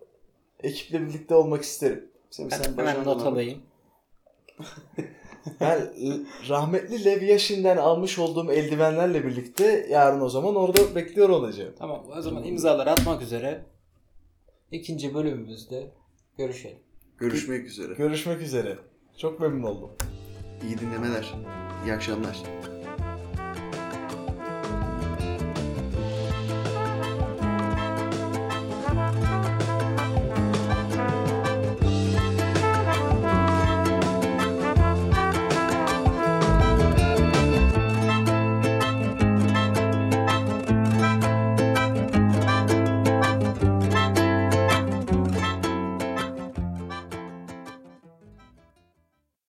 ekiple 0.62 1.00
birlikte 1.00 1.34
olmak 1.34 1.62
isterim. 1.62 2.04
Semih 2.30 2.50
Ben 2.50 2.56
sen 2.56 2.72
hemen 2.72 2.86
bacağına 2.86 3.04
not 3.04 3.22
alayım. 3.26 3.58
Ben 5.60 5.78
e, 5.80 6.06
rahmetli 6.48 7.04
Lev 7.04 7.22
Yashin'den 7.22 7.76
almış 7.76 8.18
olduğum 8.18 8.52
eldivenlerle 8.52 9.24
birlikte 9.24 9.86
yarın 9.90 10.20
o 10.20 10.28
zaman 10.28 10.54
orada 10.54 10.94
bekliyor 10.94 11.28
olacağım. 11.28 11.74
Tamam 11.78 12.04
o 12.18 12.22
zaman 12.22 12.44
imzaları 12.44 12.90
atmak 12.90 13.22
üzere 13.22 13.64
ikinci 14.70 15.14
bölümümüzde 15.14 15.92
görüşelim. 16.38 16.78
Görüşmek 17.18 17.66
üzere. 17.66 17.94
Görüşmek 17.94 18.40
üzere. 18.42 18.78
Çok 19.18 19.40
memnun 19.40 19.62
oldum. 19.62 19.90
İyi 20.62 20.78
dinlemeler. 20.78 21.34
İyi 21.84 21.92
akşamlar. 21.92 22.42